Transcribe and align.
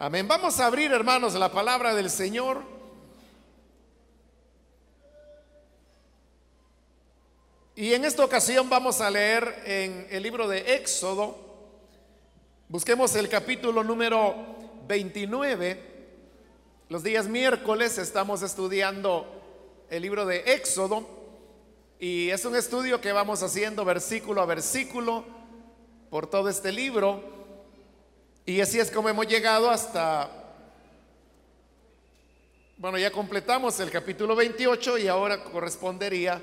Amén. 0.00 0.28
Vamos 0.28 0.60
a 0.60 0.66
abrir, 0.66 0.92
hermanos, 0.92 1.34
la 1.34 1.50
palabra 1.50 1.92
del 1.92 2.08
Señor. 2.08 2.62
Y 7.74 7.92
en 7.94 8.04
esta 8.04 8.24
ocasión 8.24 8.70
vamos 8.70 9.00
a 9.00 9.10
leer 9.10 9.60
en 9.66 10.06
el 10.10 10.22
libro 10.22 10.46
de 10.46 10.76
Éxodo. 10.76 11.36
Busquemos 12.68 13.16
el 13.16 13.28
capítulo 13.28 13.82
número 13.82 14.36
29. 14.86 15.82
Los 16.90 17.02
días 17.02 17.26
miércoles 17.26 17.98
estamos 17.98 18.42
estudiando 18.42 19.26
el 19.90 20.02
libro 20.02 20.26
de 20.26 20.54
Éxodo. 20.54 21.08
Y 21.98 22.30
es 22.30 22.44
un 22.44 22.54
estudio 22.54 23.00
que 23.00 23.10
vamos 23.10 23.42
haciendo 23.42 23.84
versículo 23.84 24.42
a 24.42 24.46
versículo 24.46 25.24
por 26.08 26.28
todo 26.28 26.48
este 26.48 26.70
libro. 26.70 27.37
Y 28.48 28.62
así 28.62 28.80
es 28.80 28.90
como 28.90 29.10
hemos 29.10 29.26
llegado 29.26 29.68
hasta, 29.68 30.30
bueno, 32.78 32.96
ya 32.96 33.10
completamos 33.10 33.78
el 33.78 33.90
capítulo 33.90 34.34
28 34.34 34.96
y 34.96 35.06
ahora 35.06 35.44
correspondería 35.44 36.40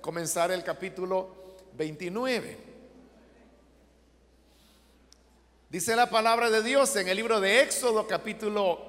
comenzar 0.00 0.50
el 0.50 0.64
capítulo 0.64 1.28
29. 1.74 2.56
Dice 5.68 5.94
la 5.94 6.08
palabra 6.08 6.48
de 6.48 6.62
Dios 6.62 6.96
en 6.96 7.08
el 7.08 7.18
libro 7.18 7.38
de 7.38 7.60
Éxodo 7.60 8.06
capítulo 8.06 8.80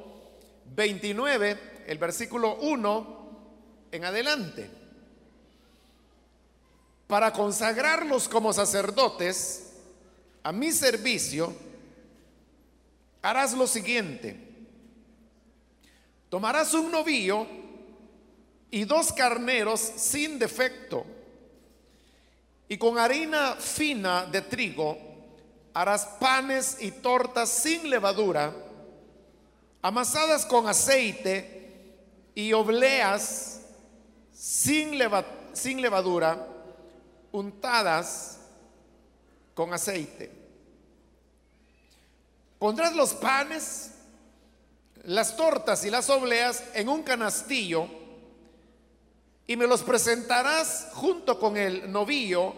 29, 0.74 1.84
el 1.88 1.98
versículo 1.98 2.56
1 2.62 3.30
en 3.92 4.06
adelante. 4.06 4.70
Para 7.08 7.34
consagrarlos 7.34 8.30
como 8.30 8.54
sacerdotes 8.54 9.74
a 10.44 10.54
mi 10.54 10.72
servicio, 10.72 11.73
harás 13.24 13.54
lo 13.54 13.66
siguiente. 13.66 14.38
Tomarás 16.30 16.74
un 16.74 16.92
novillo 16.92 17.48
y 18.70 18.84
dos 18.84 19.12
carneros 19.14 19.80
sin 19.80 20.38
defecto, 20.38 21.06
y 22.68 22.78
con 22.78 22.98
harina 22.98 23.56
fina 23.56 24.26
de 24.26 24.42
trigo 24.42 24.98
harás 25.74 26.06
panes 26.20 26.78
y 26.80 26.92
tortas 26.92 27.50
sin 27.50 27.90
levadura, 27.90 28.54
amasadas 29.82 30.46
con 30.46 30.68
aceite 30.68 31.94
y 32.36 32.52
obleas 32.52 33.62
sin, 34.34 35.00
sin 35.54 35.82
levadura, 35.82 36.48
untadas 37.32 38.40
con 39.54 39.74
aceite. 39.74 40.43
Pondrás 42.64 42.96
los 42.96 43.14
panes, 43.14 43.92
las 45.04 45.36
tortas 45.36 45.84
y 45.84 45.90
las 45.90 46.10
obleas 46.10 46.64
en 46.74 46.88
un 46.88 47.04
canastillo 47.04 47.90
y 49.46 49.58
me 49.58 49.68
los 49.68 49.84
presentarás 49.84 50.88
junto 50.94 51.38
con 51.40 51.58
el 51.58 51.92
novillo 51.92 52.54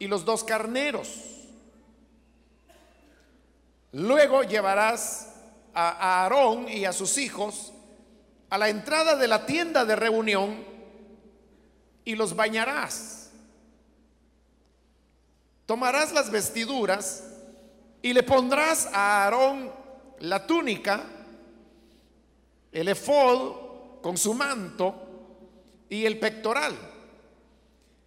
y 0.00 0.08
los 0.08 0.24
dos 0.24 0.42
carneros. 0.42 1.08
Luego 3.92 4.42
llevarás 4.42 5.28
a 5.72 6.24
Aarón 6.24 6.68
y 6.68 6.84
a 6.84 6.92
sus 6.92 7.16
hijos 7.16 7.72
a 8.50 8.58
la 8.58 8.70
entrada 8.70 9.14
de 9.14 9.28
la 9.28 9.46
tienda 9.46 9.84
de 9.84 9.94
reunión 9.94 10.64
y 12.04 12.16
los 12.16 12.34
bañarás. 12.34 13.30
Tomarás 15.64 16.12
las 16.12 16.28
vestiduras 16.28 17.35
y 18.06 18.12
le 18.12 18.22
pondrás 18.22 18.86
a 18.92 19.24
Aarón 19.24 19.68
la 20.20 20.46
túnica, 20.46 21.02
el 22.70 22.86
efod 22.86 24.00
con 24.00 24.16
su 24.16 24.32
manto 24.32 24.94
y 25.88 26.06
el 26.06 26.20
pectoral. 26.20 26.76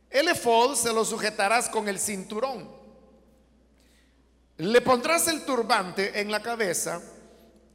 El 0.09 0.29
efod 0.29 0.75
se 0.75 0.93
lo 0.93 1.03
sujetarás 1.03 1.67
con 1.67 1.89
el 1.89 1.99
cinturón. 1.99 2.71
Le 4.55 4.79
pondrás 4.79 5.27
el 5.27 5.43
turbante 5.43 6.21
en 6.21 6.31
la 6.31 6.41
cabeza 6.41 7.01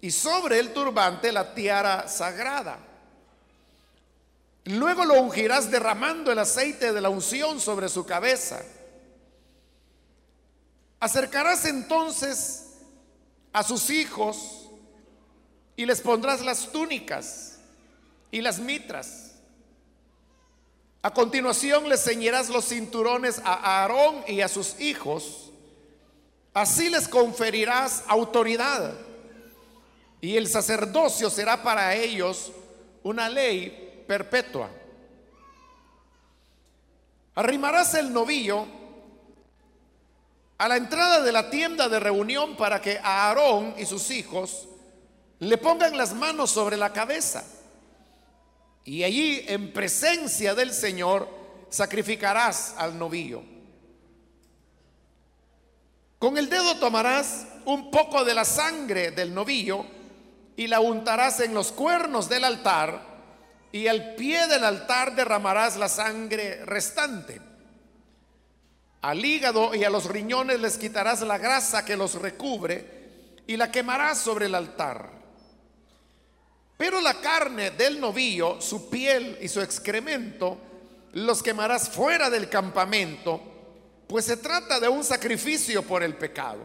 y 0.00 0.10
sobre 0.10 0.60
el 0.60 0.72
turbante 0.72 1.30
la 1.30 1.54
tiara 1.54 2.08
sagrada. 2.08 2.78
Luego 4.64 5.04
lo 5.04 5.20
ungirás 5.20 5.70
derramando 5.70 6.32
el 6.32 6.38
aceite 6.38 6.94
de 6.94 7.02
la 7.02 7.10
unción 7.10 7.60
sobre 7.60 7.90
su 7.90 8.06
cabeza. 8.06 8.62
Acercarás 11.00 11.64
entonces 11.64 12.76
a 13.52 13.62
sus 13.62 13.90
hijos 13.90 14.70
y 15.76 15.86
les 15.86 16.00
pondrás 16.00 16.44
las 16.44 16.70
túnicas 16.72 17.58
y 18.30 18.40
las 18.40 18.58
mitras. 18.58 19.32
A 21.02 21.12
continuación 21.12 21.88
les 21.88 22.02
ceñirás 22.02 22.48
los 22.48 22.66
cinturones 22.66 23.40
a 23.44 23.82
Aarón 23.82 24.24
y 24.26 24.40
a 24.40 24.48
sus 24.48 24.80
hijos. 24.80 25.52
Así 26.54 26.88
les 26.88 27.08
conferirás 27.08 28.04
autoridad. 28.08 28.94
Y 30.20 30.36
el 30.36 30.48
sacerdocio 30.48 31.28
será 31.28 31.62
para 31.62 31.94
ellos 31.94 32.52
una 33.02 33.28
ley 33.28 34.04
perpetua. 34.06 34.70
Arrimarás 37.34 37.94
el 37.94 38.12
novillo 38.12 38.66
a 40.64 40.68
la 40.68 40.78
entrada 40.78 41.20
de 41.20 41.30
la 41.30 41.50
tienda 41.50 41.90
de 41.90 42.00
reunión 42.00 42.56
para 42.56 42.80
que 42.80 42.98
Aarón 43.02 43.74
y 43.76 43.84
sus 43.84 44.10
hijos 44.10 44.66
le 45.38 45.58
pongan 45.58 45.94
las 45.94 46.14
manos 46.14 46.52
sobre 46.52 46.78
la 46.78 46.90
cabeza. 46.90 47.44
Y 48.82 49.02
allí, 49.02 49.44
en 49.46 49.74
presencia 49.74 50.54
del 50.54 50.72
Señor, 50.72 51.28
sacrificarás 51.68 52.76
al 52.78 52.98
novillo. 52.98 53.42
Con 56.18 56.38
el 56.38 56.48
dedo 56.48 56.76
tomarás 56.76 57.46
un 57.66 57.90
poco 57.90 58.24
de 58.24 58.32
la 58.32 58.46
sangre 58.46 59.10
del 59.10 59.34
novillo 59.34 59.84
y 60.56 60.66
la 60.66 60.80
untarás 60.80 61.40
en 61.40 61.52
los 61.52 61.72
cuernos 61.72 62.30
del 62.30 62.42
altar 62.42 63.02
y 63.70 63.86
al 63.86 64.14
pie 64.14 64.46
del 64.46 64.64
altar 64.64 65.14
derramarás 65.14 65.76
la 65.76 65.90
sangre 65.90 66.64
restante. 66.64 67.53
Al 69.04 69.22
hígado 69.22 69.74
y 69.74 69.84
a 69.84 69.90
los 69.90 70.06
riñones 70.06 70.58
les 70.62 70.78
quitarás 70.78 71.20
la 71.20 71.36
grasa 71.36 71.84
que 71.84 71.94
los 71.94 72.14
recubre 72.14 73.42
y 73.46 73.58
la 73.58 73.70
quemarás 73.70 74.16
sobre 74.16 74.46
el 74.46 74.54
altar. 74.54 75.10
Pero 76.78 77.02
la 77.02 77.20
carne 77.20 77.72
del 77.72 78.00
novillo, 78.00 78.62
su 78.62 78.88
piel 78.88 79.36
y 79.42 79.48
su 79.48 79.60
excremento, 79.60 80.56
los 81.12 81.42
quemarás 81.42 81.90
fuera 81.90 82.30
del 82.30 82.48
campamento, 82.48 83.42
pues 84.06 84.24
se 84.24 84.38
trata 84.38 84.80
de 84.80 84.88
un 84.88 85.04
sacrificio 85.04 85.82
por 85.82 86.02
el 86.02 86.14
pecado. 86.14 86.62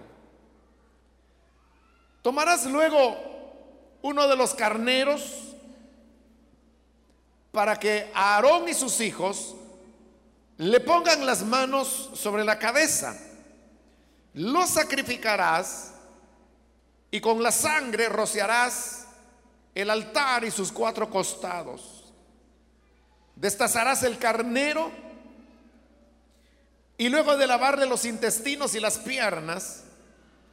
Tomarás 2.22 2.66
luego 2.68 3.18
uno 4.02 4.30
de 4.30 4.38
los 4.38 4.54
carneros 4.54 5.58
para 7.52 7.78
que 7.78 8.10
Aarón 8.14 8.70
y 8.70 8.74
sus 8.74 9.02
hijos 9.02 9.58
le 10.60 10.82
pongan 10.82 11.26
las 11.26 11.42
manos 11.44 12.10
sobre 12.16 12.44
la 12.44 12.60
cabeza, 12.60 13.18
lo 14.34 14.68
sacrificarás 14.68 15.94
y 17.10 17.22
con 17.22 17.42
la 17.42 17.54
sangre 17.54 18.10
rociarás 18.10 19.08
el 19.74 19.90
altar 19.90 20.44
y 20.44 20.52
sus 20.52 20.74
cuatro 20.74 21.10
costados. 21.10 22.12
Destazarás 23.38 24.04
el 24.04 24.18
carnero 24.18 24.92
y 26.98 27.08
luego 27.08 27.38
de 27.38 27.48
lavarle 27.48 27.86
los 27.86 28.04
intestinos 28.04 28.76
y 28.76 28.82
las 28.82 28.98
piernas, 28.98 29.86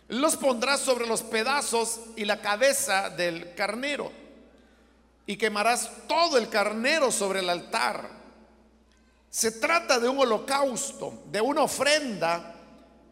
los 0.06 0.36
pondrás 0.36 0.78
sobre 0.78 1.08
los 1.08 1.22
pedazos 1.22 1.98
y 2.14 2.24
la 2.26 2.40
cabeza 2.40 3.10
del 3.10 3.56
carnero 3.56 4.12
y 5.26 5.36
quemarás 5.36 5.90
todo 6.06 6.38
el 6.38 6.48
carnero 6.48 7.10
sobre 7.10 7.40
el 7.40 7.50
altar 7.50 8.15
se 9.36 9.50
trata 9.50 10.00
de 10.00 10.08
un 10.08 10.18
holocausto, 10.18 11.24
de 11.26 11.42
una 11.42 11.60
ofrenda 11.60 12.54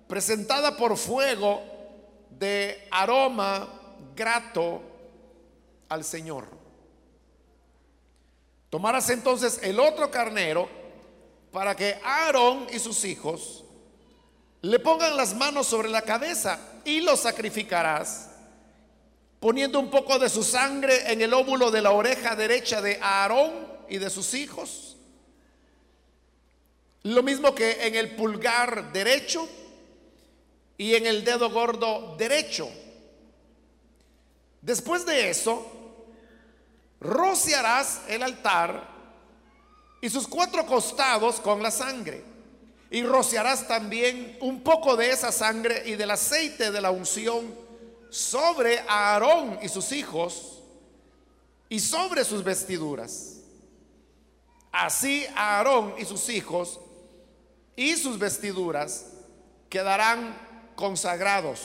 presentada 0.08 0.74
por 0.74 0.96
fuego 0.96 1.62
de 2.30 2.88
aroma 2.90 3.68
grato 4.16 4.80
al 5.86 6.02
Señor. 6.02 6.46
Tomarás 8.70 9.10
entonces 9.10 9.60
el 9.62 9.78
otro 9.78 10.10
carnero 10.10 10.66
para 11.52 11.76
que 11.76 12.00
Aarón 12.02 12.68
y 12.72 12.78
sus 12.78 13.04
hijos 13.04 13.62
le 14.62 14.78
pongan 14.78 15.18
las 15.18 15.34
manos 15.34 15.66
sobre 15.66 15.90
la 15.90 16.00
cabeza 16.00 16.58
y 16.86 17.02
lo 17.02 17.18
sacrificarás 17.18 18.30
poniendo 19.40 19.78
un 19.78 19.90
poco 19.90 20.18
de 20.18 20.30
su 20.30 20.42
sangre 20.42 21.12
en 21.12 21.20
el 21.20 21.34
óvulo 21.34 21.70
de 21.70 21.82
la 21.82 21.90
oreja 21.90 22.34
derecha 22.34 22.80
de 22.80 22.98
Aarón 23.02 23.52
y 23.90 23.98
de 23.98 24.08
sus 24.08 24.32
hijos 24.32 24.83
lo 27.04 27.22
mismo 27.22 27.54
que 27.54 27.86
en 27.86 27.94
el 27.94 28.16
pulgar 28.16 28.92
derecho 28.92 29.46
y 30.78 30.94
en 30.94 31.06
el 31.06 31.22
dedo 31.22 31.50
gordo 31.50 32.16
derecho. 32.16 32.68
Después 34.62 35.04
de 35.04 35.28
eso, 35.28 35.70
rociarás 37.00 38.00
el 38.08 38.22
altar 38.22 38.88
y 40.00 40.08
sus 40.08 40.26
cuatro 40.26 40.64
costados 40.66 41.40
con 41.40 41.62
la 41.62 41.70
sangre. 41.70 42.24
Y 42.90 43.02
rociarás 43.02 43.68
también 43.68 44.38
un 44.40 44.62
poco 44.62 44.96
de 44.96 45.10
esa 45.10 45.30
sangre 45.30 45.82
y 45.86 45.96
del 45.96 46.10
aceite 46.10 46.70
de 46.70 46.80
la 46.80 46.90
unción 46.90 47.54
sobre 48.08 48.78
Aarón 48.88 49.58
y 49.60 49.68
sus 49.68 49.92
hijos 49.92 50.62
y 51.68 51.80
sobre 51.80 52.24
sus 52.24 52.42
vestiduras. 52.42 53.40
Así 54.72 55.26
Aarón 55.34 55.94
y 55.98 56.04
sus 56.04 56.28
hijos 56.28 56.80
y 57.76 57.96
sus 57.96 58.18
vestiduras 58.18 59.06
quedarán 59.68 60.36
consagrados. 60.76 61.60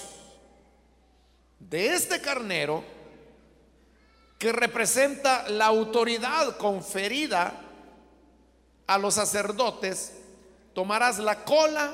De 1.59 1.93
este 1.93 2.21
carnero 2.21 2.83
que 4.37 4.51
representa 4.51 5.49
la 5.49 5.65
autoridad 5.65 6.57
conferida 6.57 7.61
a 8.87 8.97
los 8.97 9.15
sacerdotes, 9.15 10.13
tomarás 10.73 11.19
la 11.19 11.43
cola, 11.43 11.93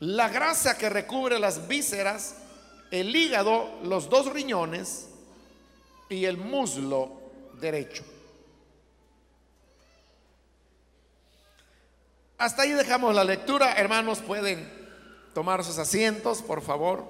la 0.00 0.28
grasa 0.28 0.76
que 0.76 0.88
recubre 0.88 1.38
las 1.38 1.68
vísceras, 1.68 2.36
el 2.90 3.14
hígado, 3.14 3.78
los 3.84 4.08
dos 4.08 4.32
riñones 4.32 5.08
y 6.08 6.24
el 6.24 6.38
muslo 6.38 7.20
derecho. 7.60 8.02
Hasta 12.42 12.62
ahí 12.62 12.72
dejamos 12.72 13.14
la 13.14 13.22
lectura. 13.22 13.74
Hermanos, 13.74 14.18
pueden 14.18 14.68
tomar 15.32 15.62
sus 15.62 15.78
asientos, 15.78 16.42
por 16.42 16.60
favor. 16.60 17.04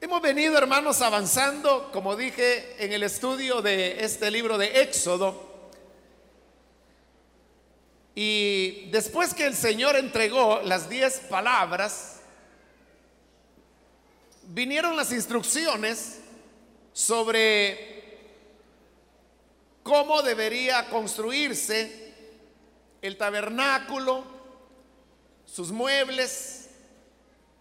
Hemos 0.00 0.20
venido, 0.20 0.58
hermanos, 0.58 1.00
avanzando, 1.00 1.92
como 1.92 2.16
dije, 2.16 2.74
en 2.84 2.92
el 2.92 3.04
estudio 3.04 3.62
de 3.62 4.04
este 4.04 4.32
libro 4.32 4.58
de 4.58 4.80
Éxodo. 4.80 5.45
Y 8.18 8.88
después 8.90 9.34
que 9.34 9.46
el 9.46 9.54
Señor 9.54 9.94
entregó 9.94 10.62
las 10.62 10.88
diez 10.88 11.20
palabras, 11.28 12.22
vinieron 14.44 14.96
las 14.96 15.12
instrucciones 15.12 16.20
sobre 16.94 18.18
cómo 19.82 20.22
debería 20.22 20.88
construirse 20.88 22.14
el 23.02 23.18
tabernáculo, 23.18 24.24
sus 25.44 25.70
muebles, 25.70 26.70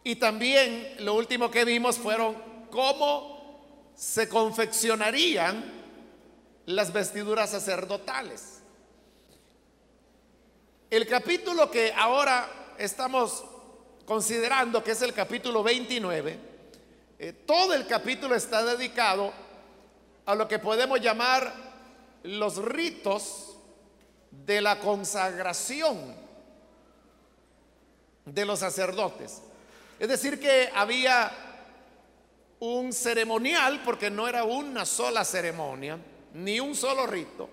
y 0.06 0.16
también 0.16 0.96
lo 1.00 1.16
último 1.16 1.52
que 1.52 1.66
vimos 1.66 1.98
fueron 1.98 2.42
cómo 2.72 3.92
se 3.94 4.30
confeccionarían 4.30 5.66
las 6.66 6.94
vestiduras 6.94 7.50
sacerdotales. 7.50 8.55
El 10.96 11.06
capítulo 11.08 11.70
que 11.70 11.92
ahora 11.92 12.74
estamos 12.78 13.44
considerando, 14.06 14.82
que 14.82 14.92
es 14.92 15.02
el 15.02 15.12
capítulo 15.12 15.62
29, 15.62 16.40
eh, 17.20 17.34
todo 17.46 17.74
el 17.74 17.86
capítulo 17.86 18.34
está 18.34 18.64
dedicado 18.64 19.34
a 20.26 20.36
lo 20.36 20.48
que 20.48 20.58
podemos 20.58 21.02
llamar 21.02 21.54
los 22.24 22.64
ritos 22.64 23.58
de 24.32 24.62
la 24.62 24.80
consagración 24.80 26.16
de 28.24 28.46
los 28.46 28.60
sacerdotes. 28.60 29.42
Es 30.00 30.08
decir, 30.08 30.40
que 30.40 30.70
había 30.74 31.30
un 32.62 32.94
ceremonial, 32.94 33.82
porque 33.84 34.10
no 34.10 34.30
era 34.30 34.46
una 34.46 34.86
sola 34.86 35.26
ceremonia, 35.26 35.98
ni 36.36 36.62
un 36.62 36.74
solo 36.74 37.06
rito, 37.06 37.50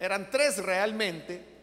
eran 0.00 0.30
tres 0.30 0.56
realmente, 0.64 1.57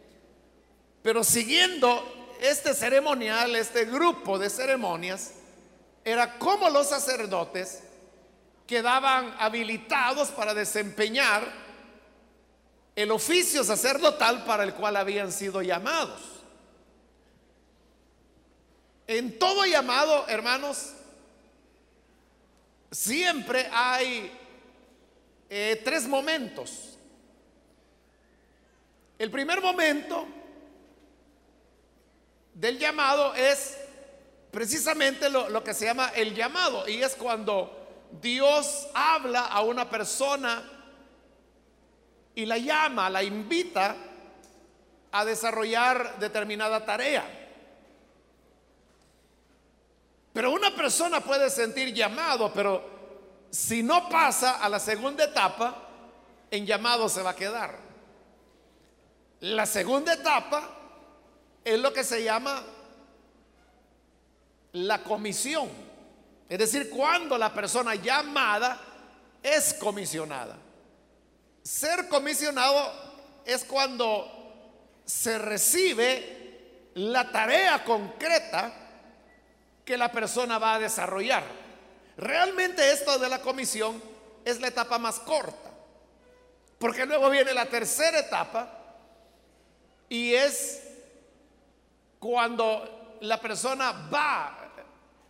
pero 1.06 1.22
siguiendo 1.22 2.34
este 2.40 2.74
ceremonial, 2.74 3.54
este 3.54 3.84
grupo 3.84 4.40
de 4.40 4.50
ceremonias, 4.50 5.34
era 6.04 6.36
como 6.36 6.68
los 6.68 6.88
sacerdotes 6.88 7.84
quedaban 8.66 9.32
habilitados 9.38 10.30
para 10.30 10.52
desempeñar 10.52 11.44
el 12.96 13.12
oficio 13.12 13.62
sacerdotal 13.62 14.44
para 14.44 14.64
el 14.64 14.74
cual 14.74 14.96
habían 14.96 15.30
sido 15.30 15.62
llamados. 15.62 16.20
En 19.06 19.38
todo 19.38 19.64
llamado, 19.64 20.26
hermanos, 20.26 20.92
siempre 22.90 23.68
hay 23.72 24.36
eh, 25.48 25.80
tres 25.84 26.08
momentos. 26.08 26.98
El 29.20 29.30
primer 29.30 29.62
momento 29.62 30.26
del 32.56 32.78
llamado 32.78 33.34
es 33.34 33.76
precisamente 34.50 35.28
lo, 35.28 35.62
que 35.62 35.74
se 35.74 35.84
llama 35.84 36.08
el 36.14 36.34
llamado 36.34 36.88
y 36.88 37.02
es 37.02 37.14
cuando 37.14 38.06
Dios 38.22 38.88
habla 38.94 39.44
a 39.46 39.60
una 39.60 39.90
persona 39.90 40.64
y 42.34 42.46
la 42.46 42.56
llama, 42.56 43.10
la 43.10 43.22
invita 43.22 43.94
a 45.12 45.24
desarrollar 45.26 46.18
determinada 46.18 46.82
tarea. 46.84 47.24
Pero 50.32 50.50
una 50.52 50.74
persona 50.74 51.20
puede 51.20 51.50
sentir 51.50 51.92
llamado, 51.92 52.50
pero 52.54 52.82
si 53.50 53.82
no 53.82 54.08
pasa 54.08 54.62
a 54.62 54.68
la 54.70 54.78
segunda 54.78 55.24
etapa, 55.24 55.88
en 56.50 56.64
llamado 56.64 57.10
se 57.10 57.22
va 57.22 57.30
a 57.30 57.36
quedar. 57.36 57.78
La 59.40 59.66
segunda 59.66 60.14
etapa 60.14 60.75
es 61.66 61.80
lo 61.80 61.92
que 61.92 62.04
se 62.04 62.22
llama 62.22 62.62
la 64.70 65.02
comisión. 65.02 65.68
Es 66.48 66.58
decir, 66.60 66.88
cuando 66.88 67.36
la 67.36 67.52
persona 67.52 67.96
llamada 67.96 68.80
es 69.42 69.74
comisionada. 69.74 70.56
Ser 71.64 72.08
comisionado 72.08 72.92
es 73.44 73.64
cuando 73.64 74.30
se 75.04 75.38
recibe 75.38 76.90
la 76.94 77.32
tarea 77.32 77.82
concreta 77.82 78.72
que 79.84 79.96
la 79.96 80.12
persona 80.12 80.60
va 80.60 80.74
a 80.74 80.78
desarrollar. 80.78 81.42
Realmente 82.16 82.92
esto 82.92 83.18
de 83.18 83.28
la 83.28 83.40
comisión 83.40 84.00
es 84.44 84.60
la 84.60 84.68
etapa 84.68 84.98
más 84.98 85.18
corta, 85.18 85.72
porque 86.78 87.06
luego 87.06 87.28
viene 87.28 87.52
la 87.52 87.66
tercera 87.66 88.20
etapa 88.20 88.70
y 90.08 90.32
es 90.32 90.85
cuando 92.18 93.18
la 93.20 93.40
persona 93.40 94.08
va, 94.12 94.56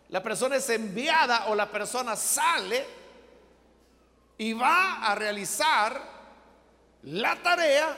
la 0.09 0.23
persona 0.23 0.57
es 0.57 0.69
enviada 0.71 1.47
o 1.47 1.55
la 1.55 1.71
persona 1.71 2.17
sale 2.17 2.85
y 4.39 4.53
va 4.53 5.07
a 5.07 5.15
realizar 5.15 6.01
la 7.03 7.37
tarea 7.43 7.97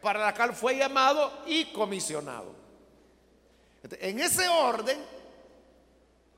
para 0.00 0.20
la 0.20 0.34
cual 0.34 0.54
fue 0.54 0.76
llamado 0.76 1.42
y 1.46 1.72
comisionado. 1.72 2.54
En 4.00 4.20
ese 4.20 4.48
orden, 4.48 4.98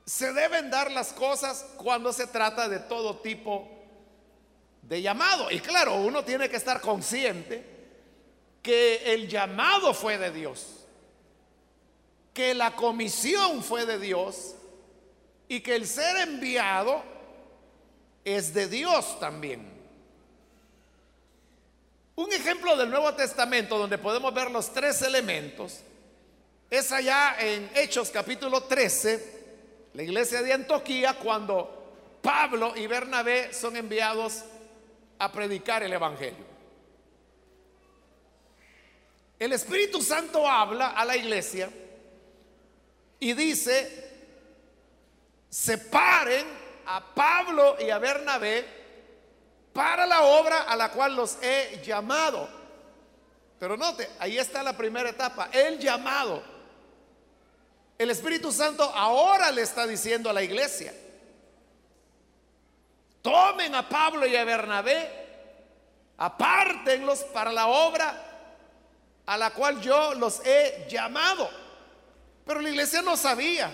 se 0.07 0.33
deben 0.33 0.71
dar 0.71 0.90
las 0.90 1.12
cosas 1.12 1.67
cuando 1.76 2.12
se 2.12 2.26
trata 2.26 2.69
de 2.69 2.81
todo 2.81 3.19
tipo 3.19 3.69
de 4.83 5.00
llamado. 5.00 5.50
Y 5.50 5.61
claro, 5.61 5.97
uno 5.97 6.25
tiene 6.25 6.49
que 6.49 6.57
estar 6.57 6.81
consciente 6.81 7.64
que 8.62 9.14
el 9.14 9.29
llamado 9.29 9.95
fue 9.95 10.19
de 10.19 10.31
Dios, 10.31 10.80
que 12.40 12.54
la 12.54 12.75
comisión 12.75 13.62
fue 13.62 13.85
de 13.85 13.99
Dios 13.99 14.54
y 15.47 15.61
que 15.61 15.75
el 15.75 15.87
ser 15.87 16.26
enviado 16.26 17.02
es 18.25 18.54
de 18.54 18.66
Dios 18.66 19.20
también. 19.20 19.70
Un 22.16 22.32
ejemplo 22.32 22.78
del 22.78 22.88
Nuevo 22.88 23.12
Testamento 23.12 23.76
donde 23.76 23.99
podemos 23.99 24.32
ver 24.32 24.50
los 24.50 24.73
tres 24.73 25.02
elementos 25.02 25.80
es 26.70 26.90
allá 26.92 27.37
en 27.38 27.70
Hechos 27.75 28.09
capítulo 28.09 28.62
13 28.62 29.90
la 29.92 30.02
iglesia 30.02 30.40
de 30.40 30.54
Antioquía 30.54 31.18
cuando 31.23 31.92
Pablo 32.23 32.73
y 32.75 32.87
Bernabé 32.87 33.52
son 33.52 33.76
enviados 33.76 34.44
a 35.18 35.30
predicar 35.30 35.82
el 35.82 35.92
Evangelio. 35.92 36.47
El 39.38 39.52
Espíritu 39.52 40.00
Santo 40.00 40.49
habla 40.49 40.92
a 40.92 41.04
la 41.04 41.18
iglesia 41.18 41.70
y 43.21 43.35
dice, 43.35 44.11
separen 45.50 46.47
a 46.87 47.15
Pablo 47.15 47.77
y 47.79 47.91
a 47.91 47.99
Bernabé 47.99 48.67
para 49.73 50.07
la 50.07 50.23
obra 50.23 50.62
a 50.62 50.75
la 50.75 50.91
cual 50.91 51.15
los 51.15 51.37
he 51.43 51.81
llamado. 51.85 52.49
Pero 53.59 53.77
note, 53.77 54.09
ahí 54.19 54.39
está 54.39 54.62
la 54.62 54.77
primera 54.77 55.11
etapa, 55.11 55.50
el 55.53 55.79
llamado. 55.79 56.43
El 57.99 58.11
Espíritu 58.11 58.50
Santo 58.50 58.83
ahora 58.83 59.53
le 59.53 59.61
está 59.61 59.87
diciendo 59.87 60.31
a 60.31 60.33
la 60.33 60.43
iglesia, 60.43 60.95
tomen 63.21 63.75
a 63.75 63.87
Pablo 63.87 64.27
y 64.27 64.35
a 64.35 64.45
Bernabé, 64.45 65.27
apártenlos 66.17 67.21
para 67.25 67.53
la 67.53 67.67
obra 67.67 68.31
a 69.27 69.37
la 69.37 69.50
cual 69.50 69.81
yo 69.83 70.15
los 70.15 70.41
he 70.47 70.87
llamado. 70.89 71.60
Pero 72.50 72.62
la 72.62 72.71
iglesia 72.71 73.00
no 73.00 73.16
sabía 73.16 73.73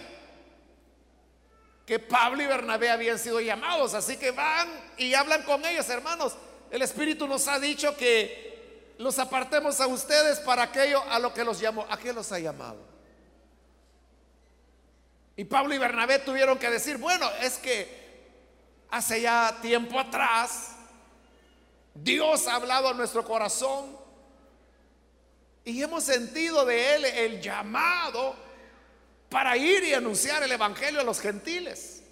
que 1.87 1.99
Pablo 1.99 2.43
y 2.43 2.47
Bernabé 2.47 2.91
habían 2.91 3.19
sido 3.19 3.41
llamados, 3.41 3.95
así 3.95 4.19
que 4.19 4.33
van 4.33 4.69
y 4.99 5.15
hablan 5.15 5.45
con 5.45 5.65
ellos, 5.65 5.89
hermanos. 5.89 6.37
El 6.71 6.83
Espíritu 6.83 7.27
nos 7.27 7.49
ha 7.49 7.59
dicho 7.59 7.97
que 7.97 8.93
los 8.99 9.19
apartemos 9.19 9.81
a 9.81 9.87
ustedes 9.87 10.41
para 10.41 10.65
aquello 10.65 11.03
a 11.05 11.19
lo 11.19 11.33
que 11.33 11.43
los 11.43 11.59
llamó. 11.59 11.87
¿A 11.89 11.99
qué 11.99 12.13
los 12.13 12.31
ha 12.33 12.39
llamado? 12.39 12.77
Y 15.37 15.45
Pablo 15.45 15.75
y 15.75 15.79
Bernabé 15.79 16.19
tuvieron 16.19 16.59
que 16.59 16.69
decir, 16.69 16.99
bueno, 16.99 17.31
es 17.41 17.57
que 17.57 18.29
hace 18.91 19.23
ya 19.23 19.57
tiempo 19.63 19.99
atrás 19.99 20.73
Dios 21.95 22.47
ha 22.47 22.57
hablado 22.57 22.91
a 22.91 22.93
nuestro 22.93 23.25
corazón 23.25 23.97
y 25.65 25.83
hemos 25.83 26.05
sentido 26.05 26.67
de 26.67 26.95
Él 26.95 27.05
el 27.07 27.41
llamado 27.41 28.45
para 29.29 29.57
ir 29.57 29.85
y 29.85 29.95
anunciar 29.95 30.43
el 30.43 30.53
Evangelio 30.53 31.01
a 31.01 31.05
los 31.05 31.21
gentiles. 31.21 32.03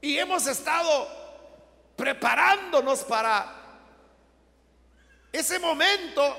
Y 0.00 0.18
hemos 0.18 0.46
estado 0.46 1.08
preparándonos 1.96 3.04
para 3.04 3.62
ese 5.32 5.58
momento 5.58 6.36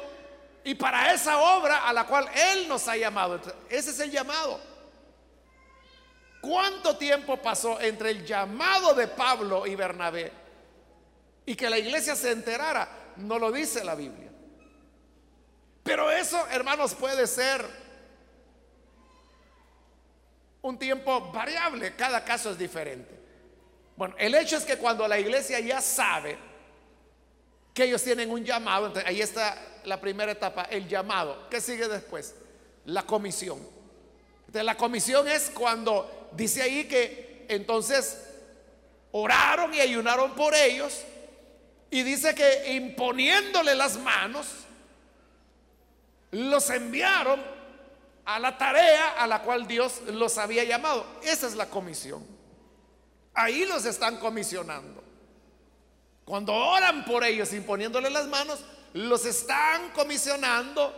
y 0.63 0.75
para 0.75 1.13
esa 1.13 1.37
obra 1.37 1.87
a 1.87 1.93
la 1.93 2.05
cual 2.05 2.29
Él 2.33 2.67
nos 2.67 2.87
ha 2.87 2.95
llamado. 2.95 3.41
Ese 3.69 3.91
es 3.91 3.99
el 3.99 4.11
llamado. 4.11 4.59
¿Cuánto 6.41 6.95
tiempo 6.95 7.37
pasó 7.37 7.81
entre 7.81 8.11
el 8.11 8.25
llamado 8.25 8.93
de 8.93 9.07
Pablo 9.07 9.65
y 9.65 9.75
Bernabé 9.75 10.31
y 11.45 11.55
que 11.55 11.69
la 11.69 11.79
iglesia 11.79 12.15
se 12.15 12.31
enterara? 12.31 12.87
No 13.17 13.39
lo 13.39 13.51
dice 13.51 13.83
la 13.83 13.95
Biblia. 13.95 14.31
Pero 15.83 16.11
eso, 16.11 16.47
hermanos, 16.47 16.93
puede 16.93 17.25
ser 17.27 17.65
un 20.65 20.79
tiempo 20.79 21.31
variable, 21.31 21.95
cada 21.95 22.25
caso 22.25 22.49
es 22.49 22.57
diferente. 22.57 23.13
Bueno, 23.95 24.15
el 24.17 24.33
hecho 24.33 24.57
es 24.57 24.63
que 24.63 24.77
cuando 24.77 25.07
la 25.07 25.19
iglesia 25.19 25.59
ya 25.59 25.79
sabe 25.79 26.39
que 27.71 27.83
ellos 27.83 28.01
tienen 28.01 28.31
un 28.31 28.43
llamado, 28.43 28.91
ahí 29.05 29.21
está 29.21 29.55
la 29.83 30.01
primera 30.01 30.31
etapa, 30.31 30.63
el 30.63 30.87
llamado. 30.87 31.47
¿Qué 31.51 31.61
sigue 31.61 31.87
después? 31.87 32.33
La 32.85 33.03
comisión. 33.03 33.59
La 34.53 34.75
comisión 34.75 35.27
es 35.27 35.51
cuando 35.53 36.29
dice 36.31 36.63
ahí 36.63 36.85
que 36.85 37.45
entonces 37.47 38.25
oraron 39.11 39.71
y 39.71 39.81
ayunaron 39.81 40.33
por 40.33 40.55
ellos 40.55 41.03
y 41.91 42.01
dice 42.01 42.33
que 42.33 42.73
imponiéndole 42.73 43.75
las 43.75 43.99
manos, 43.99 44.47
los 46.31 46.67
enviaron 46.71 47.54
a 48.25 48.39
la 48.39 48.57
tarea 48.57 49.11
a 49.19 49.27
la 49.27 49.41
cual 49.41 49.67
Dios 49.67 50.01
los 50.07 50.37
había 50.37 50.63
llamado. 50.63 51.05
Esa 51.23 51.47
es 51.47 51.55
la 51.55 51.69
comisión. 51.69 52.25
Ahí 53.33 53.65
los 53.65 53.85
están 53.85 54.17
comisionando. 54.17 55.03
Cuando 56.25 56.53
oran 56.53 57.05
por 57.05 57.23
ellos 57.23 57.53
imponiéndole 57.53 58.09
las 58.09 58.27
manos, 58.27 58.63
los 58.93 59.25
están 59.25 59.91
comisionando 59.91 60.93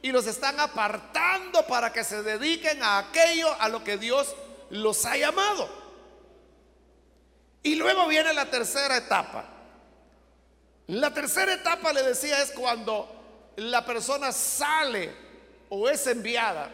y 0.00 0.10
los 0.12 0.26
están 0.26 0.58
apartando 0.60 1.66
para 1.66 1.92
que 1.92 2.04
se 2.04 2.22
dediquen 2.22 2.82
a 2.82 2.98
aquello 2.98 3.54
a 3.60 3.68
lo 3.68 3.84
que 3.84 3.98
Dios 3.98 4.34
los 4.70 5.04
ha 5.04 5.16
llamado. 5.16 5.68
Y 7.62 7.74
luego 7.74 8.08
viene 8.08 8.32
la 8.32 8.46
tercera 8.46 8.96
etapa. 8.96 9.44
La 10.86 11.12
tercera 11.12 11.52
etapa, 11.52 11.92
le 11.92 12.02
decía, 12.02 12.42
es 12.42 12.50
cuando 12.50 13.52
la 13.56 13.84
persona 13.84 14.32
sale 14.32 15.14
o 15.74 15.88
es 15.88 16.06
enviada. 16.06 16.70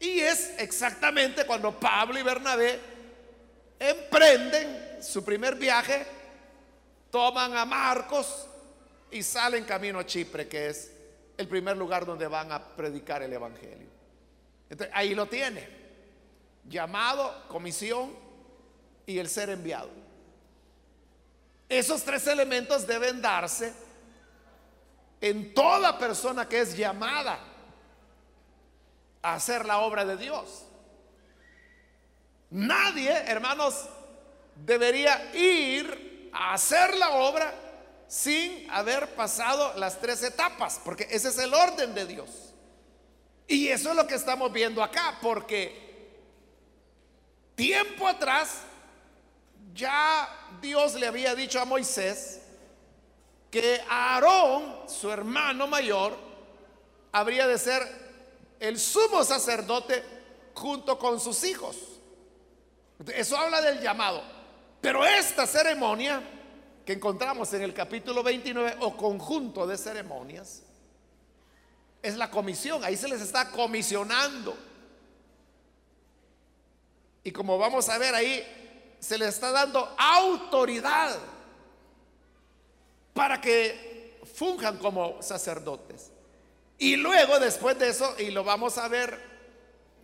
Y 0.00 0.20
es 0.20 0.54
exactamente 0.58 1.44
cuando 1.44 1.78
Pablo 1.78 2.18
y 2.18 2.22
Bernabé 2.22 2.80
emprenden 3.78 5.02
su 5.02 5.22
primer 5.22 5.56
viaje, 5.56 6.06
toman 7.10 7.54
a 7.54 7.66
Marcos 7.66 8.46
y 9.10 9.22
salen 9.22 9.64
camino 9.64 9.98
a 9.98 10.06
Chipre, 10.06 10.48
que 10.48 10.68
es 10.68 10.92
el 11.36 11.46
primer 11.46 11.76
lugar 11.76 12.06
donde 12.06 12.26
van 12.26 12.52
a 12.52 12.74
predicar 12.74 13.22
el 13.22 13.34
Evangelio. 13.34 13.88
Entonces, 14.70 14.94
ahí 14.96 15.14
lo 15.14 15.26
tiene 15.26 15.68
llamado, 16.64 17.46
comisión 17.48 18.16
y 19.04 19.18
el 19.18 19.28
ser 19.28 19.50
enviado. 19.50 19.90
Esos 21.68 22.02
tres 22.02 22.26
elementos 22.28 22.86
deben 22.86 23.20
darse 23.20 23.74
en 25.20 25.52
toda 25.52 25.98
persona 25.98 26.48
que 26.48 26.60
es 26.60 26.74
llamada 26.74 27.52
hacer 29.34 29.66
la 29.66 29.78
obra 29.78 30.04
de 30.04 30.16
Dios. 30.16 30.64
Nadie, 32.50 33.10
hermanos, 33.10 33.88
debería 34.54 35.34
ir 35.34 36.30
a 36.32 36.54
hacer 36.54 36.94
la 36.96 37.10
obra 37.10 37.52
sin 38.08 38.70
haber 38.70 39.14
pasado 39.14 39.74
las 39.76 40.00
tres 40.00 40.22
etapas, 40.22 40.80
porque 40.84 41.08
ese 41.10 41.28
es 41.28 41.38
el 41.38 41.52
orden 41.52 41.94
de 41.94 42.06
Dios. 42.06 42.30
Y 43.48 43.68
eso 43.68 43.90
es 43.90 43.96
lo 43.96 44.06
que 44.06 44.14
estamos 44.14 44.52
viendo 44.52 44.82
acá, 44.82 45.18
porque 45.20 45.86
Tiempo 47.56 48.06
atrás, 48.06 48.58
ya 49.74 50.28
Dios 50.60 50.94
le 50.94 51.06
había 51.06 51.34
dicho 51.34 51.58
a 51.58 51.64
Moisés 51.64 52.42
que 53.50 53.80
Aarón, 53.88 54.86
su 54.86 55.10
hermano 55.10 55.66
mayor, 55.66 56.14
habría 57.12 57.46
de 57.46 57.58
ser 57.58 58.05
el 58.60 58.78
sumo 58.78 59.24
sacerdote 59.24 60.02
junto 60.54 60.98
con 60.98 61.20
sus 61.20 61.44
hijos. 61.44 61.76
Eso 63.14 63.36
habla 63.36 63.60
del 63.60 63.80
llamado. 63.80 64.22
Pero 64.80 65.04
esta 65.04 65.46
ceremonia 65.46 66.22
que 66.84 66.94
encontramos 66.94 67.52
en 67.52 67.62
el 67.62 67.74
capítulo 67.74 68.22
29 68.22 68.76
o 68.80 68.96
conjunto 68.96 69.66
de 69.66 69.76
ceremonias 69.76 70.62
es 72.02 72.16
la 72.16 72.30
comisión. 72.30 72.84
Ahí 72.84 72.96
se 72.96 73.08
les 73.08 73.20
está 73.20 73.50
comisionando. 73.50 74.56
Y 77.24 77.32
como 77.32 77.58
vamos 77.58 77.88
a 77.88 77.98
ver 77.98 78.14
ahí, 78.14 78.96
se 79.00 79.18
le 79.18 79.26
está 79.26 79.50
dando 79.50 79.94
autoridad 79.98 81.18
para 83.12 83.40
que 83.40 84.20
funjan 84.34 84.78
como 84.78 85.20
sacerdotes. 85.20 86.12
Y 86.78 86.96
luego, 86.96 87.38
después 87.38 87.78
de 87.78 87.88
eso, 87.88 88.14
y 88.18 88.30
lo 88.30 88.44
vamos 88.44 88.78
a 88.78 88.88
ver 88.88 89.18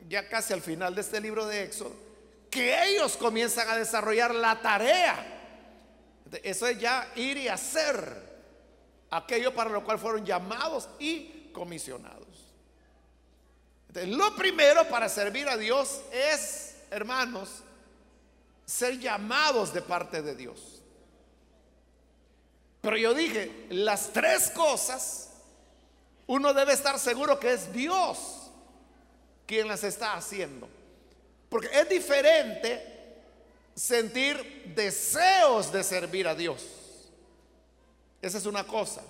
ya 0.09 0.29
casi 0.29 0.53
al 0.53 0.63
final 0.63 0.95
de 0.95 1.01
este 1.01 1.21
libro 1.21 1.47
de 1.47 1.63
Éxodo, 1.65 1.95
que 2.51 2.83
ellos 2.89 3.17
comienzan 3.17 3.69
a 3.69 3.77
desarrollar 3.77 4.35
la 4.35 4.61
tarea. 4.61 5.41
Eso 6.43 6.67
es 6.67 6.79
ya 6.79 7.11
ir 7.17 7.37
y 7.37 7.49
hacer 7.49 8.33
aquello 9.11 9.55
para 9.55 9.71
lo 9.71 9.85
cual 9.85 9.99
fueron 9.99 10.25
llamados 10.25 10.89
y 10.99 11.51
comisionados. 11.53 12.27
lo 14.07 14.35
primero 14.35 14.89
para 14.89 15.09
servir 15.09 15.49
a 15.49 15.57
Dios 15.57 16.01
es 16.11 16.77
hermanos, 16.91 17.63
ser 18.65 18.99
llamados 18.99 19.73
de 19.73 19.83
parte 19.83 20.23
de 20.23 20.35
Dios. 20.35 20.83
Pero 22.81 22.97
yo 22.97 23.15
dije, 23.15 23.67
las 23.71 24.13
tres 24.13 24.51
cosas, 24.51 25.31
uno 26.27 26.55
debe 26.55 26.73
estar 26.73 26.99
seguro 26.99 27.39
que 27.39 27.53
es 27.53 27.73
Dios 27.73 28.51
quien 29.47 29.69
las 29.69 29.85
está 29.85 30.15
haciendo. 30.15 30.69
Porque 31.49 31.69
es 31.73 31.89
diferente 31.89 33.21
sentir 33.75 34.73
deseos 34.75 35.73
de 35.73 35.85
servir 35.85 36.27
a 36.27 36.35
Dios. 36.35 36.63
Esa 38.21 38.39
es 38.39 38.47
una 38.47 38.65
cosa. 38.65 39.03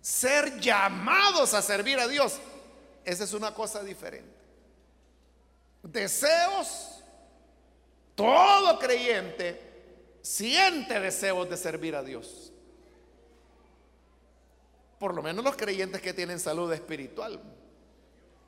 Ser 0.00 0.58
llamados 0.58 1.54
a 1.54 1.62
servir 1.62 1.98
a 1.98 2.08
Dios, 2.08 2.38
esa 3.04 3.24
es 3.24 3.32
una 3.32 3.52
cosa 3.52 3.82
diferente 3.82 4.38
deseos, 5.82 7.02
todo 8.14 8.78
creyente 8.78 9.60
siente 10.22 10.98
deseos 11.00 11.48
de 11.48 11.56
servir 11.56 11.94
a 11.94 12.02
Dios. 12.02 12.47
Por 14.98 15.14
lo 15.14 15.22
menos 15.22 15.44
los 15.44 15.56
creyentes 15.56 16.00
que 16.00 16.12
tienen 16.12 16.40
salud 16.40 16.72
espiritual. 16.72 17.40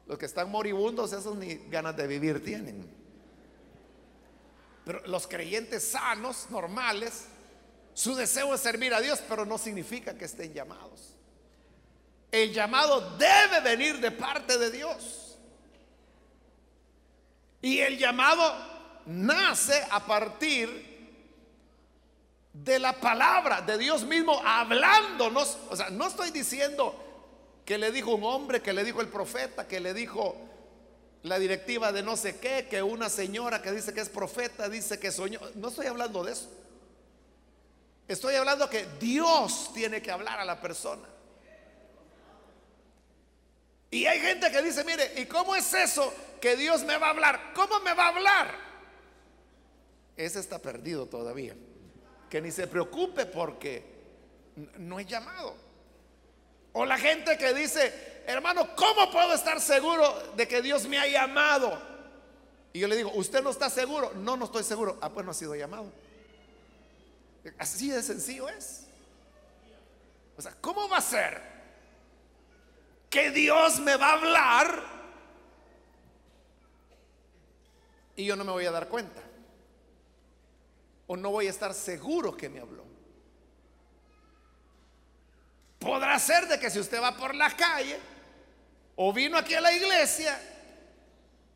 Los 0.07 0.19
que 0.19 0.27
están 0.27 0.51
moribundos, 0.51 1.13
esos 1.13 1.37
ni 1.37 1.55
ganas 1.69 1.97
de 1.97 2.07
vivir 2.07 2.45
tienen. 2.45 2.91
Pero 4.85 5.07
los 5.07 5.27
creyentes 5.29 5.91
sanos, 5.91 6.49
normales, 6.51 7.27
su 7.95 8.15
deseo 8.15 8.55
es 8.55 8.61
servir 8.61 8.93
a 8.95 9.01
Dios, 9.01 9.23
pero 9.29 9.45
no 9.45 9.59
significa 9.59 10.17
que 10.17 10.25
estén 10.25 10.53
llamados. 10.53 11.17
El 12.33 12.53
llamado 12.53 13.17
debe 13.17 13.61
venir 13.63 14.01
de 14.01 14.11
parte 14.11 14.59
de 14.59 14.71
Dios. 14.71 15.39
Y 17.63 17.79
el 17.79 17.99
llamado 17.99 18.43
nace 19.07 19.87
a 19.91 20.05
partir 20.07 20.90
de 22.65 22.79
la 22.79 22.93
palabra 22.93 23.63
de 23.63 23.79
Dios 23.79 24.05
mismo 24.05 24.41
hablándonos. 24.45 25.59
O 25.71 25.77
sea, 25.77 25.91
no 25.91 26.07
estoy 26.07 26.31
diciendo 26.31 26.95
que 27.65 27.79
le 27.79 27.91
dijo 27.91 28.15
un 28.15 28.25
hombre, 28.25 28.61
que 28.61 28.73
le 28.73 28.85
dijo 28.85 29.01
el 29.01 29.09
profeta, 29.09 29.67
que 29.67 29.81
le 29.81 29.95
dijo 29.95 30.37
la 31.23 31.39
directiva 31.39 31.93
de 31.93 32.03
no 32.03 32.17
sé 32.17 32.39
qué, 32.39 32.67
que 32.69 32.83
una 32.83 33.09
señora 33.09 33.63
que 33.63 33.73
dice 33.73 33.95
que 33.95 34.01
es 34.01 34.09
profeta 34.09 34.69
dice 34.69 34.99
que 34.99 35.11
soñó. 35.11 35.41
No 35.55 35.69
estoy 35.69 35.87
hablando 35.87 36.25
de 36.25 36.33
eso. 36.33 36.49
Estoy 38.09 38.35
hablando 38.35 38.69
que 38.69 38.87
Dios 38.99 39.71
tiene 39.73 40.03
que 40.03 40.11
hablar 40.11 40.41
a 40.41 40.45
la 40.45 40.61
persona. 40.61 41.07
Y 43.91 44.07
hay 44.07 44.21
gente 44.21 44.51
que 44.51 44.63
dice, 44.63 44.85
mire, 44.85 45.15
¿y 45.17 45.27
cómo 45.27 45.57
es 45.57 45.73
eso 45.75 46.13
que 46.41 46.57
Dios 46.57 46.83
me 46.85 46.97
va 46.97 47.09
a 47.09 47.11
hablar? 47.11 47.53
¿Cómo 47.55 47.81
me 47.81 47.93
va 47.93 48.05
a 48.05 48.09
hablar? 48.09 48.55
Ese 50.17 50.39
está 50.39 50.59
perdido 50.59 51.07
todavía. 51.07 51.57
Que 52.31 52.41
ni 52.41 52.51
se 52.51 52.67
preocupe 52.67 53.27
porque 53.27 53.85
no 54.79 55.01
es 55.01 55.07
llamado. 55.07 55.55
O 56.73 56.87
la 56.87 56.97
gente 56.97 57.37
que 57.37 57.53
dice, 57.53 58.23
hermano, 58.27 58.75
¿cómo 58.77 59.11
puedo 59.11 59.35
estar 59.35 59.61
seguro 59.61 60.33
de 60.37 60.47
que 60.47 60.63
Dios 60.63 60.87
me 60.87 60.99
ha 60.99 61.07
llamado? 61.07 61.77
Y 62.73 62.79
yo 62.79 62.89
le 62.89 62.97
digo, 62.97 63.11
¿usted 63.15 63.43
no 63.43 63.51
está 63.51 63.69
seguro? 63.69 64.13
No, 64.15 64.37
no 64.37 64.45
estoy 64.45 64.63
seguro. 64.63 64.99
Ah, 65.01 65.11
pues 65.11 65.25
no 65.25 65.33
ha 65.33 65.35
sido 65.35 65.57
llamado. 65.57 65.91
Así 67.59 67.91
de 67.91 68.03
sencillo 68.03 68.49
es. 68.49 68.87
O 70.37 70.43
sea, 70.43 70.55
¿cómo 70.61 70.89
va 70.89 70.99
a 70.99 71.03
ser 71.03 71.43
que 73.11 73.31
Dios 73.31 73.81
me 73.81 73.97
va 73.97 74.11
a 74.11 74.13
hablar 74.13 74.83
y 78.15 78.25
yo 78.25 78.37
no 78.37 78.45
me 78.45 78.53
voy 78.53 78.67
a 78.67 78.71
dar 78.71 78.89
cuenta? 78.89 79.21
O 81.13 81.17
no 81.17 81.33
voy 81.33 81.49
a 81.49 81.51
estar 81.51 81.75
seguro 81.75 82.37
que 82.37 82.49
me 82.49 82.61
habló. 82.61 82.85
Podrá 85.81 86.17
ser 86.21 86.47
de 86.47 86.61
que 86.61 86.71
si 86.71 86.79
usted 86.79 87.03
va 87.03 87.17
por 87.17 87.35
la 87.35 87.51
calle 87.57 87.99
o 88.95 89.13
vino 89.13 89.37
aquí 89.37 89.55
a 89.55 89.61
la 89.61 89.73
iglesia 89.73 90.41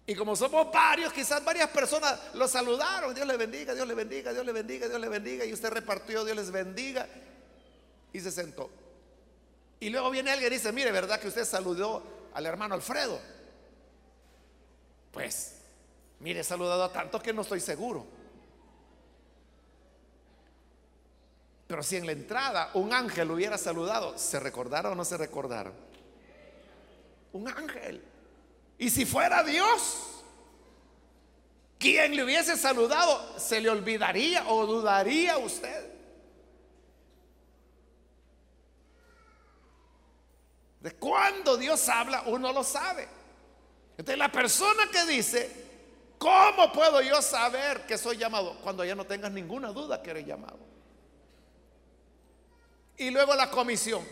y 0.05 0.17
como 0.17 0.35
somos 0.35 0.73
varios, 0.73 1.13
quizás 1.13 1.45
varias 1.45 1.71
personas 1.71 2.35
lo 2.35 2.49
saludaron, 2.49 3.15
Dios 3.15 3.29
le 3.29 3.37
bendiga, 3.37 3.77
Dios 3.77 3.87
le 3.87 3.95
bendiga, 3.95 4.33
Dios 4.33 4.45
le 4.45 4.51
bendiga, 4.51 4.89
Dios 4.89 5.01
le 5.01 5.09
bendiga, 5.09 5.45
y 5.45 5.53
usted 5.53 5.71
repartió, 5.71 6.25
Dios 6.25 6.37
les 6.37 6.51
bendiga, 6.51 7.07
y 8.13 8.19
se 8.19 8.33
sentó. 8.33 8.69
Y 9.79 9.89
luego 9.89 10.11
viene 10.11 10.33
alguien 10.33 10.53
y 10.53 10.57
dice, 10.57 10.73
mire, 10.73 10.91
¿verdad 10.91 11.21
que 11.21 11.29
usted 11.29 11.45
saludó 11.45 12.03
al 12.35 12.45
hermano 12.45 12.75
Alfredo? 12.75 13.21
Pues, 15.13 15.59
mire, 16.19 16.41
he 16.41 16.45
saludado 16.45 16.83
a 16.83 16.93
tanto 16.93 17.23
que 17.23 17.33
no 17.33 17.43
estoy 17.43 17.61
seguro. 17.61 18.24
Pero 21.67 21.83
si 21.83 21.97
en 21.97 22.07
la 22.07 22.13
entrada 22.13 22.71
un 22.75 22.93
ángel 22.93 23.31
hubiera 23.31 23.57
saludado, 23.57 24.19
¿se 24.19 24.39
recordaron 24.39 24.93
o 24.93 24.97
no 24.97 25.05
se 25.05 25.17
recordaron? 25.17 25.73
Un 27.33 27.49
ángel. 27.49 28.05
Y 28.79 28.91
si 28.91 29.07
fuera 29.07 29.43
Dios, 29.43 30.23
quien 31.79 32.17
le 32.17 32.25
hubiese 32.25 32.57
saludado, 32.57 33.39
¿se 33.39 33.61
le 33.61 33.71
olvidaría 33.71 34.49
o 34.49 34.67
dudaría 34.67 35.39
usted? 35.39 35.93
De 40.81 40.93
cuando 40.93 41.57
Dios 41.57 41.89
habla, 41.89 42.25
uno 42.27 42.53
lo 42.53 42.63
sabe. 42.63 43.09
Entonces 43.97 44.19
la 44.19 44.31
persona 44.31 44.83
que 44.93 45.07
dice, 45.07 45.51
¿cómo 46.19 46.71
puedo 46.73 47.01
yo 47.01 47.23
saber 47.23 47.87
que 47.87 47.97
soy 47.97 48.19
llamado? 48.19 48.59
Cuando 48.63 48.85
ya 48.85 48.95
no 48.95 49.07
tengas 49.07 49.33
ninguna 49.33 49.69
duda 49.69 50.03
que 50.03 50.11
eres 50.11 50.27
llamado. 50.27 50.74
Y 52.97 53.11
luego 53.11 53.35
la 53.35 53.51
comisión. 53.51 54.05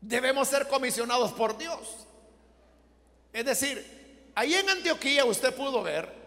Debemos 0.00 0.48
ser 0.48 0.68
comisionados 0.68 1.32
por 1.32 1.56
Dios. 1.56 2.06
Es 3.32 3.44
decir, 3.44 4.30
ahí 4.34 4.54
en 4.54 4.68
Antioquía 4.68 5.24
usted 5.24 5.54
pudo 5.54 5.82
ver 5.82 6.20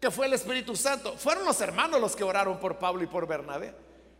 que 0.00 0.10
fue 0.10 0.26
el 0.26 0.32
Espíritu 0.32 0.74
Santo. 0.74 1.16
Fueron 1.16 1.44
los 1.44 1.60
hermanos 1.60 2.00
los 2.00 2.16
que 2.16 2.24
oraron 2.24 2.58
por 2.58 2.78
Pablo 2.78 3.04
y 3.04 3.06
por 3.06 3.26
Bernabé. 3.26 3.72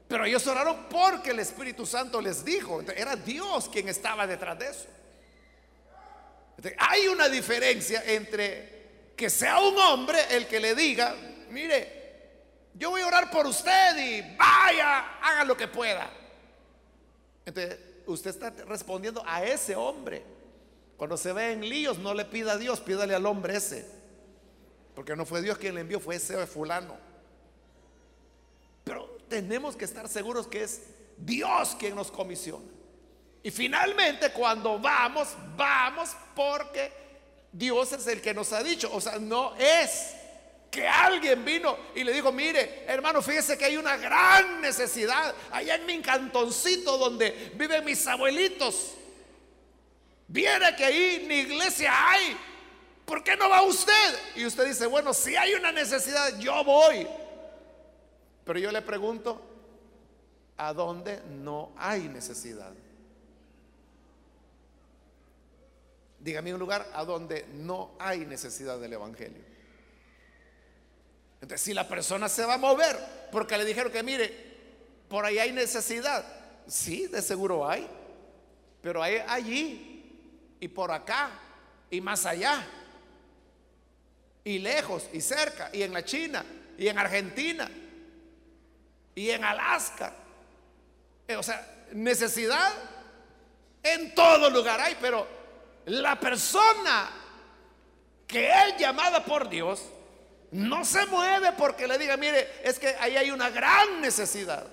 Pero 0.07 0.25
ellos 0.25 0.47
oraron 0.47 0.87
porque 0.89 1.31
el 1.31 1.41
Espíritu 1.41 1.87
Santo 1.87 2.21
les 2.21 2.45
dijo. 2.45 2.83
Era 2.95 3.17
Dios 3.17 3.69
quien 3.69 3.89
estaba 3.89 4.27
detrás 4.27 4.59
de 4.59 4.69
eso. 4.69 4.87
hay 6.79 7.09
una 7.09 7.29
diferencia 7.29 8.05
entre 8.07 9.13
que 9.17 9.29
sea 9.29 9.59
un 9.59 9.77
hombre 9.79 10.19
el 10.31 10.47
que 10.47 10.61
le 10.61 10.75
diga, 10.75 11.15
mire, 11.51 12.02
yo 12.75 12.91
voy 12.91 13.03
a 13.03 13.07
orar 13.07 13.31
por 13.31 13.47
usted 13.47 13.97
y 13.99 14.37
vaya, 14.37 15.19
haga 15.21 15.45
lo 15.45 15.57
que 15.57 15.69
pueda. 15.69 16.11
Entonces, 17.45 17.79
usted 18.07 18.31
está 18.31 18.51
respondiendo 18.67 19.23
a 19.27 19.45
ese 19.45 19.77
hombre. 19.77 20.25
Cuando 20.97 21.17
se 21.17 21.33
ve 21.33 21.53
en 21.53 21.69
líos, 21.69 21.99
no 21.99 22.15
le 22.15 22.25
pida 22.25 22.53
a 22.53 22.57
Dios, 22.57 22.81
pídale 22.81 23.15
al 23.15 23.27
hombre 23.27 23.57
ese. 23.57 23.87
Porque 24.95 25.17
no 25.17 25.27
fue 25.27 25.43
Dios 25.43 25.59
quien 25.59 25.75
le 25.75 25.81
envió, 25.81 26.01
fue 26.01 26.17
ese 26.17 26.47
fulano. 26.47 26.97
Pero 28.85 29.19
tenemos 29.29 29.77
que 29.77 29.85
estar 29.85 30.09
seguros 30.09 30.47
que 30.47 30.63
es 30.63 30.83
Dios 31.17 31.77
quien 31.79 31.95
nos 31.95 32.11
comisiona. 32.11 32.65
Y 33.43 33.51
finalmente 33.51 34.33
cuando 34.33 34.79
vamos, 34.79 35.29
vamos 35.57 36.11
porque 36.37 36.93
Dios 37.51 37.93
es 37.93 38.07
el 38.07 38.21
que 38.21 38.33
nos 38.33 38.53
ha 38.53 38.63
dicho. 38.63 38.91
O 38.93 39.01
sea, 39.01 39.19
no 39.19 39.55
es 39.57 40.15
que 40.73 40.89
alguien 40.89 41.45
vino 41.45 41.77
y 41.95 42.03
le 42.03 42.15
dijo, 42.15 42.33
mire, 42.33 42.85
hermano, 42.87 43.21
fíjese 43.21 43.59
que 43.59 43.67
hay 43.67 43.77
una 43.77 43.99
gran 43.99 44.63
necesidad 44.63 45.35
allá 45.51 45.75
en 45.75 45.85
mi 45.85 46.01
cantoncito 46.01 46.97
donde 46.97 47.53
viven 47.55 47.85
mis 47.85 48.07
abuelitos. 48.07 48.95
Viene 50.29 50.75
que 50.75 50.87
ahí 50.87 51.27
ni 51.29 51.41
iglesia 51.41 51.93
hay. 52.11 52.39
¿Por 53.05 53.23
qué 53.23 53.37
no 53.37 53.51
va 53.51 53.61
usted? 53.65 54.19
Y 54.35 54.47
usted 54.47 54.65
dice, 54.65 54.87
bueno, 54.87 55.13
si 55.13 55.37
hay 55.37 55.53
una 55.53 55.73
necesidad, 55.73 56.39
yo 56.39 56.65
voy. 56.65 57.07
Pero 58.43 58.59
yo 58.59 58.73
le 58.73 58.81
pregunto, 58.81 59.43
¿a 60.57 60.73
dónde 60.73 61.21
no 61.29 61.73
hay 61.77 62.09
necesidad? 62.09 62.73
Dígame 66.19 66.55
un 66.55 66.61
lugar 66.61 66.89
a 66.95 67.05
donde 67.05 67.45
no 67.53 67.91
hay 67.99 68.21
necesidad 68.21 68.79
del 68.79 68.95
Evangelio. 68.95 69.52
Entonces, 71.43 71.61
si 71.61 71.75
la 71.75 71.89
persona 71.89 72.29
se 72.29 72.45
va 72.47 72.55
a 72.55 72.59
mover 72.59 72.97
porque 73.33 73.59
le 73.59 73.65
dijeron 73.65 73.91
que 73.91 74.05
mire, 74.05 74.53
por 75.09 75.25
ahí 75.25 75.41
hay 75.41 75.51
necesidad, 75.51 76.25
sí, 76.69 77.09
de 77.09 77.21
seguro 77.21 77.69
hay, 77.69 77.87
pero 78.81 79.03
hay 79.03 79.17
allí 79.27 80.57
y 80.61 80.69
por 80.69 80.93
acá 80.93 81.31
y 81.91 82.01
más 82.01 82.27
allá 82.27 82.65
y 84.45 84.61
lejos 84.61 85.09
y 85.13 85.21
cerca 85.21 85.69
y 85.73 85.83
en 85.83 85.93
la 85.93 86.05
China 86.05 86.45
y 86.79 86.87
en 86.87 86.97
Argentina 86.97 87.69
y 89.17 89.31
en 89.31 89.43
Alaska. 89.43 90.15
Eh, 91.27 91.35
o 91.35 91.43
sea, 91.43 91.87
necesidad 91.91 92.73
en 93.83 94.15
todo 94.15 94.49
lugar 94.49 94.81
hay, 94.81 94.97
pero 95.01 95.27
la 95.87 96.21
persona 96.21 97.11
que 98.29 98.49
es 98.49 98.77
llamada 98.79 99.25
por 99.25 99.49
Dios 99.49 99.83
no 100.53 100.85
se 100.85 101.05
mueve 101.07 101.53
porque 101.59 101.87
le 101.87 101.99
diga, 101.99 102.17
mire, 102.17 102.49
es 102.63 102.79
que 102.79 102.89
ahí 103.01 103.17
hay 103.17 103.31
una 103.31 103.51
gran 103.51 104.01
necesidad. 104.01 104.67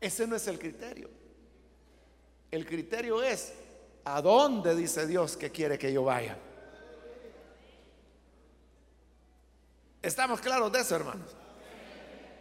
Ese 0.00 0.26
no 0.26 0.36
es 0.36 0.46
el 0.46 0.58
criterio. 0.58 1.08
El 2.50 2.66
criterio 2.66 3.22
es 3.22 3.52
¿A 4.04 4.20
dónde 4.20 4.74
dice 4.74 5.06
Dios 5.06 5.36
que 5.36 5.50
quiere 5.50 5.78
que 5.78 5.92
yo 5.92 6.04
vaya? 6.04 6.36
¿Estamos 10.00 10.40
claros 10.40 10.72
de 10.72 10.80
eso, 10.80 10.96
hermanos? 10.96 11.30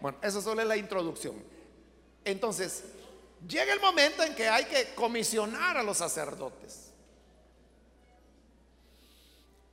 Bueno, 0.02 0.18
eso 0.24 0.42
solo 0.42 0.62
es 0.62 0.68
la 0.68 0.78
introducción. 0.78 1.36
Entonces, 2.26 2.84
llega 3.48 3.72
el 3.72 3.80
momento 3.80 4.24
en 4.24 4.34
que 4.34 4.50
hay 4.50 4.66
que 4.66 4.96
comisionar 4.96 5.78
a 5.78 5.84
los 5.84 5.98
sacerdotes. 5.98 6.91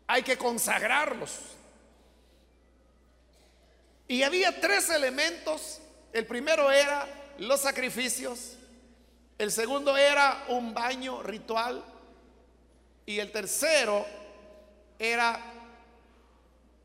Hay 0.09 0.23
que 0.23 0.37
consagrarlos. 0.37 1.39
Y 4.09 4.23
había 4.23 4.59
tres 4.61 4.89
elementos. 4.91 5.81
El 6.13 6.27
primero 6.27 6.71
era 6.73 7.07
los 7.39 7.61
sacrificios. 7.61 8.55
El 9.37 9.53
segundo 9.53 9.97
era 9.97 10.47
un 10.49 10.75
baño 10.75 11.23
ritual. 11.23 11.85
Y 13.07 13.21
el 13.21 13.31
tercero 13.31 14.05
era 14.99 15.41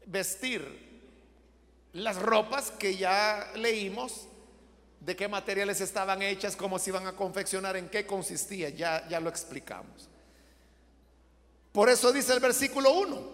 vestir 0.06 0.84
las 1.94 2.18
ropas 2.18 2.72
que 2.72 2.98
ya 2.98 3.52
leímos, 3.56 4.28
de 5.00 5.16
qué 5.16 5.28
materiales 5.28 5.82
estaban 5.82 6.22
hechas, 6.22 6.56
cómo 6.56 6.80
se 6.80 6.90
iban 6.90 7.08
a 7.08 7.14
confeccionar, 7.14 7.76
en 7.76 7.90
qué 7.90 8.06
consistía, 8.06 8.70
ya, 8.70 9.08
ya 9.10 9.20
lo 9.20 9.30
explicamos. 9.30 10.10
Por 11.74 11.90
eso 11.90 12.14
dice 12.14 12.32
el 12.32 12.40
versículo 12.40 12.92
1, 12.94 13.34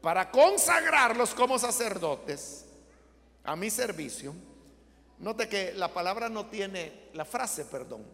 para 0.00 0.30
consagrarlos 0.30 1.34
como 1.34 1.58
sacerdotes 1.58 2.64
a 3.42 3.56
mi 3.56 3.70
servicio. 3.70 4.32
Note 5.18 5.48
que 5.48 5.72
la 5.74 5.92
palabra 5.92 6.28
no 6.28 6.46
tiene, 6.46 7.08
la 7.14 7.24
frase, 7.24 7.64
perdón, 7.64 8.04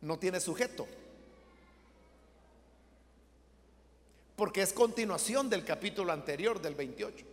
no 0.00 0.18
tiene 0.18 0.40
sujeto. 0.40 0.88
Porque 4.34 4.62
es 4.62 4.72
continuación 4.72 5.48
del 5.48 5.64
capítulo 5.64 6.12
anterior, 6.12 6.60
del 6.60 6.74
28, 6.74 7.24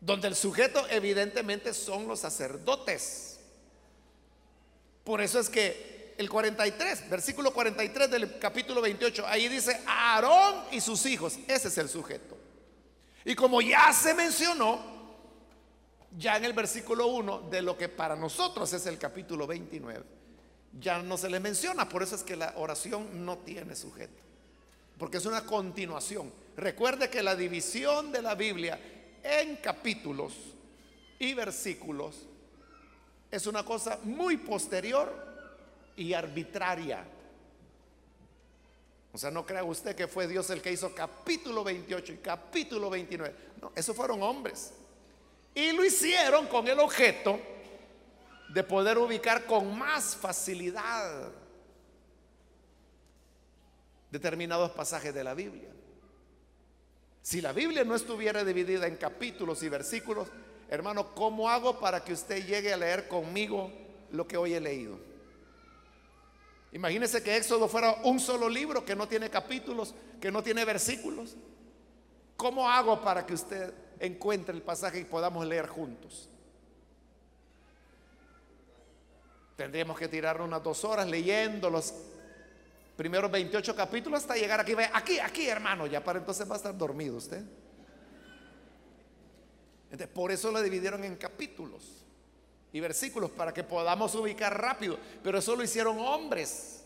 donde 0.00 0.28
el 0.28 0.36
sujeto 0.36 0.86
evidentemente 0.88 1.74
son 1.74 2.06
los 2.06 2.20
sacerdotes. 2.20 3.40
Por 5.02 5.20
eso 5.20 5.40
es 5.40 5.48
que 5.48 5.91
el 6.18 6.28
43, 6.28 7.08
versículo 7.08 7.52
43 7.52 8.10
del 8.10 8.38
capítulo 8.38 8.80
28, 8.80 9.26
ahí 9.26 9.48
dice 9.48 9.80
Aarón 9.86 10.64
y 10.70 10.80
sus 10.80 11.04
hijos, 11.06 11.38
ese 11.48 11.68
es 11.68 11.78
el 11.78 11.88
sujeto. 11.88 12.36
Y 13.24 13.34
como 13.34 13.60
ya 13.60 13.92
se 13.92 14.14
mencionó, 14.14 14.80
ya 16.16 16.36
en 16.36 16.44
el 16.44 16.52
versículo 16.52 17.06
1 17.06 17.48
de 17.50 17.62
lo 17.62 17.76
que 17.76 17.88
para 17.88 18.16
nosotros 18.16 18.72
es 18.72 18.86
el 18.86 18.98
capítulo 18.98 19.46
29, 19.46 20.04
ya 20.80 20.98
no 21.02 21.16
se 21.16 21.30
le 21.30 21.40
menciona, 21.40 21.88
por 21.88 22.02
eso 22.02 22.16
es 22.16 22.22
que 22.22 22.36
la 22.36 22.52
oración 22.56 23.24
no 23.24 23.38
tiene 23.38 23.76
sujeto, 23.76 24.20
porque 24.98 25.18
es 25.18 25.26
una 25.26 25.44
continuación. 25.44 26.32
Recuerde 26.56 27.08
que 27.08 27.22
la 27.22 27.36
división 27.36 28.12
de 28.12 28.22
la 28.22 28.34
Biblia 28.34 28.78
en 29.22 29.56
capítulos 29.56 30.34
y 31.18 31.34
versículos 31.34 32.26
es 33.30 33.46
una 33.46 33.64
cosa 33.64 33.98
muy 34.02 34.36
posterior 34.36 35.31
y 35.96 36.12
arbitraria. 36.12 37.04
O 39.12 39.18
sea, 39.18 39.30
no 39.30 39.44
crea 39.44 39.62
usted 39.62 39.94
que 39.94 40.08
fue 40.08 40.26
Dios 40.26 40.48
el 40.50 40.62
que 40.62 40.72
hizo 40.72 40.94
capítulo 40.94 41.62
28 41.62 42.12
y 42.14 42.16
capítulo 42.16 42.88
29. 42.88 43.34
No, 43.60 43.72
esos 43.74 43.94
fueron 43.94 44.22
hombres. 44.22 44.72
Y 45.54 45.72
lo 45.72 45.84
hicieron 45.84 46.46
con 46.46 46.66
el 46.66 46.80
objeto 46.80 47.38
de 48.48 48.64
poder 48.64 48.96
ubicar 48.98 49.44
con 49.44 49.76
más 49.76 50.16
facilidad 50.16 51.30
determinados 54.10 54.70
pasajes 54.70 55.14
de 55.14 55.24
la 55.24 55.34
Biblia. 55.34 55.68
Si 57.22 57.40
la 57.40 57.52
Biblia 57.52 57.84
no 57.84 57.94
estuviera 57.94 58.44
dividida 58.44 58.86
en 58.86 58.96
capítulos 58.96 59.62
y 59.62 59.68
versículos, 59.68 60.28
hermano, 60.68 61.14
¿cómo 61.14 61.48
hago 61.48 61.78
para 61.78 62.02
que 62.02 62.12
usted 62.12 62.46
llegue 62.46 62.72
a 62.72 62.76
leer 62.76 63.08
conmigo 63.08 63.70
lo 64.10 64.26
que 64.26 64.36
hoy 64.36 64.54
he 64.54 64.60
leído? 64.60 65.11
Imagínese 66.72 67.22
que 67.22 67.36
Éxodo 67.36 67.68
fuera 67.68 67.92
un 68.04 68.18
solo 68.18 68.48
libro 68.48 68.84
que 68.84 68.96
no 68.96 69.06
tiene 69.06 69.28
capítulos, 69.28 69.94
que 70.20 70.32
no 70.32 70.42
tiene 70.42 70.64
versículos. 70.64 71.36
¿Cómo 72.36 72.68
hago 72.68 73.02
para 73.02 73.26
que 73.26 73.34
usted 73.34 73.74
encuentre 74.00 74.54
el 74.54 74.62
pasaje 74.62 75.00
y 75.00 75.04
podamos 75.04 75.46
leer 75.46 75.66
juntos? 75.66 76.30
Tendríamos 79.54 79.98
que 79.98 80.08
tirar 80.08 80.40
unas 80.40 80.62
dos 80.62 80.82
horas 80.84 81.06
leyendo 81.06 81.68
los 81.68 81.92
primeros 82.96 83.30
28 83.30 83.76
capítulos 83.76 84.22
hasta 84.22 84.34
llegar 84.34 84.58
aquí. 84.60 84.74
Aquí, 84.94 85.18
aquí, 85.18 85.46
hermano, 85.46 85.86
ya 85.86 86.02
para 86.02 86.20
entonces 86.20 86.48
va 86.48 86.54
a 86.54 86.56
estar 86.56 86.76
dormido 86.76 87.16
usted. 87.16 87.44
Entonces, 89.90 90.08
por 90.08 90.32
eso 90.32 90.50
lo 90.50 90.62
dividieron 90.62 91.04
en 91.04 91.16
capítulos 91.16 92.01
y 92.72 92.80
versículos 92.80 93.30
para 93.30 93.52
que 93.52 93.62
podamos 93.62 94.14
ubicar 94.14 94.58
rápido. 94.60 94.98
Pero 95.22 95.38
eso 95.38 95.54
lo 95.54 95.62
hicieron 95.62 95.98
hombres. 95.98 96.82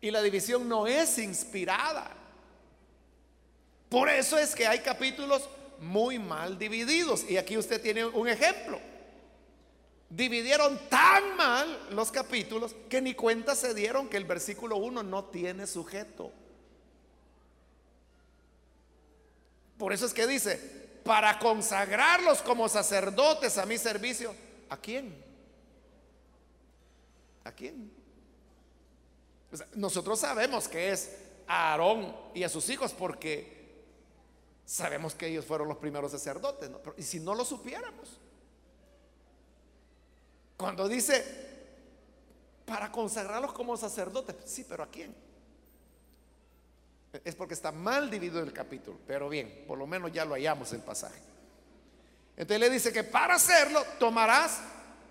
Y 0.00 0.10
la 0.10 0.20
división 0.20 0.68
no 0.68 0.86
es 0.86 1.18
inspirada. 1.18 2.10
Por 3.88 4.08
eso 4.08 4.36
es 4.38 4.54
que 4.54 4.66
hay 4.66 4.80
capítulos 4.80 5.48
muy 5.80 6.18
mal 6.18 6.58
divididos. 6.58 7.24
Y 7.28 7.36
aquí 7.36 7.56
usted 7.56 7.80
tiene 7.80 8.04
un 8.04 8.28
ejemplo. 8.28 8.80
Dividieron 10.10 10.78
tan 10.88 11.36
mal 11.36 11.88
los 11.90 12.10
capítulos 12.10 12.74
que 12.88 13.00
ni 13.00 13.14
cuenta 13.14 13.54
se 13.54 13.74
dieron 13.74 14.08
que 14.08 14.16
el 14.16 14.24
versículo 14.24 14.76
1 14.76 15.02
no 15.02 15.24
tiene 15.26 15.66
sujeto. 15.66 16.32
Por 19.76 19.92
eso 19.92 20.06
es 20.06 20.14
que 20.14 20.26
dice, 20.26 20.56
para 21.04 21.38
consagrarlos 21.38 22.42
como 22.42 22.68
sacerdotes 22.68 23.58
a 23.58 23.66
mi 23.66 23.78
servicio, 23.78 24.34
¿A 24.68 24.76
quién? 24.76 25.24
¿A 27.44 27.52
quién? 27.52 27.98
nosotros 29.74 30.20
sabemos 30.20 30.68
que 30.68 30.92
es 30.92 31.16
a 31.46 31.72
Aarón 31.72 32.14
y 32.34 32.42
a 32.42 32.48
sus 32.48 32.68
hijos 32.68 32.92
porque 32.92 33.56
sabemos 34.66 35.14
que 35.14 35.28
ellos 35.28 35.46
fueron 35.46 35.68
los 35.68 35.78
primeros 35.78 36.12
sacerdotes. 36.12 36.70
y 36.96 37.02
si 37.02 37.20
no 37.20 37.34
lo 37.34 37.44
supiéramos, 37.44 38.20
cuando 40.56 40.88
dice 40.88 41.46
para 42.66 42.92
consagrarlos 42.92 43.52
como 43.52 43.76
sacerdotes, 43.76 44.36
sí, 44.44 44.66
pero 44.68 44.82
¿a 44.82 44.88
quién? 44.88 45.14
Es 47.24 47.34
porque 47.34 47.54
está 47.54 47.72
mal 47.72 48.10
dividido 48.10 48.40
el 48.40 48.52
capítulo, 48.52 48.98
pero 49.06 49.30
bien, 49.30 49.64
por 49.66 49.78
lo 49.78 49.86
menos 49.86 50.12
ya 50.12 50.26
lo 50.26 50.34
hallamos 50.34 50.70
el 50.74 50.82
pasaje. 50.82 51.22
Entonces 52.38 52.60
le 52.60 52.70
dice 52.70 52.92
que 52.92 53.02
para 53.02 53.34
hacerlo 53.34 53.84
tomarás 53.98 54.60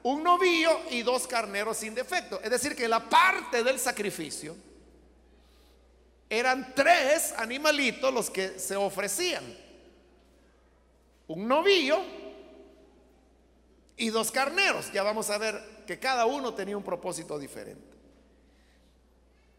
un 0.01 0.23
novillo 0.23 0.79
y 0.89 1.03
dos 1.03 1.27
carneros 1.27 1.75
sin 1.75 1.93
defecto. 1.93 2.39
Es 2.41 2.49
decir, 2.49 2.73
que 2.73 2.87
la 2.87 3.01
parte 3.01 3.65
del 3.65 3.77
sacrificio 3.77 4.55
eran 6.29 6.73
tres 6.73 7.33
animalitos 7.37 8.13
los 8.13 8.29
que 8.29 8.57
se 8.57 8.77
ofrecían. 8.77 9.43
Un 11.27 11.49
novillo 11.49 11.99
y 13.97 14.07
dos 14.07 14.31
carneros. 14.31 14.89
Ya 14.93 15.03
vamos 15.03 15.29
a 15.29 15.37
ver 15.37 15.83
que 15.85 15.99
cada 15.99 16.25
uno 16.25 16.53
tenía 16.53 16.77
un 16.77 16.83
propósito 16.83 17.37
diferente. 17.37 17.97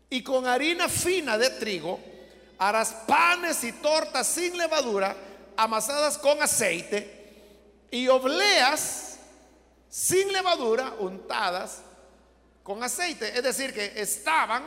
Y 0.09 0.23
con 0.23 0.47
harina 0.47 0.89
fina 0.89 1.37
de 1.37 1.51
trigo 1.51 2.01
harás 2.57 2.95
panes 3.07 3.63
y 3.63 3.73
tortas 3.73 4.27
sin 4.27 4.57
levadura, 4.57 5.15
amasadas 5.55 6.17
con 6.17 6.43
aceite 6.43 7.18
y 7.91 8.09
obleas 8.09 9.19
sin 9.89 10.33
levadura 10.33 10.95
untadas 10.99 11.83
con 12.63 12.83
aceite. 12.83 13.37
Es 13.37 13.43
decir, 13.43 13.73
que 13.73 14.01
estaban 14.01 14.65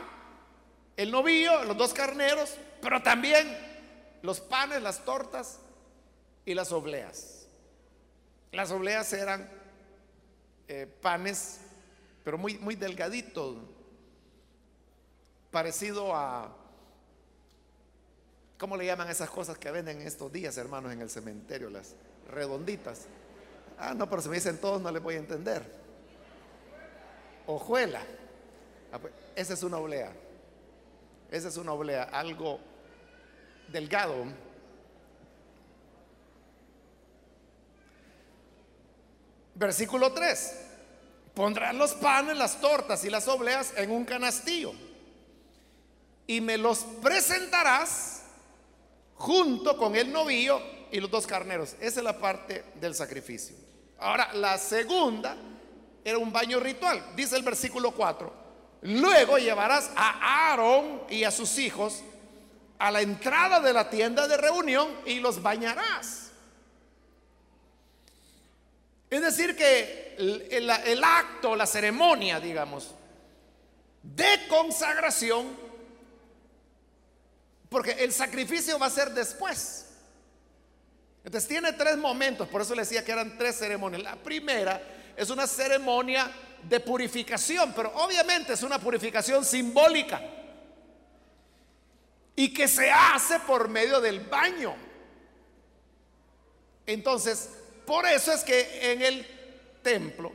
el 0.96 1.10
novillo, 1.10 1.64
los 1.64 1.76
dos 1.76 1.94
carneros, 1.94 2.56
pero 2.80 3.02
también 3.02 3.56
los 4.22 4.40
panes, 4.40 4.82
las 4.82 5.04
tortas 5.04 5.58
y 6.44 6.54
las 6.54 6.72
obleas. 6.72 7.46
Las 8.50 8.70
obleas 8.70 9.12
eran 9.12 9.48
eh, 10.68 10.86
panes, 11.00 11.58
pero 12.24 12.36
muy, 12.36 12.58
muy 12.58 12.74
delgaditos, 12.74 13.56
parecido 15.50 16.14
a, 16.14 16.54
¿cómo 18.58 18.76
le 18.76 18.86
llaman 18.86 19.08
esas 19.08 19.30
cosas 19.30 19.58
que 19.58 19.70
venden 19.70 20.02
estos 20.02 20.32
días, 20.32 20.56
hermanos, 20.56 20.92
en 20.92 21.00
el 21.00 21.10
cementerio? 21.10 21.70
Las 21.70 21.94
redonditas. 22.32 23.06
Ah, 23.78 23.94
no, 23.94 24.08
pero 24.08 24.22
si 24.22 24.28
me 24.28 24.36
dicen 24.36 24.58
todos 24.58 24.80
no 24.80 24.90
les 24.90 25.02
voy 25.02 25.14
a 25.14 25.18
entender. 25.18 25.62
Ojuela. 27.46 28.02
Ah, 28.92 28.98
pues, 28.98 29.12
esa 29.36 29.54
es 29.54 29.62
una 29.62 29.78
oblea. 29.78 30.12
Esa 31.30 31.48
es 31.48 31.56
una 31.56 31.72
oblea, 31.72 32.04
algo 32.04 32.60
delgado. 33.68 34.14
Versículo 39.54 40.12
3. 40.12 40.58
Pondrán 41.34 41.78
los 41.78 41.94
panes, 41.94 42.36
las 42.36 42.60
tortas 42.60 43.04
y 43.04 43.10
las 43.10 43.26
obleas 43.28 43.72
en 43.76 43.90
un 43.90 44.04
canastillo. 44.04 44.72
Y 46.26 46.40
me 46.40 46.58
los 46.58 46.80
presentarás 47.02 48.22
junto 49.16 49.76
con 49.78 49.96
el 49.96 50.12
novillo 50.12 50.60
y 50.92 51.00
los 51.00 51.10
dos 51.10 51.26
carneros. 51.26 51.74
Esa 51.80 52.00
es 52.00 52.04
la 52.04 52.18
parte 52.18 52.64
del 52.74 52.94
sacrificio. 52.94 53.56
Ahora, 53.98 54.32
la 54.34 54.58
segunda 54.58 55.36
era 56.04 56.18
un 56.18 56.32
baño 56.32 56.60
ritual. 56.60 57.02
Dice 57.16 57.36
el 57.36 57.42
versículo 57.42 57.92
4. 57.92 58.32
Luego 58.82 59.38
llevarás 59.38 59.90
a 59.96 60.50
Aarón 60.50 61.02
y 61.08 61.24
a 61.24 61.30
sus 61.30 61.58
hijos 61.58 62.02
a 62.78 62.90
la 62.90 63.00
entrada 63.00 63.60
de 63.60 63.72
la 63.72 63.88
tienda 63.88 64.28
de 64.28 64.36
reunión 64.36 64.88
y 65.06 65.20
los 65.20 65.40
bañarás. 65.40 66.30
Es 69.08 69.20
decir, 69.20 69.56
que 69.56 70.16
el, 70.18 70.68
el 70.70 71.04
acto, 71.04 71.54
la 71.54 71.66
ceremonia, 71.66 72.40
digamos, 72.40 72.94
de 74.02 74.46
consagración, 74.48 75.56
porque 77.68 77.92
el 77.92 78.12
sacrificio 78.12 78.78
va 78.78 78.86
a 78.86 78.90
ser 78.90 79.12
después. 79.12 79.91
Entonces 81.24 81.48
tiene 81.48 81.72
tres 81.72 81.96
momentos, 81.96 82.48
por 82.48 82.62
eso 82.62 82.74
le 82.74 82.82
decía 82.82 83.04
que 83.04 83.12
eran 83.12 83.38
tres 83.38 83.58
ceremonias. 83.58 84.02
La 84.02 84.16
primera 84.16 84.82
es 85.16 85.30
una 85.30 85.46
ceremonia 85.46 86.30
de 86.62 86.80
purificación, 86.80 87.72
pero 87.74 87.92
obviamente 87.94 88.54
es 88.54 88.62
una 88.62 88.78
purificación 88.78 89.44
simbólica 89.44 90.20
y 92.34 92.52
que 92.52 92.66
se 92.66 92.90
hace 92.90 93.38
por 93.40 93.68
medio 93.68 94.00
del 94.00 94.20
baño. 94.20 94.74
Entonces, 96.86 97.50
por 97.86 98.06
eso 98.06 98.32
es 98.32 98.42
que 98.42 98.92
en 98.92 99.02
el 99.02 99.26
templo 99.82 100.32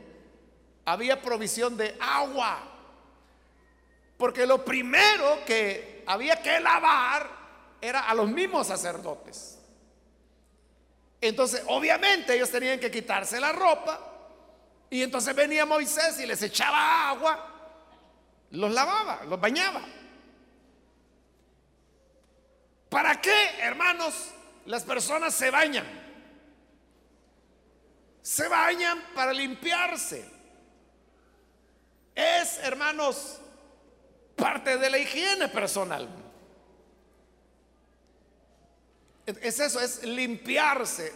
había 0.84 1.20
provisión 1.20 1.76
de 1.76 1.96
agua, 2.00 2.60
porque 4.16 4.46
lo 4.46 4.64
primero 4.64 5.44
que 5.44 6.02
había 6.06 6.40
que 6.42 6.60
lavar 6.60 7.28
era 7.80 8.08
a 8.08 8.14
los 8.14 8.28
mismos 8.30 8.66
sacerdotes. 8.66 9.57
Entonces, 11.20 11.62
obviamente 11.66 12.34
ellos 12.34 12.50
tenían 12.50 12.78
que 12.78 12.90
quitarse 12.90 13.40
la 13.40 13.52
ropa 13.52 14.00
y 14.90 15.02
entonces 15.02 15.34
venía 15.34 15.66
Moisés 15.66 16.18
y 16.20 16.26
les 16.26 16.40
echaba 16.42 17.10
agua, 17.10 17.54
los 18.50 18.72
lavaba, 18.72 19.24
los 19.24 19.40
bañaba. 19.40 19.82
¿Para 22.88 23.20
qué, 23.20 23.58
hermanos, 23.60 24.14
las 24.66 24.84
personas 24.84 25.34
se 25.34 25.50
bañan? 25.50 25.86
Se 28.22 28.48
bañan 28.48 29.02
para 29.14 29.32
limpiarse. 29.32 30.24
Es, 32.14 32.58
hermanos, 32.58 33.40
parte 34.36 34.78
de 34.78 34.90
la 34.90 34.98
higiene 34.98 35.48
personal. 35.48 36.08
Es 39.28 39.60
eso, 39.60 39.78
es 39.80 40.02
limpiarse. 40.04 41.12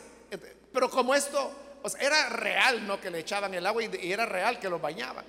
Pero 0.73 0.91
como 0.91 1.15
esto 1.15 1.81
era 1.99 2.29
real, 2.29 2.87
¿no? 2.87 3.01
Que 3.01 3.11
le 3.11 3.21
echaban 3.21 3.55
el 3.55 3.67
agua 3.67 3.83
y, 3.83 4.13
era 4.13 4.27
real 4.27 4.59
que 4.59 4.69
los 4.69 4.81
bañaban. 4.81 5.25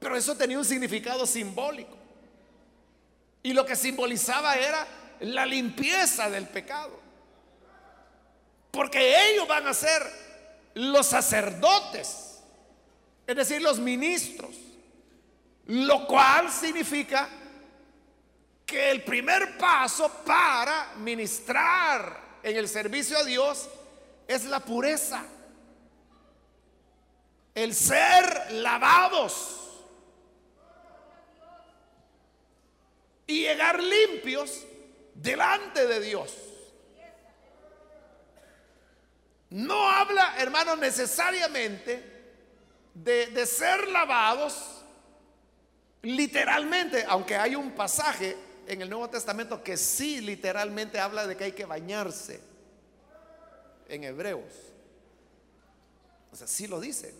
Pero 0.00 0.16
eso 0.16 0.36
tenía 0.36 0.58
un 0.58 0.64
significado 0.64 1.26
simbólico. 1.26 1.96
Y 3.44 3.52
lo 3.52 3.64
que 3.64 3.76
simbolizaba 3.76 4.56
era 4.56 4.86
la 5.20 5.46
limpieza 5.46 6.28
del 6.28 6.48
pecado. 6.48 7.00
Porque 8.72 9.30
ellos 9.30 9.46
van 9.46 9.66
a 9.68 9.74
ser 9.74 10.02
los 10.74 11.06
sacerdotes, 11.06 12.40
es 13.26 13.36
decir, 13.36 13.62
los 13.62 13.78
ministros. 13.78 14.56
Lo 15.66 16.06
cual 16.08 16.50
significa 16.50 17.28
que 18.72 18.90
el 18.90 19.04
primer 19.04 19.58
paso 19.58 20.10
para 20.24 20.94
ministrar 20.96 22.38
en 22.42 22.56
el 22.56 22.66
servicio 22.66 23.18
a 23.18 23.24
Dios 23.24 23.68
es 24.26 24.44
la 24.46 24.60
pureza. 24.60 25.22
El 27.54 27.74
ser 27.74 28.50
lavados. 28.52 29.58
Y 33.26 33.42
llegar 33.42 33.78
limpios 33.82 34.64
delante 35.14 35.86
de 35.86 36.00
Dios. 36.00 36.34
No 39.50 39.86
habla, 39.86 40.36
hermano, 40.38 40.76
necesariamente 40.76 42.02
de, 42.94 43.26
de 43.26 43.44
ser 43.44 43.86
lavados 43.88 44.82
literalmente, 46.00 47.04
aunque 47.06 47.36
hay 47.36 47.54
un 47.54 47.72
pasaje 47.72 48.51
en 48.66 48.82
el 48.82 48.90
Nuevo 48.90 49.08
Testamento 49.08 49.62
que 49.62 49.76
sí 49.76 50.20
literalmente 50.20 50.98
habla 50.98 51.26
de 51.26 51.36
que 51.36 51.44
hay 51.44 51.52
que 51.52 51.64
bañarse 51.64 52.40
en 53.88 54.04
hebreos. 54.04 54.52
O 56.32 56.36
sea, 56.36 56.46
sí 56.46 56.66
lo 56.66 56.80
dice. 56.80 57.14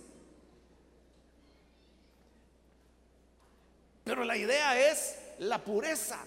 Pero 4.04 4.24
la 4.24 4.36
idea 4.36 4.90
es 4.90 5.16
la 5.38 5.62
pureza 5.62 6.18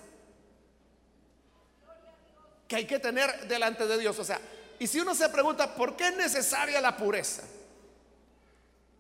que 2.68 2.76
hay 2.76 2.86
que 2.86 3.00
tener 3.00 3.48
delante 3.48 3.88
de 3.88 3.98
Dios. 3.98 4.18
O 4.20 4.24
sea, 4.24 4.40
y 4.80 4.88
si 4.88 5.00
uno 5.00 5.16
se 5.16 5.30
pregunta, 5.30 5.76
¿por 5.76 5.96
qué 5.96 6.10
es 6.10 6.18
necesaria 6.18 6.80
la 6.82 6.96
pureza? 6.96 7.44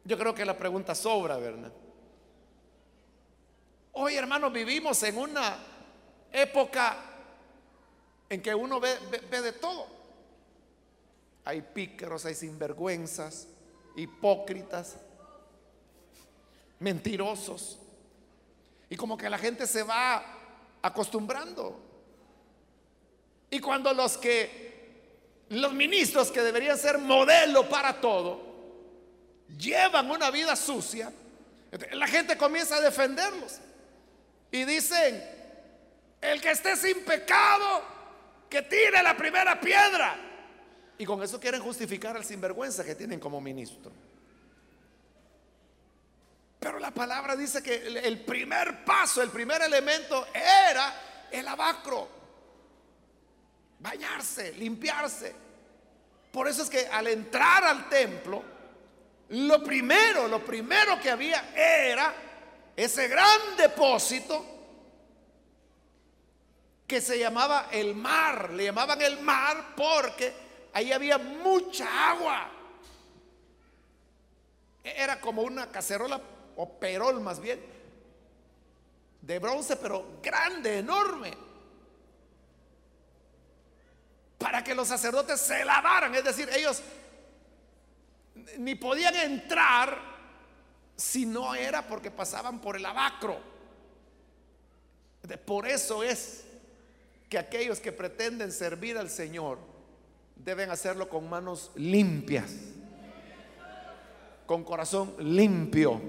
Yo 0.03 0.17
creo 0.17 0.35
que 0.35 0.45
la 0.45 0.57
pregunta 0.57 0.93
sobra, 0.93 1.37
¿verdad? 1.37 1.71
Hoy, 3.93 4.15
hermanos, 4.15 4.51
vivimos 4.51 5.01
en 5.03 5.17
una 5.17 5.57
época 6.35 6.97
en 8.29 8.41
que 8.41 8.53
uno 8.53 8.79
ve, 8.79 8.97
de 9.29 9.51
todo. 9.53 9.87
Hay 11.45 11.61
pícaros, 11.61 12.25
hay 12.25 12.35
sinvergüenzas, 12.35 13.47
hipócritas, 13.95 14.95
mentirosos. 16.79 17.79
Y 18.89 18.95
como 18.95 19.17
que 19.17 19.29
la 19.29 19.37
gente 19.37 19.65
se 19.67 19.83
va 19.83 20.23
acostumbrando. 20.81 21.79
Y 23.49 23.59
cuando 23.59 23.93
los 23.93 24.17
que, 24.17 25.45
los 25.49 25.73
ministros 25.73 26.31
que 26.31 26.41
deberían 26.41 26.77
ser 26.77 26.97
modelo 26.97 27.69
para 27.69 28.01
todo, 28.01 28.43
llevan 29.57 30.09
una 30.09 30.31
vida 30.31 30.55
sucia, 30.55 31.11
la 31.93 32.07
gente 32.07 32.37
comienza 32.37 32.77
a 32.77 32.81
defenderlos. 32.81 33.59
Y 34.51 34.65
dicen, 34.65 35.34
el 36.31 36.41
que 36.41 36.51
esté 36.51 36.75
sin 36.75 37.03
pecado, 37.03 37.83
que 38.49 38.61
tire 38.63 39.01
la 39.03 39.15
primera 39.15 39.59
piedra. 39.59 40.15
Y 40.97 41.05
con 41.05 41.21
eso 41.21 41.39
quieren 41.39 41.61
justificar 41.61 42.15
al 42.15 42.23
sinvergüenza 42.23 42.83
que 42.83 42.95
tienen 42.95 43.19
como 43.19 43.41
ministro. 43.41 43.91
Pero 46.59 46.79
la 46.79 46.91
palabra 46.91 47.35
dice 47.35 47.61
que 47.61 47.75
el 47.75 48.21
primer 48.21 48.83
paso, 48.83 49.21
el 49.21 49.29
primer 49.29 49.61
elemento 49.61 50.27
era 50.33 51.27
el 51.31 51.47
abacro. 51.47 52.07
Bañarse, 53.79 54.53
limpiarse. 54.53 55.35
Por 56.31 56.47
eso 56.47 56.63
es 56.63 56.69
que 56.69 56.87
al 56.87 57.07
entrar 57.07 57.63
al 57.65 57.87
templo, 57.87 58.43
lo 59.29 59.63
primero, 59.63 60.27
lo 60.27 60.43
primero 60.43 60.99
que 60.99 61.11
había 61.11 61.51
era 61.55 62.13
ese 62.75 63.07
gran 63.07 63.55
depósito 63.57 64.54
que 66.87 67.01
se 67.01 67.17
llamaba 67.17 67.69
el 67.71 67.95
mar. 67.95 68.51
Le 68.51 68.65
llamaban 68.65 69.01
el 69.01 69.19
mar 69.21 69.73
porque 69.75 70.33
ahí 70.73 70.91
había 70.91 71.17
mucha 71.17 72.11
agua. 72.11 72.51
Era 74.83 75.19
como 75.19 75.41
una 75.41 75.71
cacerola 75.71 76.21
o 76.57 76.69
perol 76.79 77.19
más 77.19 77.39
bien, 77.39 77.59
de 79.21 79.39
bronce, 79.39 79.75
pero 79.77 80.19
grande, 80.21 80.79
enorme. 80.79 81.35
Para 84.37 84.63
que 84.63 84.75
los 84.75 84.87
sacerdotes 84.87 85.41
se 85.41 85.65
lavaran, 85.65 86.13
es 86.13 86.23
decir, 86.23 86.47
ellos 86.53 86.83
ni 88.57 88.75
podían 88.75 89.15
entrar 89.15 89.99
si 90.95 91.25
no 91.25 91.55
era 91.55 91.87
porque 91.87 92.11
pasaban 92.11 92.59
por 92.59 92.75
el 92.75 92.85
abacro. 92.85 93.39
Por 95.45 95.67
eso 95.67 96.03
es 96.03 96.45
que 97.29 97.37
aquellos 97.37 97.79
que 97.79 97.91
pretenden 97.91 98.51
servir 98.51 98.97
al 98.97 99.09
Señor 99.09 99.57
deben 100.35 100.69
hacerlo 100.69 101.09
con 101.09 101.29
manos 101.29 101.71
limpias, 101.75 102.51
con 104.45 104.63
corazón 104.63 105.15
limpio, 105.19 105.99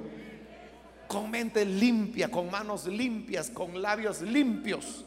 con 1.09 1.31
mente 1.31 1.65
limpia, 1.65 2.31
con 2.31 2.51
manos 2.51 2.87
limpias, 2.87 3.51
con 3.51 3.81
labios 3.81 4.21
limpios. 4.21 5.05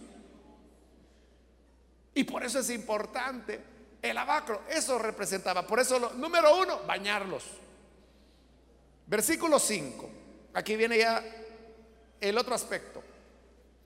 Y 2.16 2.24
por 2.24 2.44
eso 2.44 2.60
es 2.60 2.70
importante 2.72 3.60
el 4.02 4.18
abacro. 4.18 4.64
Eso 4.68 4.98
representaba. 4.98 5.68
Por 5.68 5.80
eso, 5.80 6.00
lo, 6.00 6.14
número 6.14 6.60
uno, 6.60 6.80
bañarlos. 6.88 7.44
Versículo 9.06 9.60
5. 9.60 10.10
Aquí 10.54 10.76
viene 10.76 10.98
ya 10.98 11.24
el 12.20 12.38
otro 12.38 12.56
aspecto, 12.56 13.04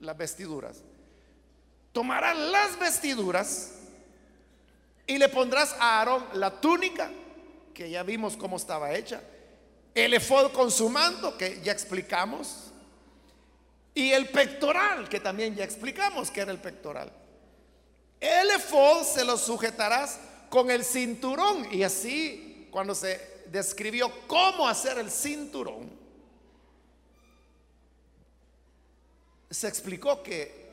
las 0.00 0.16
vestiduras 0.16 0.82
tomarás 1.94 2.36
las 2.36 2.78
vestiduras 2.78 3.70
y 5.06 5.16
le 5.16 5.28
pondrás 5.28 5.74
a 5.78 6.00
Aarón 6.00 6.26
la 6.34 6.60
túnica, 6.60 7.10
que 7.72 7.88
ya 7.88 8.02
vimos 8.02 8.36
cómo 8.36 8.56
estaba 8.56 8.92
hecha, 8.92 9.22
el 9.94 10.12
efod 10.12 10.52
con 10.52 10.70
su 10.70 10.88
manto, 10.90 11.38
que 11.38 11.62
ya 11.62 11.70
explicamos, 11.70 12.72
y 13.94 14.10
el 14.10 14.28
pectoral, 14.28 15.08
que 15.08 15.20
también 15.20 15.54
ya 15.54 15.62
explicamos 15.62 16.32
que 16.32 16.40
era 16.40 16.50
el 16.50 16.58
pectoral. 16.58 17.12
El 18.20 18.50
efod 18.50 19.04
se 19.04 19.24
lo 19.24 19.38
sujetarás 19.38 20.18
con 20.50 20.70
el 20.72 20.84
cinturón, 20.84 21.68
y 21.72 21.84
así 21.84 22.68
cuando 22.72 22.94
se 22.96 23.44
describió 23.46 24.10
cómo 24.26 24.66
hacer 24.66 24.98
el 24.98 25.12
cinturón, 25.12 25.88
se 29.48 29.68
explicó 29.68 30.20
que 30.24 30.63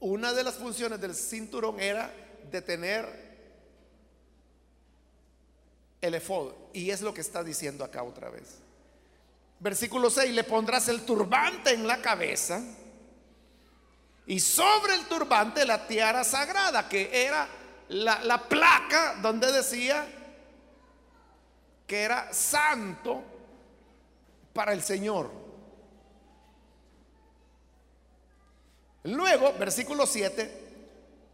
una 0.00 0.32
de 0.32 0.42
las 0.42 0.54
funciones 0.54 1.00
del 1.00 1.14
cinturón 1.14 1.78
era 1.78 2.12
de 2.50 2.62
tener 2.62 3.30
el 6.00 6.14
efod. 6.14 6.52
Y 6.72 6.90
es 6.90 7.02
lo 7.02 7.12
que 7.12 7.20
está 7.20 7.44
diciendo 7.44 7.84
acá 7.84 8.02
otra 8.02 8.30
vez. 8.30 8.58
Versículo 9.58 10.08
6, 10.08 10.32
le 10.32 10.44
pondrás 10.44 10.88
el 10.88 11.02
turbante 11.02 11.72
en 11.72 11.86
la 11.86 12.00
cabeza 12.00 12.62
y 14.26 14.40
sobre 14.40 14.94
el 14.94 15.06
turbante 15.06 15.66
la 15.66 15.86
tiara 15.86 16.24
sagrada, 16.24 16.88
que 16.88 17.26
era 17.26 17.46
la, 17.88 18.24
la 18.24 18.48
placa 18.48 19.16
donde 19.20 19.52
decía 19.52 20.06
que 21.86 22.02
era 22.02 22.32
santo 22.32 23.22
para 24.54 24.72
el 24.72 24.82
Señor. 24.82 25.30
Luego, 29.04 29.54
versículo 29.54 30.06
7, 30.06 30.68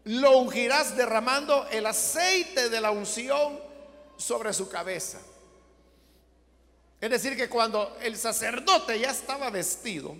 lo 0.05 0.37
ungirás 0.37 0.95
derramando 0.95 1.67
el 1.69 1.85
aceite 1.85 2.69
de 2.69 2.79
la 2.79 2.91
unción 2.91 3.59
sobre 4.15 4.53
su 4.53 4.69
cabeza. 4.69 5.19
Es 7.01 7.09
decir, 7.09 7.35
que 7.35 7.49
cuando 7.49 7.97
el 8.01 8.17
sacerdote 8.17 8.99
ya 8.99 9.11
estaba 9.11 9.49
vestido, 9.49 10.15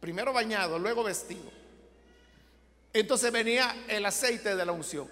primero 0.00 0.32
bañado, 0.32 0.78
luego 0.78 1.04
vestido, 1.04 1.50
entonces 2.92 3.30
venía 3.30 3.84
el 3.88 4.04
aceite 4.06 4.56
de 4.56 4.64
la 4.64 4.72
unción. 4.72 5.08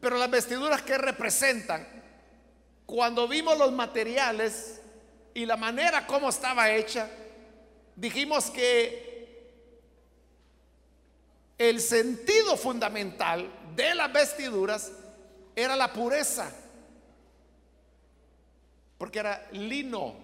Pero 0.00 0.16
las 0.16 0.30
vestiduras 0.30 0.82
que 0.82 0.96
representan, 0.96 1.86
cuando 2.86 3.26
vimos 3.26 3.58
los 3.58 3.72
materiales 3.72 4.80
y 5.34 5.44
la 5.44 5.56
manera 5.56 6.06
como 6.06 6.30
estaba 6.30 6.70
hecha, 6.70 7.10
dijimos 7.96 8.50
que 8.50 9.07
el 11.58 11.80
sentido 11.80 12.56
fundamental 12.56 13.50
de 13.74 13.94
las 13.94 14.12
vestiduras 14.12 14.92
era 15.56 15.74
la 15.74 15.92
pureza, 15.92 16.52
porque 18.96 19.18
era 19.18 19.48
lino. 19.50 20.14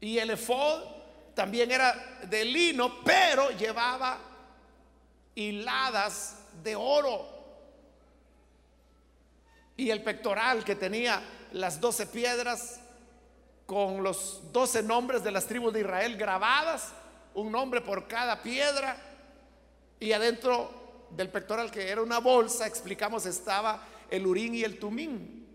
Y 0.00 0.18
el 0.18 0.30
efod 0.30 0.82
también 1.34 1.70
era 1.70 2.20
de 2.24 2.44
lino, 2.44 3.02
pero 3.02 3.50
llevaba 3.50 4.18
hiladas 5.34 6.36
de 6.62 6.76
oro. 6.76 7.34
Y 9.78 9.90
el 9.90 10.02
pectoral 10.02 10.62
que 10.62 10.76
tenía 10.76 11.22
las 11.52 11.80
doce 11.80 12.06
piedras 12.06 12.80
con 13.64 14.02
los 14.02 14.52
doce 14.52 14.82
nombres 14.82 15.24
de 15.24 15.30
las 15.30 15.46
tribus 15.46 15.72
de 15.72 15.80
Israel 15.80 16.16
grabadas 16.16 16.92
un 17.36 17.52
nombre 17.52 17.82
por 17.82 18.08
cada 18.08 18.42
piedra 18.42 18.96
y 20.00 20.12
adentro 20.12 21.06
del 21.10 21.28
pectoral 21.28 21.70
que 21.70 21.88
era 21.88 22.02
una 22.02 22.18
bolsa, 22.18 22.66
explicamos, 22.66 23.26
estaba 23.26 23.82
el 24.10 24.26
urín 24.26 24.54
y 24.54 24.64
el 24.64 24.78
tumín. 24.78 25.46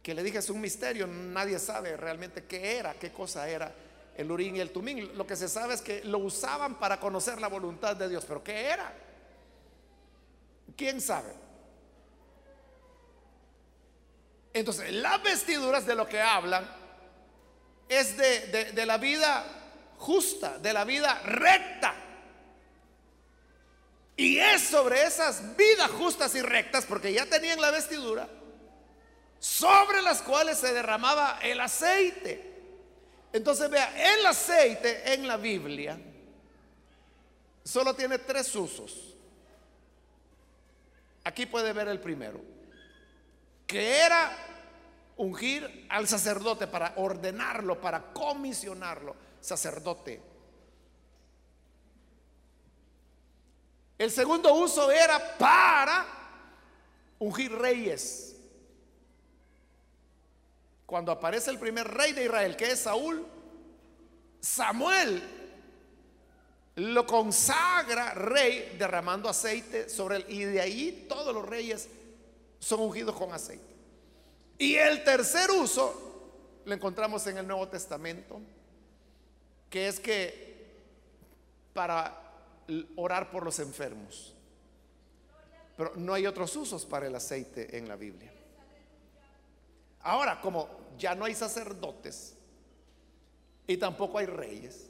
Que 0.00 0.14
le 0.14 0.22
dije 0.22 0.38
es 0.38 0.50
un 0.50 0.60
misterio, 0.60 1.06
nadie 1.06 1.58
sabe 1.58 1.96
realmente 1.96 2.44
qué 2.44 2.78
era, 2.78 2.94
qué 2.94 3.12
cosa 3.12 3.48
era 3.48 3.74
el 4.16 4.30
urín 4.30 4.56
y 4.56 4.60
el 4.60 4.70
tumín. 4.70 5.16
Lo 5.16 5.26
que 5.26 5.34
se 5.34 5.48
sabe 5.48 5.74
es 5.74 5.82
que 5.82 6.04
lo 6.04 6.18
usaban 6.18 6.78
para 6.78 7.00
conocer 7.00 7.40
la 7.40 7.48
voluntad 7.48 7.96
de 7.96 8.08
Dios, 8.08 8.24
pero 8.24 8.42
¿qué 8.42 8.66
era? 8.66 8.92
¿Quién 10.76 11.00
sabe? 11.00 11.32
Entonces, 14.52 14.92
las 14.92 15.20
vestiduras 15.22 15.86
de 15.86 15.96
lo 15.96 16.06
que 16.06 16.20
hablan 16.20 16.68
es 17.88 18.16
de, 18.16 18.72
de 18.72 18.86
la 18.86 18.98
vida 18.98 19.58
justa, 20.02 20.58
de 20.58 20.72
la 20.72 20.84
vida 20.84 21.20
recta. 21.24 21.94
Y 24.16 24.38
es 24.38 24.62
sobre 24.62 25.04
esas 25.04 25.56
vidas 25.56 25.90
justas 25.92 26.34
y 26.34 26.42
rectas, 26.42 26.84
porque 26.84 27.12
ya 27.12 27.24
tenían 27.26 27.60
la 27.60 27.70
vestidura, 27.70 28.28
sobre 29.38 30.02
las 30.02 30.20
cuales 30.22 30.58
se 30.58 30.72
derramaba 30.72 31.38
el 31.42 31.60
aceite. 31.60 32.50
Entonces 33.32 33.70
vea, 33.70 34.14
el 34.14 34.26
aceite 34.26 35.14
en 35.14 35.26
la 35.26 35.36
Biblia 35.36 35.98
solo 37.64 37.94
tiene 37.94 38.18
tres 38.18 38.54
usos. 38.54 39.14
Aquí 41.24 41.46
puede 41.46 41.72
ver 41.72 41.86
el 41.88 42.00
primero, 42.00 42.40
que 43.66 43.98
era 43.98 44.36
ungir 45.16 45.86
al 45.88 46.08
sacerdote 46.08 46.66
para 46.66 46.94
ordenarlo, 46.96 47.80
para 47.80 48.12
comisionarlo 48.12 49.31
sacerdote. 49.42 50.22
El 53.98 54.10
segundo 54.10 54.54
uso 54.54 54.90
era 54.90 55.36
para 55.36 56.06
ungir 57.18 57.52
reyes. 57.52 58.34
Cuando 60.86 61.12
aparece 61.12 61.50
el 61.50 61.58
primer 61.58 61.86
rey 61.86 62.12
de 62.12 62.24
Israel, 62.24 62.56
que 62.56 62.70
es 62.70 62.80
Saúl, 62.80 63.26
Samuel 64.40 65.22
lo 66.76 67.06
consagra 67.06 68.14
rey 68.14 68.74
derramando 68.78 69.28
aceite 69.28 69.88
sobre 69.88 70.16
él. 70.16 70.26
Y 70.28 70.44
de 70.44 70.60
ahí 70.60 71.06
todos 71.08 71.34
los 71.34 71.46
reyes 71.46 71.88
son 72.58 72.80
ungidos 72.80 73.16
con 73.16 73.32
aceite. 73.32 73.72
Y 74.58 74.74
el 74.76 75.02
tercer 75.04 75.50
uso 75.50 76.60
lo 76.64 76.74
encontramos 76.74 77.26
en 77.26 77.38
el 77.38 77.46
Nuevo 77.46 77.68
Testamento 77.68 78.40
que 79.72 79.88
es 79.88 79.98
que 79.98 80.52
para 81.72 82.20
orar 82.94 83.30
por 83.30 83.42
los 83.42 83.58
enfermos. 83.58 84.34
Pero 85.78 85.94
no 85.96 86.12
hay 86.12 86.26
otros 86.26 86.54
usos 86.56 86.84
para 86.84 87.06
el 87.06 87.14
aceite 87.14 87.78
en 87.78 87.88
la 87.88 87.96
Biblia. 87.96 88.30
Ahora, 90.02 90.42
como 90.42 90.68
ya 90.98 91.14
no 91.14 91.24
hay 91.24 91.34
sacerdotes 91.34 92.34
y 93.66 93.78
tampoco 93.78 94.18
hay 94.18 94.26
reyes, 94.26 94.88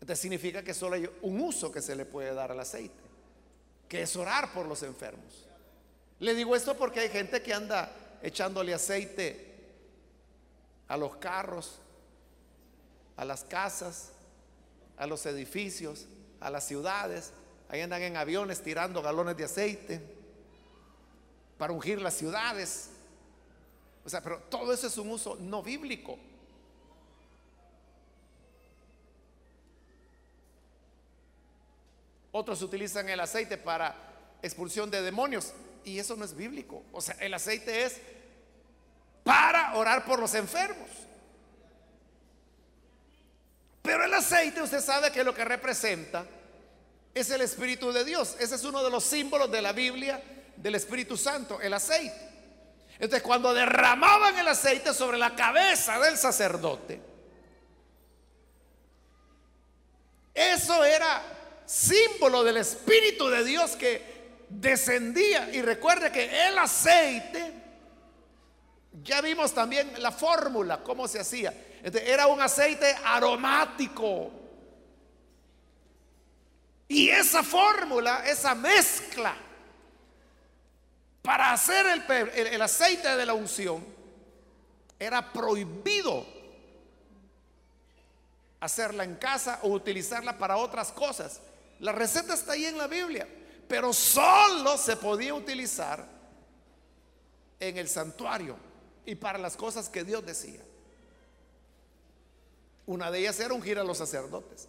entonces 0.00 0.20
significa 0.20 0.62
que 0.62 0.72
solo 0.72 0.96
hay 0.96 1.06
un 1.20 1.42
uso 1.42 1.70
que 1.70 1.82
se 1.82 1.94
le 1.94 2.06
puede 2.06 2.32
dar 2.32 2.50
al 2.50 2.60
aceite, 2.60 2.94
que 3.90 4.00
es 4.00 4.16
orar 4.16 4.54
por 4.54 4.64
los 4.64 4.82
enfermos. 4.82 5.46
Le 6.18 6.34
digo 6.34 6.56
esto 6.56 6.78
porque 6.78 7.00
hay 7.00 7.10
gente 7.10 7.42
que 7.42 7.52
anda 7.52 7.94
echándole 8.22 8.72
aceite 8.72 9.52
a 10.88 10.96
los 10.96 11.16
carros, 11.16 11.78
a 13.22 13.24
las 13.24 13.44
casas, 13.44 14.10
a 14.96 15.06
los 15.06 15.24
edificios, 15.26 16.06
a 16.40 16.50
las 16.50 16.66
ciudades. 16.66 17.32
Ahí 17.68 17.80
andan 17.80 18.02
en 18.02 18.16
aviones 18.16 18.62
tirando 18.62 19.00
galones 19.00 19.36
de 19.36 19.44
aceite 19.44 20.00
para 21.56 21.72
ungir 21.72 22.02
las 22.02 22.14
ciudades. 22.14 22.90
O 24.04 24.10
sea, 24.10 24.20
pero 24.20 24.40
todo 24.50 24.72
eso 24.72 24.88
es 24.88 24.98
un 24.98 25.10
uso 25.10 25.36
no 25.36 25.62
bíblico. 25.62 26.18
Otros 32.32 32.60
utilizan 32.62 33.08
el 33.08 33.20
aceite 33.20 33.56
para 33.56 33.94
expulsión 34.42 34.90
de 34.90 35.00
demonios 35.00 35.52
y 35.84 36.00
eso 36.00 36.16
no 36.16 36.24
es 36.24 36.34
bíblico. 36.34 36.82
O 36.92 37.00
sea, 37.00 37.14
el 37.20 37.32
aceite 37.34 37.84
es 37.84 38.00
para 39.22 39.76
orar 39.76 40.04
por 40.04 40.18
los 40.18 40.34
enfermos. 40.34 40.88
Pero 43.82 44.04
el 44.04 44.14
aceite, 44.14 44.62
usted 44.62 44.80
sabe 44.80 45.10
que 45.10 45.24
lo 45.24 45.34
que 45.34 45.44
representa 45.44 46.24
es 47.12 47.30
el 47.30 47.40
Espíritu 47.40 47.92
de 47.92 48.04
Dios. 48.04 48.36
Ese 48.38 48.54
es 48.54 48.64
uno 48.64 48.82
de 48.82 48.90
los 48.90 49.02
símbolos 49.02 49.50
de 49.50 49.60
la 49.60 49.72
Biblia 49.72 50.22
del 50.56 50.76
Espíritu 50.76 51.16
Santo, 51.16 51.60
el 51.60 51.74
aceite. 51.74 52.30
Entonces, 52.94 53.22
cuando 53.22 53.52
derramaban 53.52 54.38
el 54.38 54.46
aceite 54.46 54.94
sobre 54.94 55.18
la 55.18 55.34
cabeza 55.34 55.98
del 55.98 56.16
sacerdote, 56.16 57.00
eso 60.32 60.84
era 60.84 61.20
símbolo 61.66 62.44
del 62.44 62.58
Espíritu 62.58 63.28
de 63.28 63.44
Dios 63.44 63.72
que 63.72 64.02
descendía. 64.48 65.50
Y 65.52 65.60
recuerde 65.60 66.12
que 66.12 66.46
el 66.46 66.56
aceite, 66.56 67.52
ya 69.02 69.20
vimos 69.20 69.52
también 69.52 69.92
la 70.00 70.12
fórmula, 70.12 70.84
cómo 70.84 71.08
se 71.08 71.18
hacía 71.18 71.52
era 71.82 72.26
un 72.28 72.40
aceite 72.40 72.94
aromático. 73.04 74.30
Y 76.88 77.08
esa 77.08 77.42
fórmula, 77.42 78.24
esa 78.26 78.54
mezcla 78.54 79.34
para 81.22 81.52
hacer 81.52 81.86
el, 81.86 82.62
aceite 82.62 83.16
de 83.16 83.26
la 83.26 83.34
unción, 83.34 83.84
era 84.98 85.32
prohibido 85.32 86.26
hacerla 88.60 89.04
en 89.04 89.16
casa 89.16 89.60
o 89.62 89.68
utilizarla 89.68 90.36
para 90.36 90.56
otras 90.56 90.92
cosas. 90.92 91.40
La 91.80 91.92
receta 91.92 92.34
está 92.34 92.52
ahí 92.52 92.66
en 92.66 92.78
la 92.78 92.86
Biblia, 92.86 93.26
pero 93.68 93.92
solo 93.92 94.76
se 94.76 94.96
podía 94.96 95.34
utilizar 95.34 96.04
en 97.58 97.78
el 97.78 97.88
santuario 97.88 98.56
y 99.06 99.14
para 99.14 99.38
las 99.38 99.56
cosas 99.56 99.88
que 99.88 100.04
Dios 100.04 100.24
decía. 100.26 100.60
Una 102.86 103.10
de 103.10 103.20
ellas 103.20 103.38
era 103.40 103.54
ungir 103.54 103.78
a 103.78 103.84
los 103.84 103.98
sacerdotes. 103.98 104.68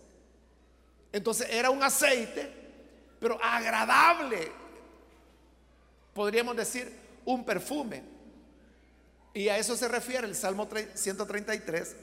Entonces 1.12 1.48
era 1.50 1.70
un 1.70 1.82
aceite, 1.84 2.52
pero 3.20 3.38
agradable. 3.42 4.52
podríamos 6.14 6.56
decir, 6.56 6.92
un 7.26 7.44
perfume. 7.44 8.04
Y 9.34 9.48
a 9.50 9.58
eso 9.58 9.76
se 9.76 9.88
refiere 9.88 10.28
el 10.28 10.36
Salmo 10.36 10.68
133, 10.94 11.96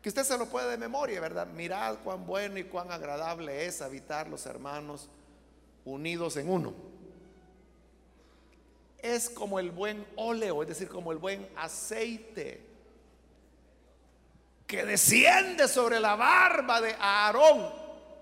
que 0.00 0.08
usted 0.08 0.24
se 0.24 0.38
lo 0.38 0.46
puede 0.46 0.70
de 0.70 0.78
memoria, 0.78 1.20
¿verdad? 1.20 1.46
Mirad 1.48 1.98
cuán 2.02 2.26
bueno 2.26 2.58
y 2.58 2.64
cuán 2.64 2.90
agradable 2.90 3.66
es 3.66 3.82
habitar 3.82 4.28
los 4.28 4.46
hermanos 4.46 5.08
unidos 5.84 6.36
en 6.38 6.48
uno. 6.48 6.72
Es 9.02 9.28
como 9.28 9.58
el 9.58 9.70
buen 9.70 10.06
óleo, 10.16 10.62
es 10.62 10.68
decir, 10.68 10.88
como 10.88 11.12
el 11.12 11.18
buen 11.18 11.46
aceite 11.56 12.65
que 14.66 14.84
desciende 14.84 15.68
sobre 15.68 16.00
la 16.00 16.16
barba 16.16 16.80
de 16.80 16.96
Aarón, 16.98 17.72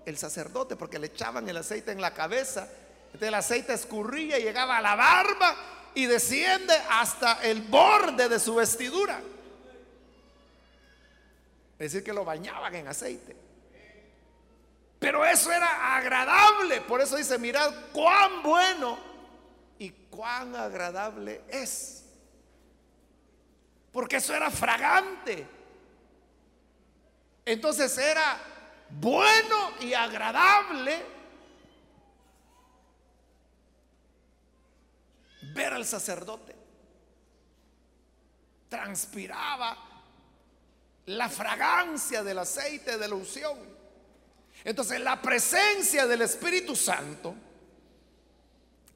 el 0.05 0.17
sacerdote, 0.17 0.75
porque 0.75 0.99
le 0.99 1.07
echaban 1.07 1.49
el 1.49 1.57
aceite 1.57 1.91
en 1.91 1.99
la 1.99 2.13
cabeza. 2.13 2.67
Entonces 3.07 3.27
el 3.27 3.33
aceite 3.33 3.73
escurría 3.73 4.37
y 4.37 4.43
llegaba 4.43 4.77
a 4.77 4.81
la 4.81 4.95
barba 4.95 5.55
y 5.95 6.05
desciende 6.05 6.75
hasta 6.89 7.41
el 7.43 7.63
borde 7.63 8.29
de 8.29 8.39
su 8.39 8.55
vestidura. 8.55 9.19
Es 11.79 11.91
decir, 11.91 12.03
que 12.03 12.13
lo 12.13 12.23
bañaban 12.23 12.73
en 12.75 12.87
aceite. 12.87 13.35
Pero 14.99 15.25
eso 15.25 15.51
era 15.51 15.97
agradable. 15.97 16.81
Por 16.81 17.01
eso 17.01 17.17
dice, 17.17 17.37
mirad 17.37 17.73
cuán 17.91 18.43
bueno 18.43 18.97
y 19.79 19.89
cuán 19.89 20.55
agradable 20.55 21.41
es. 21.49 22.03
Porque 23.91 24.17
eso 24.17 24.33
era 24.33 24.51
fragante. 24.51 25.54
Entonces 27.45 27.95
era 27.99 28.41
bueno 28.89 29.73
y 29.79 29.93
agradable 29.93 31.05
ver 35.53 35.73
al 35.73 35.85
sacerdote. 35.85 36.55
Transpiraba 38.67 39.77
la 41.05 41.29
fragancia 41.29 42.23
del 42.23 42.39
aceite 42.39 42.97
de 42.97 43.07
la 43.07 43.15
unción. 43.15 43.57
Entonces 44.63 44.99
la 44.99 45.21
presencia 45.21 46.07
del 46.07 46.23
Espíritu 46.23 46.75
Santo 46.75 47.35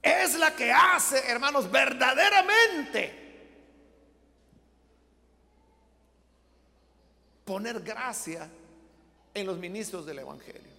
es 0.01 0.35
la 0.35 0.55
que 0.55 0.71
hace, 0.71 1.29
hermanos, 1.29 1.69
verdaderamente 1.69 3.18
poner 7.49 7.79
gracia 7.79 8.47
en 9.33 9.47
los 9.47 9.57
ministros 9.57 10.05
del 10.05 10.19
Evangelio. 10.19 10.69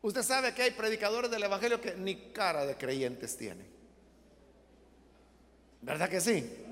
Usted 0.00 0.22
sabe 0.22 0.54
que 0.54 0.62
hay 0.62 0.70
predicadores 0.70 1.28
del 1.28 1.42
Evangelio 1.42 1.80
que 1.80 1.96
ni 1.96 2.30
cara 2.30 2.64
de 2.64 2.76
creyentes 2.76 3.36
tienen. 3.36 3.66
¿Verdad 5.82 6.08
que 6.08 6.20
sí? 6.20 6.64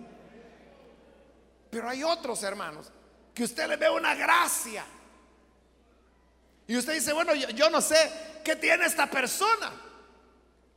Pero 1.72 1.89
hay 1.89 2.05
otros 2.05 2.41
hermanos 2.45 2.87
que 3.35 3.43
usted 3.43 3.66
le 3.66 3.76
ve 3.76 3.91
una 3.91 4.14
gracia. 4.14 4.85
Y 6.68 6.76
usted 6.76 6.95
dice, 6.95 7.12
bueno, 7.12 7.35
yo, 7.35 7.49
yo, 7.49 7.68
no 7.68 7.80
sé 7.80 8.12
qué 8.45 8.55
tiene 8.55 8.87
esta 8.87 9.11
persona. 9.11 9.72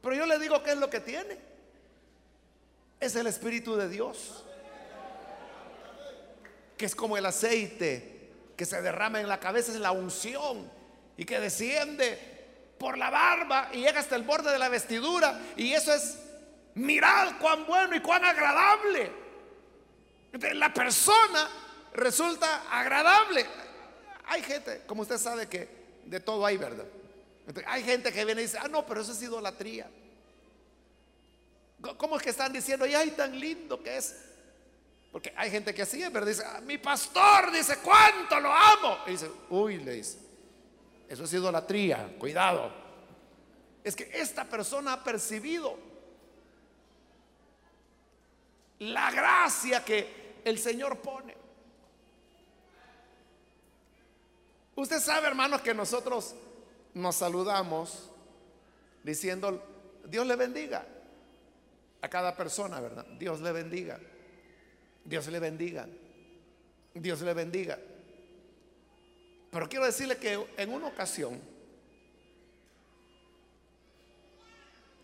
Pero 0.01 0.16
yo 0.16 0.26
le 0.26 0.39
digo 0.39 0.64
qué 0.64 0.72
es 0.72 0.78
lo 0.80 0.89
que 0.89 1.01
tiene. 1.01 1.38
Es 2.99 3.16
el 3.16 3.28
Espíritu 3.28 3.76
de 3.76 3.89
Dios 3.89 4.43
que 6.78 6.86
es 6.86 6.95
como 6.95 7.17
el 7.17 7.26
aceite 7.26 8.32
que 8.55 8.65
se 8.65 8.82
derrama 8.82 9.19
en 9.19 9.28
la 9.28 9.39
cabeza, 9.39 9.71
es 9.71 9.80
la 9.80 9.91
unción 9.91 10.69
y 11.17 11.26
que 11.26 11.39
desciende 11.39 12.36
por 12.78 12.97
la 12.97 13.09
barba 13.09 13.69
y 13.73 13.82
llega 13.82 13.99
hasta 13.99 14.15
el 14.15 14.23
borde 14.23 14.51
de 14.51 14.59
la 14.59 14.69
vestidura. 14.69 15.39
Y 15.55 15.73
eso 15.73 15.93
es, 15.93 16.19
mirad 16.76 17.38
cuán 17.39 17.65
bueno 17.65 17.95
y 17.95 18.01
cuán 18.01 18.23
agradable. 18.26 19.11
La 20.53 20.73
persona 20.73 21.49
resulta 21.93 22.69
agradable. 22.69 23.45
Hay 24.26 24.41
gente, 24.43 24.84
como 24.86 25.03
usted 25.03 25.17
sabe 25.17 25.47
que 25.47 25.69
de 26.05 26.19
todo 26.19 26.45
hay, 26.45 26.57
¿verdad? 26.57 26.86
Hay 27.67 27.84
gente 27.84 28.11
que 28.11 28.26
viene 28.26 28.41
y 28.41 28.45
dice, 28.45 28.57
ah, 28.59 28.67
no, 28.67 28.86
pero 28.86 29.01
eso 29.01 29.11
es 29.11 29.21
idolatría. 29.21 29.89
¿Cómo 31.97 32.17
es 32.17 32.23
que 32.23 32.32
están 32.32 32.51
diciendo, 32.51 32.86
y 32.86 32.95
ay, 32.95 33.11
tan 33.11 33.39
lindo 33.39 33.82
que 33.82 33.97
es 33.97 34.15
porque 35.16 35.32
hay 35.38 35.49
gente 35.49 35.74
que 35.74 35.84
así, 35.84 36.03
pero 36.11 36.26
dice, 36.26 36.43
ah, 36.45 36.59
mi 36.59 36.78
pastor 36.78 37.49
dice, 37.49 37.78
¿cuánto 37.78 38.38
lo 38.38 38.51
amo? 38.51 38.97
Y 39.07 39.11
dice, 39.11 39.32
uy, 39.49 39.78
le 39.78 39.93
dice, 39.93 40.20
eso 41.07 41.24
es 41.24 41.32
idolatría, 41.32 42.18
cuidado. 42.20 42.70
Es 43.82 43.95
que 43.95 44.09
esta 44.13 44.43
persona 44.43 44.91
ha 44.91 45.03
percibido 45.05 45.80
la 48.80 49.09
gracia 49.09 49.86
que 49.86 50.41
el 50.43 50.59
Señor 50.59 50.99
pone. 50.99 51.34
Usted 54.76 54.99
sabe, 54.99 55.28
hermanos, 55.28 55.61
que 55.61 55.74
nosotros 55.74 56.36
nos 56.93 57.16
saludamos 57.16 58.11
diciendo, 59.01 59.66
Dios 60.03 60.28
le 60.28 60.36
bendiga 60.36 60.86
a 62.01 62.09
cada 62.09 62.36
persona, 62.36 62.82
¿verdad? 62.82 63.05
Dios 63.18 63.39
le 63.39 63.53
bendiga. 63.53 63.97
Dios 65.06 65.28
le 65.28 65.39
bendiga. 65.39 65.88
Dios 66.95 67.22
le 67.22 67.34
bendiga. 67.34 67.78
Pero 69.51 69.70
quiero 69.70 69.86
decirle 69.86 70.18
que 70.18 70.47
en 70.58 70.74
una 70.74 70.88
ocasión, 70.88 71.39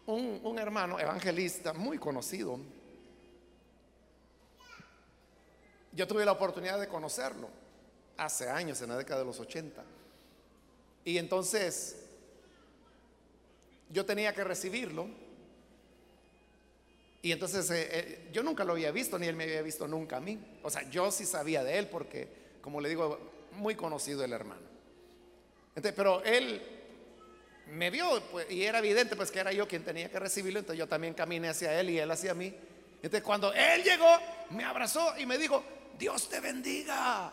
un, 0.08 0.60
hermano 0.60 1.00
evangelista 1.00 1.72
muy 1.72 1.98
conocido, 1.98 2.60
yo 5.94 6.08
tuve 6.08 6.26
la 6.26 6.32
oportunidad 6.32 6.80
de 6.80 6.88
conocerlo 6.88 7.50
hace 8.18 8.50
años, 8.50 8.82
en 8.82 8.90
la 8.90 8.98
década 8.98 9.20
de 9.20 9.26
los 9.28 9.40
80. 9.40 9.84
Y 11.06 11.18
entonces 11.18 12.04
yo 13.90 14.06
tenía 14.06 14.34
que 14.34 14.44
recibirlo 14.44 15.08
y 17.22 17.32
entonces 17.32 17.70
eh, 17.70 17.88
eh, 17.92 18.30
yo 18.34 18.42
nunca 18.42 18.64
lo 18.64 18.74
había 18.74 18.92
visto, 18.92 19.20
ni 19.20 19.28
él 19.28 19.36
me 19.36 19.44
había 19.44 19.62
visto 19.62 19.88
nunca 19.88 20.18
a 20.18 20.20
mí. 20.20 20.40
O 20.64 20.70
sea, 20.70 20.90
yo 20.90 21.12
sí 21.12 21.26
sabía 21.26 21.64
de 21.64 21.78
él 21.78 21.88
porque, 21.88 22.28
como 22.62 22.82
le 22.82 22.90
digo, 22.90 23.48
muy 23.54 23.76
conocido 23.76 24.24
el 24.24 24.34
hermano. 24.34 24.62
pero 25.96 26.24
él 26.24 26.62
me 27.68 27.92
vio 27.92 28.22
pues, 28.32 28.50
y 28.52 28.64
era 28.64 28.80
evidente 28.80 29.16
pues 29.16 29.30
que 29.30 29.40
era 29.40 29.52
yo 29.52 29.68
quien 29.68 29.84
tenía 29.84 30.10
que 30.10 30.20
recibirlo, 30.20 30.60
entonces 30.60 30.80
yo 30.80 30.88
también 30.88 31.14
caminé 31.14 31.50
hacia 31.50 31.80
él 31.80 31.92
y 31.92 32.00
él 32.00 32.10
hacia 32.10 32.34
mí. 32.34 32.54
Entonces 32.96 33.22
cuando 33.22 33.54
él 33.54 33.84
llegó, 33.84 34.10
me 34.50 34.64
abrazó 34.64 35.14
y 35.20 35.26
me 35.28 35.38
dijo, 35.38 35.64
Dios 36.00 36.28
te 36.28 36.40
bendiga. 36.40 37.32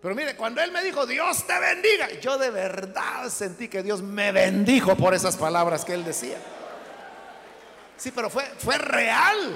Pero 0.00 0.14
mire, 0.14 0.36
cuando 0.36 0.62
él 0.62 0.72
me 0.72 0.82
dijo, 0.82 1.06
Dios 1.06 1.46
te 1.46 1.58
bendiga, 1.58 2.08
yo 2.20 2.38
de 2.38 2.50
verdad 2.50 3.28
sentí 3.28 3.68
que 3.68 3.82
Dios 3.82 4.00
me 4.00 4.32
bendijo 4.32 4.96
por 4.96 5.12
esas 5.12 5.36
palabras 5.36 5.84
que 5.84 5.92
él 5.92 6.04
decía. 6.04 6.38
Sí, 7.98 8.12
pero 8.12 8.30
fue, 8.30 8.44
fue 8.58 8.78
real. 8.78 9.54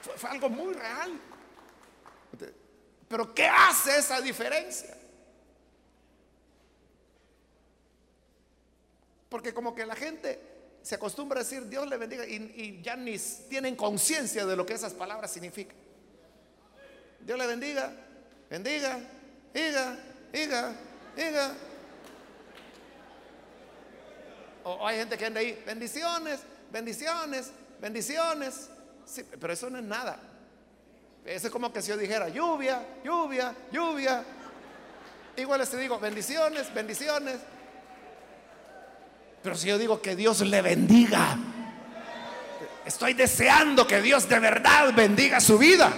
Fue, 0.00 0.30
algo 0.30 0.48
muy 0.48 0.72
real. 0.72 1.20
Pero 3.06 3.34
¿qué 3.34 3.46
hace 3.46 3.98
esa 3.98 4.20
diferencia? 4.22 4.96
Porque 9.28 9.52
como 9.52 9.74
que 9.74 9.84
la 9.84 9.94
gente 9.94 10.40
se 10.82 10.94
acostumbra 10.94 11.40
a 11.40 11.42
decir 11.44 11.68
Dios 11.68 11.86
le 11.88 11.98
bendiga 11.98 12.26
y, 12.26 12.34
y 12.34 12.82
ya 12.82 12.96
ni 12.96 13.18
tienen 13.48 13.76
conciencia 13.76 14.46
de 14.46 14.56
lo 14.56 14.64
que 14.64 14.72
esas 14.72 14.94
palabras 14.94 15.30
significan. 15.30 15.76
Dios 17.20 17.38
le 17.38 17.46
bendiga, 17.46 17.92
bendiga, 18.48 18.98
diga, 19.52 19.96
diga, 20.32 20.74
diga. 21.14 21.54
O 24.64 24.86
hay 24.86 24.98
gente 24.98 25.18
que 25.18 25.26
anda 25.26 25.40
ahí, 25.40 25.62
bendiciones, 25.66 26.40
bendiciones, 26.72 27.52
bendiciones. 27.80 28.70
Pero 29.38 29.52
eso 29.52 29.70
no 29.70 29.78
es 29.78 29.84
nada. 29.84 30.18
Eso 31.24 31.46
es 31.46 31.52
como 31.52 31.72
que 31.72 31.82
si 31.82 31.90
yo 31.90 31.96
dijera 31.96 32.28
lluvia, 32.28 32.84
lluvia, 33.04 33.54
lluvia. 33.70 34.24
Igual 35.36 35.60
les 35.60 35.78
digo 35.78 35.98
bendiciones, 36.00 36.72
bendiciones. 36.74 37.38
Pero 39.42 39.56
si 39.56 39.68
yo 39.68 39.78
digo 39.78 40.00
que 40.00 40.16
Dios 40.16 40.40
le 40.40 40.62
bendiga, 40.62 41.36
estoy 42.84 43.14
deseando 43.14 43.86
que 43.86 44.00
Dios 44.00 44.28
de 44.28 44.38
verdad 44.38 44.92
bendiga 44.94 45.40
su 45.40 45.58
vida. 45.58 45.92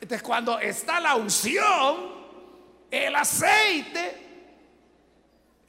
Entonces 0.00 0.22
cuando 0.22 0.58
está 0.58 0.98
la 0.98 1.14
unción, 1.14 2.12
el 2.90 3.14
aceite, 3.14 4.31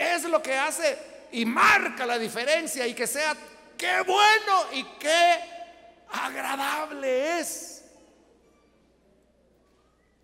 es 0.04 0.24
lo 0.24 0.41
que 0.41 0.56
hace 0.56 0.97
y 1.32 1.45
marca 1.45 2.06
la 2.06 2.18
diferencia 2.18 2.86
y 2.88 2.93
que 2.93 3.08
sea 3.08 3.36
qué 3.78 4.01
bueno 4.06 4.72
y 4.74 4.84
qué 4.99 5.39
agradable 6.10 7.39
es. 7.39 7.84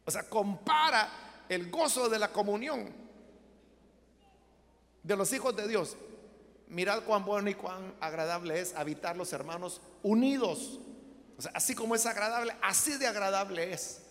O 0.06 0.12
sea, 0.12 0.24
compara 0.24 1.10
el 1.50 1.70
gozo 1.70 2.10
de 2.10 2.20
la 2.20 2.30
comunión 2.30 2.94
de 5.04 5.16
los 5.16 5.32
hijos 5.34 5.56
de 5.56 5.68
Dios, 5.68 5.96
mirad 6.68 7.04
cuán 7.04 7.26
bueno 7.26 7.50
y 7.50 7.56
cuán 7.56 7.96
agradable 8.00 8.60
es 8.60 8.76
habitar 8.76 9.18
los 9.18 9.34
hermanos 9.34 9.82
unidos. 10.04 10.80
O 11.38 11.42
sea, 11.42 11.52
así 11.56 11.74
como 11.74 11.96
es 11.96 12.06
agradable, 12.06 12.56
así 12.62 12.98
de 12.98 13.08
agradable 13.08 13.74
es 13.74 14.02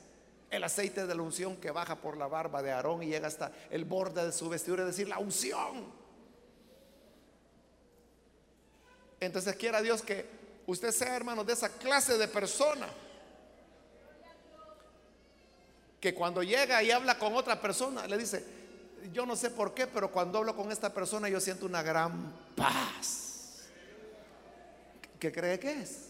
el 0.50 0.64
aceite 0.64 1.06
de 1.06 1.14
la 1.14 1.22
unción 1.22 1.56
que 1.56 1.70
baja 1.70 1.96
por 1.96 2.16
la 2.16 2.26
barba 2.26 2.62
de 2.62 2.72
Aarón 2.72 3.02
y 3.02 3.06
llega 3.06 3.28
hasta 3.28 3.52
el 3.70 3.84
borde 3.84 4.24
de 4.24 4.32
su 4.32 4.48
vestidura, 4.48 4.82
es 4.82 4.88
decir, 4.88 5.08
la 5.08 5.18
unción. 5.18 5.84
Entonces 9.20 9.56
quiera 9.56 9.82
Dios 9.82 10.02
que 10.02 10.26
usted 10.66 10.90
sea 10.90 11.16
hermano 11.16 11.44
de 11.44 11.52
esa 11.52 11.68
clase 11.68 12.16
de 12.16 12.28
persona. 12.28 12.88
Que 16.00 16.14
cuando 16.14 16.42
llega 16.42 16.82
y 16.82 16.92
habla 16.92 17.18
con 17.18 17.34
otra 17.34 17.60
persona, 17.60 18.06
le 18.06 18.16
dice, 18.16 18.44
yo 19.12 19.26
no 19.26 19.34
sé 19.36 19.50
por 19.50 19.74
qué, 19.74 19.86
pero 19.86 20.10
cuando 20.10 20.38
hablo 20.38 20.54
con 20.54 20.70
esta 20.70 20.94
persona 20.94 21.28
yo 21.28 21.40
siento 21.40 21.66
una 21.66 21.82
gran 21.82 22.32
paz. 22.54 23.66
¿Qué 25.18 25.32
cree 25.32 25.58
que 25.58 25.82
es? 25.82 26.07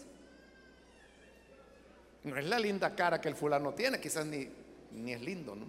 No 2.23 2.37
es 2.37 2.45
la 2.45 2.59
linda 2.59 2.95
cara 2.95 3.21
que 3.21 3.29
el 3.29 3.35
fulano 3.35 3.73
tiene, 3.73 3.99
quizás 3.99 4.25
ni, 4.25 4.49
ni 4.91 5.13
es 5.13 5.21
lindo, 5.21 5.55
¿no? 5.55 5.65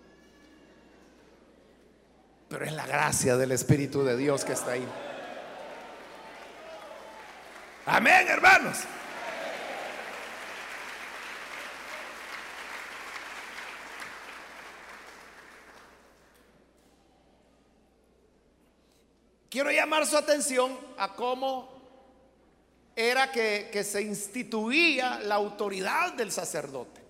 Pero 2.48 2.64
es 2.64 2.72
la 2.72 2.86
gracia 2.86 3.36
del 3.36 3.53
Espíritu 3.53 4.03
de 4.03 4.16
Dios 4.16 4.44
que 4.44 4.55
está 4.55 4.72
ahí. 4.72 4.86
Amén, 7.86 8.26
hermanos. 8.28 8.78
Quiero 19.48 19.70
llamar 19.72 20.07
su 20.07 20.16
atención 20.16 20.78
a 20.96 21.14
cómo 21.14 21.79
era 23.09 23.32
que, 23.32 23.84
se 23.84 24.03
instituía 24.03 25.20
la 25.20 25.36
autoridad 25.36 26.12
del 26.12 26.30
sacerdote. 26.30 27.01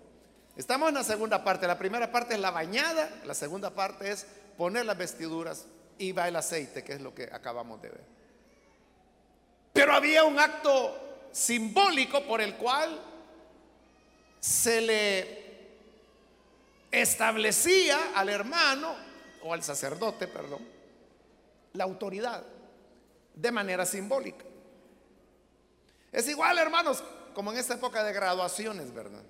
Estamos 0.55 0.89
en 0.89 0.95
la 0.95 1.03
segunda 1.03 1.43
parte. 1.43 1.67
La 1.67 1.77
primera 1.77 2.11
parte 2.11 2.35
es 2.35 2.39
la 2.39 2.51
bañada, 2.51 3.09
la 3.25 3.33
segunda 3.33 3.71
parte 3.71 4.11
es 4.11 4.25
poner 4.57 4.85
las 4.85 4.97
vestiduras 4.97 5.65
y 5.97 6.11
va 6.11 6.27
el 6.27 6.35
aceite, 6.35 6.83
que 6.83 6.93
es 6.93 7.01
lo 7.01 7.13
que 7.13 7.23
acabamos 7.23 7.81
de 7.81 7.89
ver. 7.89 8.03
Pero 9.73 9.93
había 9.93 10.23
un 10.23 10.39
acto 10.39 11.27
simbólico 11.31 12.23
por 12.25 12.41
el 12.41 12.55
cual 12.55 12.99
se 14.39 14.81
le 14.81 15.41
establecía 16.91 18.11
al 18.15 18.29
hermano 18.29 18.95
o 19.43 19.53
al 19.53 19.63
sacerdote, 19.63 20.27
perdón, 20.27 20.67
la 21.73 21.85
autoridad 21.85 22.43
de 23.33 23.51
manera 23.51 23.85
simbólica. 23.85 24.45
Es 26.11 26.27
igual, 26.27 26.57
hermanos, 26.57 27.03
como 27.33 27.51
en 27.51 27.57
esta 27.57 27.75
época 27.75 28.03
de 28.03 28.13
graduaciones, 28.13 28.93
¿verdad? 28.93 29.23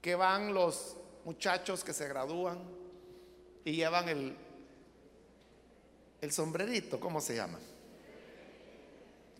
Que 0.00 0.14
van 0.14 0.52
los 0.52 0.96
muchachos 1.24 1.84
que 1.84 1.92
se 1.92 2.08
gradúan 2.08 2.58
y 3.64 3.72
llevan 3.72 4.08
el, 4.08 4.36
el 6.20 6.32
sombrerito, 6.32 6.98
¿cómo 6.98 7.20
se 7.20 7.36
llama? 7.36 7.58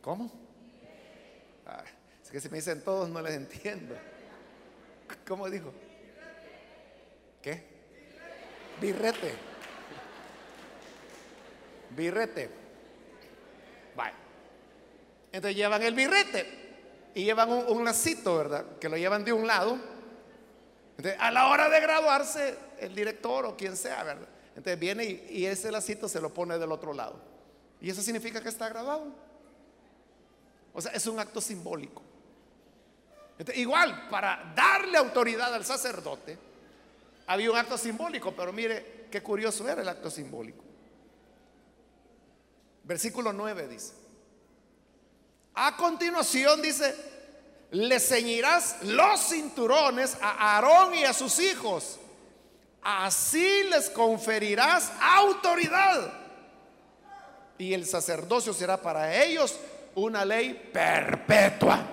¿Cómo? 0.02 0.30
es 2.22 2.30
que 2.30 2.40
si 2.40 2.48
me 2.48 2.56
dicen 2.58 2.82
todos 2.82 3.08
no 3.08 3.20
les 3.22 3.34
entiendo. 3.34 3.96
¿Cómo 5.26 5.48
dijo? 5.48 5.72
¿Qué? 7.40 7.64
Birrete. 8.80 9.32
Birrete. 11.90 12.50
Vale. 13.94 14.25
Entonces 15.32 15.56
llevan 15.56 15.82
el 15.82 15.94
birrete 15.94 16.66
y 17.14 17.24
llevan 17.24 17.50
un, 17.50 17.84
lacito, 17.84 18.36
¿verdad? 18.36 18.64
Que 18.78 18.88
lo 18.88 18.96
llevan 18.96 19.24
de 19.24 19.32
un 19.32 19.46
lado. 19.46 19.78
Entonces, 20.98 21.16
a 21.18 21.30
la 21.30 21.48
hora 21.48 21.68
de 21.68 21.80
graduarse, 21.80 22.56
el 22.78 22.94
director 22.94 23.46
o 23.46 23.56
quien 23.56 23.76
sea, 23.76 24.02
¿verdad? 24.04 24.28
Entonces 24.50 24.78
viene 24.78 25.04
y, 25.04 25.46
ese 25.46 25.70
lacito 25.70 26.08
se 26.08 26.20
lo 26.20 26.32
pone 26.32 26.58
del 26.58 26.72
otro 26.72 26.92
lado. 26.92 27.18
Y 27.80 27.90
eso 27.90 28.02
significa 28.02 28.42
que 28.42 28.48
está 28.48 28.68
graduado. 28.68 29.06
O 30.72 30.80
sea, 30.80 30.92
es 30.92 31.06
un 31.06 31.18
acto 31.18 31.40
simbólico. 31.40 32.02
igual, 33.54 34.08
para 34.10 34.52
darle 34.54 34.98
autoridad 34.98 35.54
al 35.54 35.64
sacerdote, 35.64 36.38
había 37.26 37.50
un 37.50 37.56
acto 37.56 37.76
simbólico, 37.76 38.34
pero 38.36 38.52
mire 38.52 39.06
qué 39.10 39.22
curioso 39.22 39.68
era 39.68 39.82
el 39.82 39.88
acto 39.88 40.10
simbólico. 40.10 40.64
Versículo 42.84 43.32
9 43.32 43.68
dice. 43.68 44.05
A 45.58 45.74
continuación 45.74 46.60
dice, 46.60 46.94
le 47.70 47.98
ceñirás 47.98 48.82
los 48.82 49.20
cinturones 49.20 50.18
a 50.20 50.56
Aarón 50.56 50.94
y 50.94 51.04
a 51.04 51.14
sus 51.14 51.38
hijos. 51.38 51.98
Así 52.82 53.64
les 53.64 53.88
conferirás 53.88 54.92
autoridad. 55.00 56.12
Y 57.56 57.72
el 57.72 57.86
sacerdocio 57.86 58.52
será 58.52 58.76
para 58.76 59.16
ellos 59.24 59.58
una 59.94 60.26
ley 60.26 60.70
perpetua. 60.70 61.86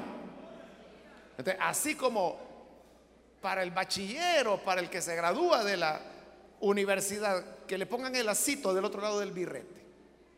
así 1.61 1.95
como 1.95 2.37
para 3.41 3.63
el 3.63 3.71
bachillero, 3.71 4.61
para 4.61 4.81
el 4.81 4.89
que 4.89 5.01
se 5.01 5.15
gradúa 5.15 5.63
de 5.63 5.77
la 5.77 6.01
universidad, 6.59 7.45
que 7.65 7.77
le 7.77 7.85
pongan 7.85 8.13
el 8.17 8.27
acito 8.27 8.73
del 8.73 8.83
otro 8.83 9.01
lado 9.01 9.21
del 9.21 9.31
birrete. 9.31 9.85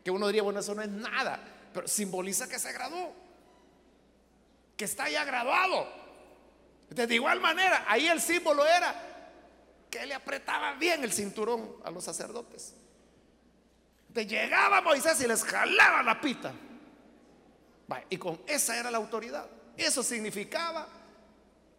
Que 0.04 0.12
uno 0.12 0.28
diría, 0.28 0.44
bueno, 0.44 0.60
eso 0.60 0.76
no 0.76 0.82
es 0.82 0.88
nada 0.88 1.54
pero 1.76 1.88
simboliza 1.88 2.48
que 2.48 2.58
se 2.58 2.72
graduó, 2.72 3.12
que 4.78 4.86
está 4.86 5.10
ya 5.10 5.26
graduado. 5.26 5.86
De 6.88 7.14
igual 7.14 7.38
manera, 7.38 7.84
ahí 7.86 8.08
el 8.08 8.18
símbolo 8.18 8.64
era 8.64 8.94
que 9.90 10.06
le 10.06 10.14
apretaba 10.14 10.72
bien 10.76 11.04
el 11.04 11.12
cinturón 11.12 11.76
a 11.84 11.90
los 11.90 12.02
sacerdotes. 12.02 12.72
De 14.08 14.26
llegaba 14.26 14.80
Moisés 14.80 15.20
y 15.20 15.26
les 15.28 15.44
jalaba 15.44 16.02
la 16.02 16.18
pita. 16.18 16.54
y 18.08 18.16
con 18.16 18.40
esa 18.46 18.78
era 18.78 18.90
la 18.90 18.96
autoridad. 18.96 19.46
Eso 19.76 20.02
significaba 20.02 20.88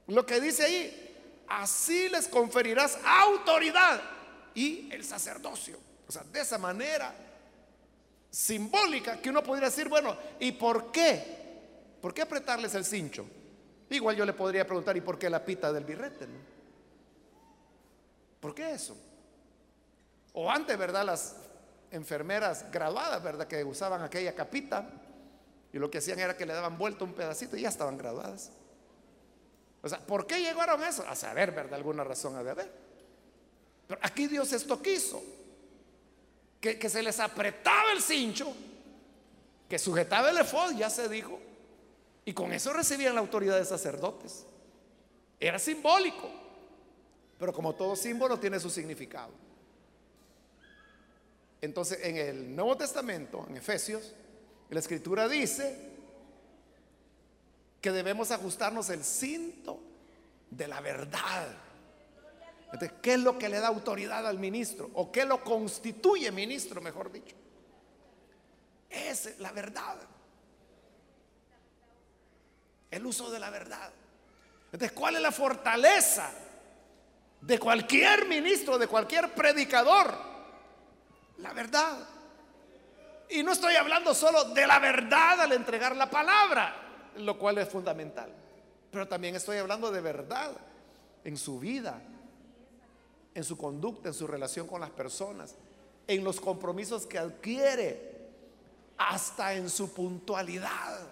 lo 0.06 0.24
que 0.28 0.40
dice 0.40 0.64
ahí. 0.64 1.44
Así 1.48 2.08
les 2.10 2.28
conferirás 2.28 3.00
autoridad 3.04 4.00
y 4.54 4.92
el 4.92 5.04
sacerdocio. 5.04 5.80
O 6.08 6.12
sea, 6.12 6.24
de 6.24 6.42
esa 6.42 6.60
manera 6.60 7.27
simbólica 8.30 9.22
que 9.22 9.30
uno 9.30 9.44
podría 9.44 9.70
decir, 9.70 9.90
bueno, 9.90 10.16
¿y 10.40 10.52
por 10.52 10.92
qué? 10.92 11.98
¿Por 12.02 12.14
qué 12.14 12.22
apretarles 12.22 12.76
el 12.76 12.86
cincho? 12.86 13.26
Igual 13.90 14.16
yo 14.16 14.26
le 14.26 14.34
podría 14.34 14.66
preguntar, 14.66 14.96
¿y 14.98 15.02
por 15.02 15.18
qué 15.18 15.30
la 15.30 15.44
pita 15.44 15.72
del 15.72 15.86
birrete? 15.86 16.28
¿Por 18.40 18.54
qué 18.54 18.72
eso? 18.72 18.96
O 20.34 20.52
antes, 20.52 20.78
¿verdad? 20.78 21.06
Las 21.06 21.36
enfermeras 21.92 22.66
graduadas, 22.72 23.24
¿verdad? 23.24 23.48
Que 23.48 23.64
usaban 23.64 24.02
aquella 24.02 24.36
capita 24.36 24.90
y 25.72 25.80
lo 25.80 25.90
que 25.90 26.00
hacían 26.00 26.20
era 26.20 26.36
que 26.36 26.46
le 26.46 26.54
daban 26.54 26.78
vuelta 26.78 27.04
un 27.04 27.14
pedacito 27.14 27.58
y 27.58 27.62
ya 27.62 27.70
estaban 27.70 27.98
graduadas. 27.98 28.52
O 29.82 29.90
sea, 29.90 30.00
¿por 30.00 30.28
qué 30.28 30.40
llegaron 30.40 30.84
a 30.84 30.90
eso? 30.90 31.04
A 31.08 31.16
saber, 31.16 31.52
¿verdad? 31.52 31.76
Alguna 31.76 32.04
razón 32.04 32.36
ha 32.36 32.44
de 32.44 32.52
haber. 32.52 32.72
Pero 33.88 34.00
aquí 34.04 34.28
Dios 34.28 34.52
esto 34.52 34.82
quiso 34.82 35.24
que, 36.60 36.90
se 36.90 37.04
les 37.04 37.20
apretaba 37.20 37.92
el 37.92 38.02
cincho, 38.02 38.54
que 39.70 39.78
sujetaba 39.78 40.30
el 40.30 40.38
efod, 40.38 40.76
ya 40.76 40.90
se 40.90 41.08
dijo, 41.08 41.40
y 42.26 42.34
con 42.34 42.52
eso 42.52 42.74
recibían 42.74 43.16
la 43.16 43.22
autoridad 43.22 43.58
de 43.58 43.66
sacerdotes. 43.66 44.46
Era 45.40 45.60
simbólico, 45.60 46.30
pero 47.38 47.54
como 47.54 47.76
todo 47.76 47.96
símbolo 47.96 48.40
tiene 48.40 48.60
su 48.60 48.70
significado. 48.70 49.32
Entonces, 51.62 52.00
en 52.04 52.18
el 52.18 52.56
Nuevo 52.56 52.76
Testamento, 52.76 53.46
en 53.50 53.58
Efesios, 53.58 54.14
la 54.70 54.80
escritura 54.80 55.28
dice 55.28 55.78
que 57.82 57.92
debemos 57.92 58.32
ajustarnos 58.32 58.90
el 58.90 59.04
cinto 59.04 59.80
de 60.50 60.68
la 60.68 60.82
verdad. 60.82 61.48
¿Qué 63.02 63.14
es 63.14 63.20
lo 63.20 63.38
que 63.38 63.50
le 63.50 63.60
da 63.60 63.68
autoridad 63.68 64.28
al 64.28 64.40
ministro? 64.40 64.90
¿O 64.94 65.12
qué 65.12 65.26
lo 65.26 65.44
constituye 65.44 66.32
ministro, 66.32 66.82
mejor 66.82 67.12
dicho? 67.12 67.36
Es 68.90 69.40
la 69.40 69.52
verdad. 69.52 69.98
El 72.92 73.06
uso 73.06 73.32
de 73.32 73.40
la 73.40 73.50
verdad. 73.50 73.92
Entonces, 74.72 74.92
¿cuál 74.92 75.16
es 75.16 75.22
la 75.22 75.32
fortaleza 75.32 76.30
de 77.42 77.60
cualquier 77.60 78.28
ministro, 78.28 78.78
de 78.78 78.88
cualquier 78.88 79.34
predicador? 79.34 80.14
La 81.38 81.54
verdad. 81.54 82.08
Y 83.30 83.44
no 83.44 83.52
estoy 83.52 83.76
hablando 83.76 84.14
solo 84.14 84.46
de 84.46 84.66
la 84.66 84.80
verdad 84.80 85.42
al 85.42 85.52
entregar 85.52 85.96
la 85.96 86.10
palabra, 86.10 86.76
lo 87.18 87.38
cual 87.38 87.58
es 87.58 87.70
fundamental. 87.70 88.32
Pero 88.92 89.08
también 89.08 89.36
estoy 89.36 89.58
hablando 89.58 89.92
de 89.92 90.02
verdad 90.02 90.52
en 91.24 91.38
su 91.38 91.60
vida, 91.60 92.02
en 93.38 93.44
su 93.44 93.56
conducta, 93.56 94.08
en 94.08 94.16
su 94.16 94.26
relación 94.26 94.66
con 94.66 94.82
las 94.82 94.90
personas, 94.90 95.54
en 96.08 96.24
los 96.24 96.42
compromisos 96.42 97.06
que 97.06 97.20
adquiere, 97.20 98.18
hasta 98.98 99.54
en 99.54 99.70
su 99.70 99.94
puntualidad. 99.94 101.08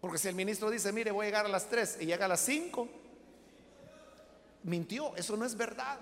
Porque 0.00 0.18
si 0.18 0.28
el 0.28 0.36
ministro 0.36 0.70
dice, 0.70 0.92
mire, 0.92 1.10
voy 1.10 1.24
a 1.24 1.28
llegar 1.30 1.46
a 1.46 1.48
las 1.48 1.68
3 1.68 1.98
y 2.02 2.06
llega 2.06 2.26
a 2.26 2.28
las 2.28 2.42
5, 2.42 2.88
mintió, 4.62 5.16
eso 5.16 5.36
no 5.36 5.44
es 5.44 5.56
verdad. 5.56 5.98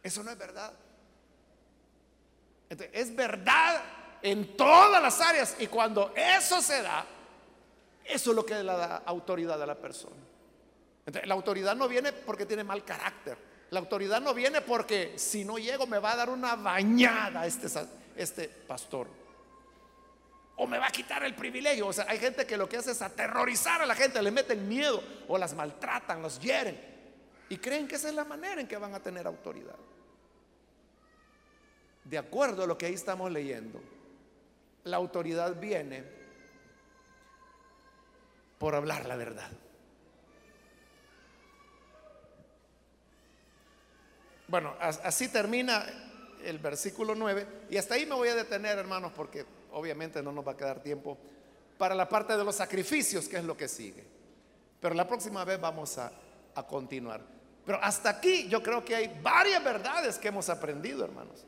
Eso 0.00 0.22
no 0.22 0.30
es 0.30 0.38
verdad. 0.38 0.72
es 2.68 3.16
verdad 3.16 3.82
en 4.22 4.56
todas 4.56 5.02
las 5.02 5.20
áreas 5.20 5.56
y 5.58 5.66
cuando 5.66 6.14
eso 6.14 6.62
se 6.62 6.82
da, 6.82 7.04
eso 8.10 8.30
es 8.30 8.36
lo 8.36 8.44
que 8.44 8.54
le 8.54 8.64
da 8.64 9.02
autoridad 9.06 9.60
a 9.62 9.66
la 9.66 9.74
persona. 9.74 10.16
la 11.24 11.34
autoridad 11.34 11.74
no 11.74 11.88
viene 11.88 12.12
porque 12.12 12.46
tiene 12.46 12.64
mal 12.64 12.84
carácter. 12.84 13.36
La 13.70 13.78
autoridad 13.78 14.20
no 14.20 14.34
viene 14.34 14.60
porque 14.60 15.14
si 15.16 15.44
no 15.44 15.58
llego 15.58 15.86
me 15.86 15.98
va 15.98 16.12
a 16.12 16.16
dar 16.16 16.30
una 16.30 16.56
bañada 16.56 17.46
este, 17.46 17.68
este 18.16 18.48
pastor. 18.48 19.06
O 20.56 20.66
me 20.66 20.78
va 20.78 20.88
a 20.88 20.90
quitar 20.90 21.22
el 21.24 21.34
privilegio. 21.34 21.86
O 21.86 21.92
sea, 21.92 22.06
hay 22.08 22.18
gente 22.18 22.46
que 22.46 22.56
lo 22.56 22.68
que 22.68 22.76
hace 22.76 22.90
es 22.90 23.00
aterrorizar 23.00 23.80
a 23.80 23.86
la 23.86 23.94
gente, 23.94 24.20
le 24.20 24.30
meten 24.30 24.68
miedo 24.68 25.02
o 25.28 25.38
las 25.38 25.54
maltratan, 25.54 26.20
los 26.20 26.40
hieren. 26.40 26.78
Y 27.48 27.56
creen 27.58 27.88
que 27.88 27.94
esa 27.94 28.08
es 28.08 28.14
la 28.14 28.24
manera 28.24 28.60
en 28.60 28.66
que 28.66 28.76
van 28.76 28.94
a 28.94 29.00
tener 29.00 29.26
autoridad. 29.26 29.76
De 32.04 32.18
acuerdo 32.18 32.64
a 32.64 32.66
lo 32.66 32.76
que 32.76 32.86
ahí 32.86 32.94
estamos 32.94 33.30
leyendo, 33.30 33.80
la 34.84 34.96
autoridad 34.96 35.58
viene 35.58 36.19
por 38.60 38.74
hablar 38.74 39.06
la 39.06 39.16
verdad. 39.16 39.50
Bueno, 44.48 44.74
así 44.78 45.28
termina 45.28 45.86
el 46.44 46.58
versículo 46.58 47.14
9 47.14 47.46
y 47.70 47.78
hasta 47.78 47.94
ahí 47.94 48.04
me 48.04 48.16
voy 48.16 48.28
a 48.28 48.34
detener, 48.34 48.76
hermanos, 48.76 49.12
porque 49.16 49.46
obviamente 49.72 50.22
no 50.22 50.30
nos 50.30 50.46
va 50.46 50.52
a 50.52 50.56
quedar 50.58 50.82
tiempo 50.82 51.16
para 51.78 51.94
la 51.94 52.06
parte 52.06 52.36
de 52.36 52.44
los 52.44 52.56
sacrificios, 52.56 53.28
que 53.28 53.38
es 53.38 53.44
lo 53.44 53.56
que 53.56 53.66
sigue. 53.66 54.04
Pero 54.78 54.94
la 54.94 55.08
próxima 55.08 55.42
vez 55.46 55.58
vamos 55.58 55.96
a, 55.96 56.12
a 56.54 56.66
continuar. 56.66 57.22
Pero 57.64 57.82
hasta 57.82 58.10
aquí 58.10 58.46
yo 58.46 58.62
creo 58.62 58.84
que 58.84 58.94
hay 58.94 59.20
varias 59.22 59.64
verdades 59.64 60.18
que 60.18 60.28
hemos 60.28 60.50
aprendido, 60.50 61.02
hermanos. 61.02 61.46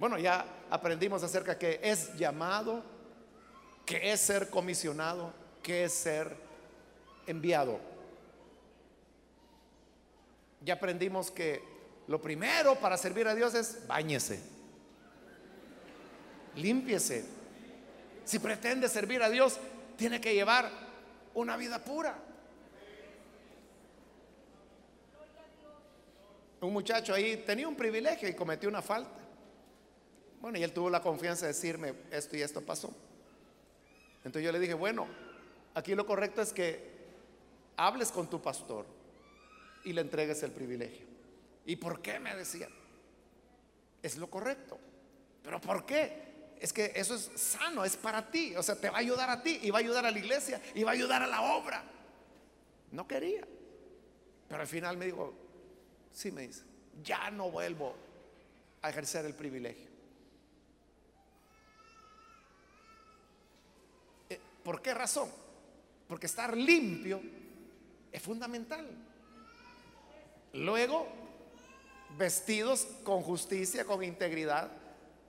Bueno, 0.00 0.18
ya 0.18 0.44
aprendimos 0.68 1.22
acerca 1.22 1.56
que 1.56 1.78
es 1.80 2.12
llamado, 2.16 2.82
que 3.86 4.10
es 4.10 4.20
ser 4.20 4.50
comisionado, 4.50 5.43
que 5.64 5.84
es 5.84 5.94
ser 5.94 6.36
enviado. 7.26 7.80
Ya 10.60 10.74
aprendimos 10.74 11.30
que 11.30 11.62
lo 12.06 12.20
primero 12.20 12.76
para 12.76 12.96
servir 12.96 13.26
a 13.26 13.34
Dios 13.34 13.54
es 13.54 13.86
bañese, 13.86 14.40
límpiese. 16.54 17.24
Si 18.24 18.38
pretende 18.38 18.88
servir 18.88 19.22
a 19.22 19.30
Dios, 19.30 19.58
tiene 19.96 20.20
que 20.20 20.34
llevar 20.34 20.70
una 21.34 21.56
vida 21.56 21.82
pura. 21.82 22.14
Un 26.60 26.72
muchacho 26.72 27.12
ahí 27.12 27.38
tenía 27.38 27.68
un 27.68 27.76
privilegio 27.76 28.28
y 28.28 28.34
cometió 28.34 28.68
una 28.68 28.80
falta. 28.80 29.10
Bueno, 30.40 30.58
y 30.58 30.62
él 30.62 30.72
tuvo 30.72 30.90
la 30.90 31.00
confianza 31.00 31.46
de 31.46 31.52
decirme, 31.52 31.94
esto 32.10 32.36
y 32.36 32.42
esto 32.42 32.60
pasó. 32.60 32.94
Entonces 34.24 34.42
yo 34.44 34.52
le 34.52 34.58
dije, 34.58 34.72
bueno, 34.72 35.06
Aquí 35.74 35.94
lo 35.94 36.06
correcto 36.06 36.40
es 36.40 36.52
que 36.52 36.94
hables 37.76 38.10
con 38.12 38.30
tu 38.30 38.40
pastor 38.40 38.86
y 39.84 39.92
le 39.92 40.00
entregues 40.00 40.42
el 40.42 40.52
privilegio. 40.52 41.06
¿Y 41.66 41.76
por 41.76 42.00
qué? 42.00 42.18
Me 42.20 42.34
decía. 42.34 42.68
Es 44.02 44.16
lo 44.16 44.28
correcto. 44.28 44.78
¿Pero 45.42 45.60
por 45.60 45.84
qué? 45.84 46.24
Es 46.60 46.72
que 46.72 46.92
eso 46.94 47.14
es 47.14 47.30
sano, 47.34 47.84
es 47.84 47.96
para 47.96 48.30
ti. 48.30 48.54
O 48.56 48.62
sea, 48.62 48.76
te 48.76 48.88
va 48.88 48.96
a 48.96 49.00
ayudar 49.00 49.28
a 49.28 49.42
ti 49.42 49.60
y 49.62 49.70
va 49.70 49.78
a 49.78 49.80
ayudar 49.80 50.06
a 50.06 50.10
la 50.10 50.18
iglesia 50.18 50.60
y 50.74 50.84
va 50.84 50.92
a 50.92 50.94
ayudar 50.94 51.22
a 51.22 51.26
la 51.26 51.42
obra. 51.56 51.82
No 52.92 53.08
quería. 53.08 53.46
Pero 54.48 54.60
al 54.60 54.68
final 54.68 54.96
me 54.96 55.06
dijo, 55.06 55.34
sí 56.12 56.30
me 56.30 56.42
dice, 56.46 56.62
ya 57.02 57.30
no 57.30 57.50
vuelvo 57.50 57.94
a 58.82 58.90
ejercer 58.90 59.24
el 59.24 59.34
privilegio. 59.34 59.88
Eh, 64.28 64.38
¿Por 64.62 64.80
qué 64.80 64.94
razón? 64.94 65.30
Porque 66.08 66.26
estar 66.26 66.56
limpio 66.56 67.20
es 68.12 68.22
fundamental. 68.22 68.86
Luego, 70.52 71.08
vestidos 72.16 72.86
con 73.02 73.22
justicia, 73.22 73.84
con 73.84 74.04
integridad, 74.04 74.70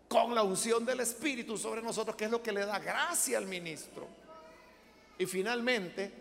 con 0.08 0.36
la 0.36 0.44
unción 0.44 0.86
del 0.86 1.00
Espíritu 1.00 1.58
sobre 1.58 1.82
nosotros, 1.82 2.16
que 2.16 2.26
es 2.26 2.32
lo 2.32 2.44
que 2.44 2.52
le 2.52 2.66
da 2.66 2.80
gracia 2.80 3.38
al 3.38 3.48
ministro. 3.48 4.08
Y 5.18 5.26
finalmente, 5.26 6.12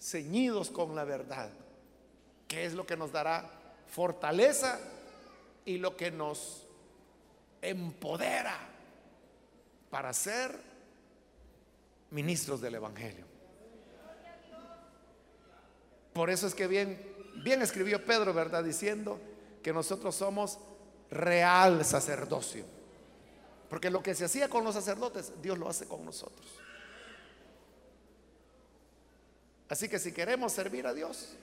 ceñidos 0.00 0.70
con 0.70 0.94
la 0.94 1.04
verdad, 1.04 1.50
que 2.46 2.66
es 2.66 2.74
lo 2.74 2.86
que 2.86 2.96
nos 2.96 3.12
dará 3.12 3.48
fortaleza 3.86 4.78
y 5.64 5.78
lo 5.78 5.96
que 5.96 6.10
nos 6.10 6.66
empodera 7.62 8.58
para 9.90 10.12
ser 10.12 10.60
ministros 12.10 12.60
del 12.60 12.74
Evangelio. 12.74 13.35
Por 16.16 16.30
eso 16.30 16.46
es 16.46 16.54
que 16.54 16.66
bien, 16.66 16.98
bien 17.44 17.60
escribió 17.60 18.02
Pedro, 18.02 18.32
¿verdad? 18.32 18.64
Diciendo 18.64 19.20
que 19.62 19.70
nosotros 19.70 20.14
somos 20.14 20.58
real 21.10 21.84
sacerdocio. 21.84 22.64
Porque 23.68 23.90
lo 23.90 24.02
que 24.02 24.14
se 24.14 24.24
hacía 24.24 24.48
con 24.48 24.64
los 24.64 24.74
sacerdotes, 24.74 25.30
Dios 25.42 25.58
lo 25.58 25.68
hace 25.68 25.84
con 25.84 26.06
nosotros. 26.06 26.46
Así 29.68 29.90
que 29.90 29.98
si 29.98 30.10
queremos 30.10 30.54
servir 30.54 30.86
a 30.86 30.94
Dios, 30.94 31.34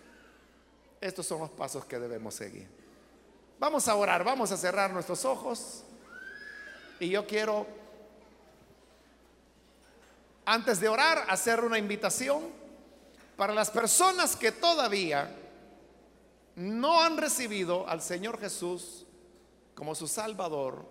estos 1.01 1.27
son 1.27 1.41
los 1.41 1.51
pasos 1.51 1.85
que 1.85 1.99
debemos 1.99 2.33
seguir. 2.33 2.67
Vamos 3.59 3.87
a 3.87 3.93
orar, 3.93 4.23
vamos 4.23 4.51
a 4.51 4.57
cerrar 4.57 4.91
nuestros 4.91 5.23
ojos. 5.23 5.83
Y 6.99 7.09
yo 7.09 7.27
quiero, 7.27 7.67
antes 10.45 10.79
de 10.79 10.87
orar, 10.87 11.27
hacer 11.29 11.63
una 11.63 11.77
invitación 11.77 12.62
para 13.35 13.53
las 13.53 13.71
personas 13.71 14.35
que 14.35 14.51
todavía 14.51 15.35
no 16.55 17.01
han 17.01 17.17
recibido 17.17 17.87
al 17.87 18.01
Señor 18.01 18.39
Jesús 18.39 19.05
como 19.73 19.95
su 19.95 20.07
Salvador, 20.07 20.85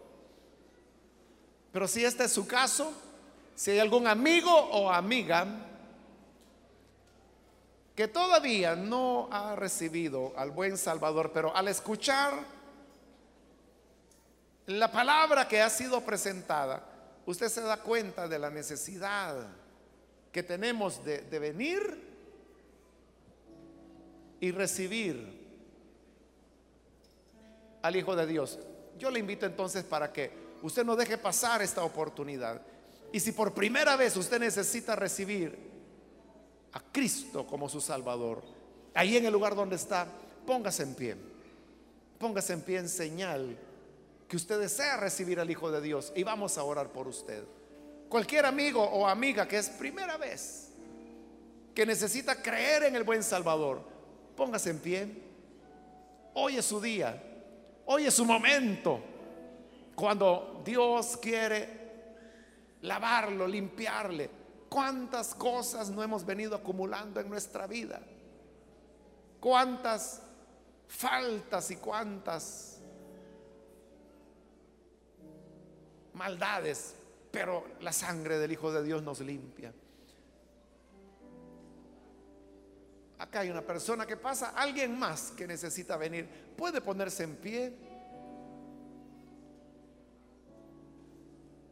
pero 1.73 1.89
si 1.89 2.05
este 2.05 2.25
es 2.25 2.33
su 2.33 2.47
caso, 2.47 2.93
si 3.55 3.71
hay 3.71 3.79
algún 3.79 4.07
amigo 4.07 4.53
o 4.53 4.91
amiga 4.91 5.47
que 7.95 8.09
todavía 8.09 8.75
no 8.75 9.29
ha 9.31 9.55
recibido 9.55 10.33
al 10.37 10.51
buen 10.51 10.77
Salvador, 10.77 11.31
pero 11.33 11.55
al 11.55 11.69
escuchar 11.69 12.33
la 14.67 14.91
palabra 14.91 15.47
que 15.47 15.61
ha 15.61 15.71
sido 15.71 16.01
presentada, 16.03 16.83
usted 17.27 17.49
se 17.49 17.61
da 17.61 17.79
cuenta 17.79 18.27
de 18.29 18.39
la 18.39 18.51
necesidad 18.51 19.47
que 20.31 20.43
tenemos 20.43 21.05
de, 21.05 21.23
de 21.23 21.39
venir 21.39 22.12
y 24.43 24.51
recibir 24.51 25.41
al 27.81 27.95
Hijo 27.95 28.17
de 28.17 28.27
Dios. 28.27 28.59
Yo 28.99 29.09
le 29.09 29.21
invito 29.21 29.47
entonces 29.47 29.85
para 29.85 30.13
que 30.13 30.33
usted 30.63 30.85
no 30.85 30.97
deje 30.97 31.17
pasar 31.17 31.63
esta 31.63 31.85
oportunidad. 31.85 32.61
Y 33.13 33.21
si 33.21 33.31
por 33.31 33.55
primera 33.55 33.95
vez 33.95 34.17
usted 34.17 34.41
necesita 34.41 34.97
recibir 34.97 35.57
a 36.73 36.81
Cristo 36.81 37.47
como 37.47 37.69
su 37.69 37.81
Salvador, 37.81 38.43
ahí 38.95 39.17
en 39.17 39.27
el 39.27 39.33
lugar 39.33 39.55
donde 39.55 39.77
está, 39.77 40.09
póngase 40.45 40.83
en 40.83 40.95
pie. 40.97 41.17
Póngase 42.19 42.55
en 42.55 42.63
pie 42.63 42.79
en 42.79 42.89
señal 42.89 43.57
que 44.27 44.35
usted 44.35 44.59
desea 44.59 44.97
recibir 44.97 45.39
al 45.39 45.53
Hijo 45.53 45.71
de 45.71 45.81
Dios 45.81 46.13
y 46.17 46.25
vamos 46.25 46.59
a 46.59 46.65
orar 46.65 46.89
por 46.89 47.07
usted. 47.07 47.45
Cualquier 48.09 48.47
amigo 48.47 48.83
o 48.83 49.07
amiga 49.07 49.47
que 49.47 49.59
es 49.59 49.69
primera 49.71 50.17
vez 50.17 50.71
que 51.77 51.87
necesita 51.87 52.43
creer 52.43 52.83
en 52.83 52.97
el 52.97 53.05
buen 53.05 53.23
Salvador, 53.23 53.92
Póngase 54.43 54.71
en 54.71 54.81
pie. 54.81 55.09
Hoy 56.35 56.57
es 56.57 56.65
su 56.65 56.81
día. 56.81 57.23
Hoy 57.87 58.07
es 58.07 58.15
su 58.15 58.25
momento. 58.25 58.99
Cuando 59.95 60.61
Dios 60.65 61.17
quiere 61.19 61.69
lavarlo, 62.81 63.47
limpiarle. 63.47 64.29
¿Cuántas 64.69 65.33
cosas 65.37 65.91
no 65.91 66.03
hemos 66.03 66.27
venido 66.27 66.57
acumulando 66.57 67.21
en 67.21 67.31
nuestra 67.31 67.69
vida? 67.69 68.03
¿Cuántas 69.39 70.21
faltas 70.89 71.71
y 71.71 71.77
cuántas 71.77 72.81
maldades? 76.15 76.97
Pero 77.31 77.65
la 77.81 77.93
sangre 77.93 78.39
del 78.39 78.51
Hijo 78.51 78.73
de 78.73 78.83
Dios 78.83 79.05
nos 79.05 79.21
limpia. 79.21 79.73
Acá 83.23 83.39
hay 83.39 83.51
una 83.51 83.63
persona 83.63 84.05
que 84.05 84.17
pasa, 84.17 84.53
alguien 84.57 84.99
más 84.99 85.31
que 85.37 85.47
necesita 85.47 85.97
venir. 85.97 86.29
¿Puede 86.57 86.81
ponerse 86.81 87.23
en 87.23 87.37
pie? 87.37 87.73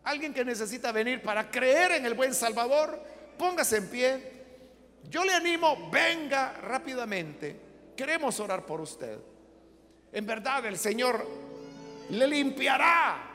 Alguien 0.04 0.32
que 0.32 0.44
necesita 0.44 0.92
venir 0.92 1.20
para 1.20 1.50
creer 1.50 1.90
en 1.90 2.06
el 2.06 2.14
buen 2.14 2.34
Salvador, 2.34 3.02
póngase 3.36 3.78
en 3.78 3.88
pie. 3.88 4.44
Yo 5.08 5.24
le 5.24 5.32
animo, 5.32 5.90
venga 5.90 6.52
rápidamente. 6.52 7.60
Queremos 7.96 8.38
orar 8.38 8.64
por 8.64 8.80
usted. 8.80 9.18
En 10.12 10.24
verdad 10.24 10.64
el 10.66 10.78
Señor 10.78 11.26
le 12.10 12.28
limpiará, 12.28 13.28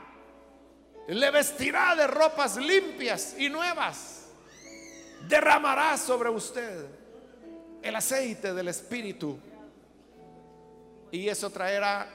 le 1.08 1.30
vestirá 1.30 1.94
de 1.94 2.06
ropas 2.06 2.56
limpias 2.56 3.34
y 3.36 3.50
nuevas, 3.50 4.28
derramará 5.28 5.98
sobre 5.98 6.30
usted 6.30 7.04
el 7.86 7.94
aceite 7.94 8.52
del 8.52 8.68
Espíritu 8.68 9.38
y 11.10 11.28
eso 11.28 11.50
traerá 11.50 12.08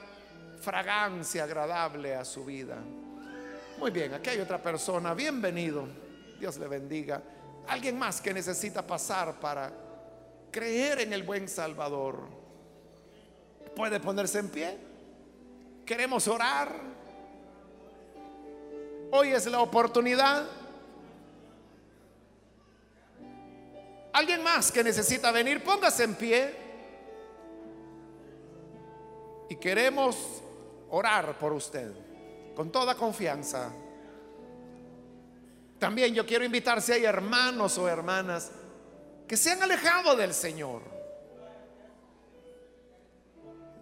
fragancia 0.60 1.44
agradable 1.44 2.14
a 2.14 2.24
su 2.24 2.44
vida. 2.44 2.76
Muy 3.78 3.90
bien, 3.90 4.14
aquí 4.14 4.30
hay 4.30 4.40
otra 4.40 4.62
persona, 4.62 5.14
bienvenido, 5.14 5.88
Dios 6.38 6.58
le 6.58 6.68
bendiga. 6.68 7.22
Alguien 7.68 7.98
más 7.98 8.20
que 8.20 8.34
necesita 8.34 8.86
pasar 8.86 9.40
para 9.40 9.72
creer 10.50 11.00
en 11.00 11.12
el 11.12 11.22
buen 11.22 11.48
Salvador. 11.48 12.20
¿Puede 13.74 13.98
ponerse 13.98 14.40
en 14.40 14.50
pie? 14.50 14.78
Queremos 15.86 16.28
orar. 16.28 16.70
Hoy 19.10 19.28
es 19.28 19.46
la 19.46 19.60
oportunidad. 19.60 20.44
Alguien 24.22 24.44
más 24.44 24.70
que 24.70 24.84
necesita 24.84 25.32
venir, 25.32 25.64
póngase 25.64 26.04
en 26.04 26.14
pie. 26.14 26.54
Y 29.48 29.56
queremos 29.56 30.16
orar 30.90 31.36
por 31.40 31.52
usted 31.52 31.92
con 32.54 32.70
toda 32.70 32.94
confianza. 32.94 33.72
También 35.76 36.14
yo 36.14 36.24
quiero 36.24 36.44
invitar 36.44 36.80
si 36.80 36.92
hay 36.92 37.04
hermanos 37.04 37.76
o 37.78 37.88
hermanas 37.88 38.52
que 39.26 39.36
se 39.36 39.50
han 39.50 39.60
alejado 39.60 40.14
del 40.14 40.32
Señor. 40.32 40.82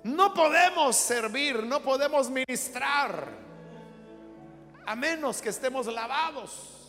No 0.05 0.33
podemos 0.33 0.97
servir, 0.97 1.65
no 1.65 1.83
podemos 1.83 2.31
ministrar, 2.31 3.29
a 4.87 4.97
menos 4.97 5.43
que 5.43 5.51
estemos 5.51 5.85
lavados 5.85 6.80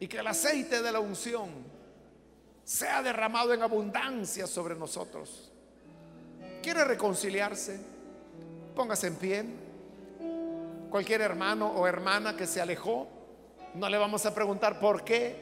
y 0.00 0.08
que 0.08 0.18
el 0.18 0.26
aceite 0.26 0.80
de 0.80 0.90
la 0.90 0.98
unción 0.98 1.50
sea 2.64 3.02
derramado 3.02 3.52
en 3.52 3.62
abundancia 3.62 4.46
sobre 4.46 4.74
nosotros. 4.74 5.52
¿Quiere 6.62 6.84
reconciliarse? 6.84 7.78
Póngase 8.74 9.08
en 9.08 9.16
pie. 9.16 9.44
Cualquier 10.88 11.20
hermano 11.20 11.68
o 11.68 11.86
hermana 11.86 12.34
que 12.34 12.46
se 12.46 12.60
alejó, 12.60 13.06
no 13.74 13.88
le 13.88 13.98
vamos 13.98 14.24
a 14.24 14.34
preguntar 14.34 14.80
por 14.80 15.04
qué. 15.04 15.36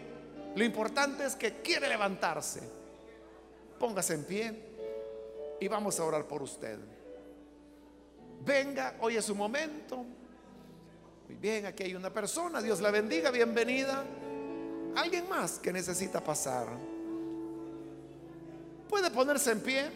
Lo 0.56 0.64
importante 0.64 1.24
es 1.24 1.36
que 1.36 1.62
quiere 1.62 1.88
levantarse. 1.88 2.60
Póngase 3.78 4.14
en 4.14 4.24
pie 4.24 4.62
y 5.60 5.68
vamos 5.68 6.00
a 6.00 6.04
orar 6.04 6.26
por 6.26 6.42
usted. 6.42 6.78
Venga, 8.44 8.96
hoy 9.00 9.16
es 9.16 9.24
su 9.24 9.36
momento. 9.36 10.04
Muy 11.28 11.36
bien, 11.36 11.66
aquí 11.66 11.84
hay 11.84 11.94
una 11.94 12.12
persona, 12.12 12.60
Dios 12.60 12.80
la 12.80 12.90
bendiga, 12.90 13.30
bienvenida. 13.30 14.04
Alguien 14.96 15.28
más 15.28 15.58
que 15.58 15.72
necesita 15.72 16.22
pasar. 16.22 16.66
Puede 18.88 19.10
ponerse 19.10 19.52
en 19.52 19.60
pie. 19.60 19.90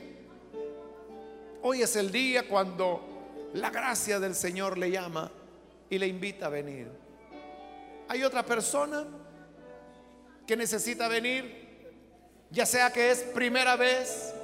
Hoy 1.63 1.83
es 1.83 1.97
el 1.97 2.11
día 2.11 2.49
cuando 2.49 3.01
la 3.55 3.71
gracia 3.71 4.19
del 4.21 4.35
Señor 4.35 4.79
le 4.79 4.91
llama 4.91 5.31
y 5.89 5.99
le 5.99 6.07
invita 6.07 6.47
a 6.47 6.49
venir. 6.49 6.89
Hay 8.09 8.25
otra 8.25 8.45
persona 8.45 9.05
que 10.47 10.57
necesita 10.57 11.09
venir, 11.09 11.95
ya 12.51 12.67
sea 12.67 12.93
que 12.93 13.11
es 13.11 13.21
primera 13.21 13.77
vez 13.77 14.35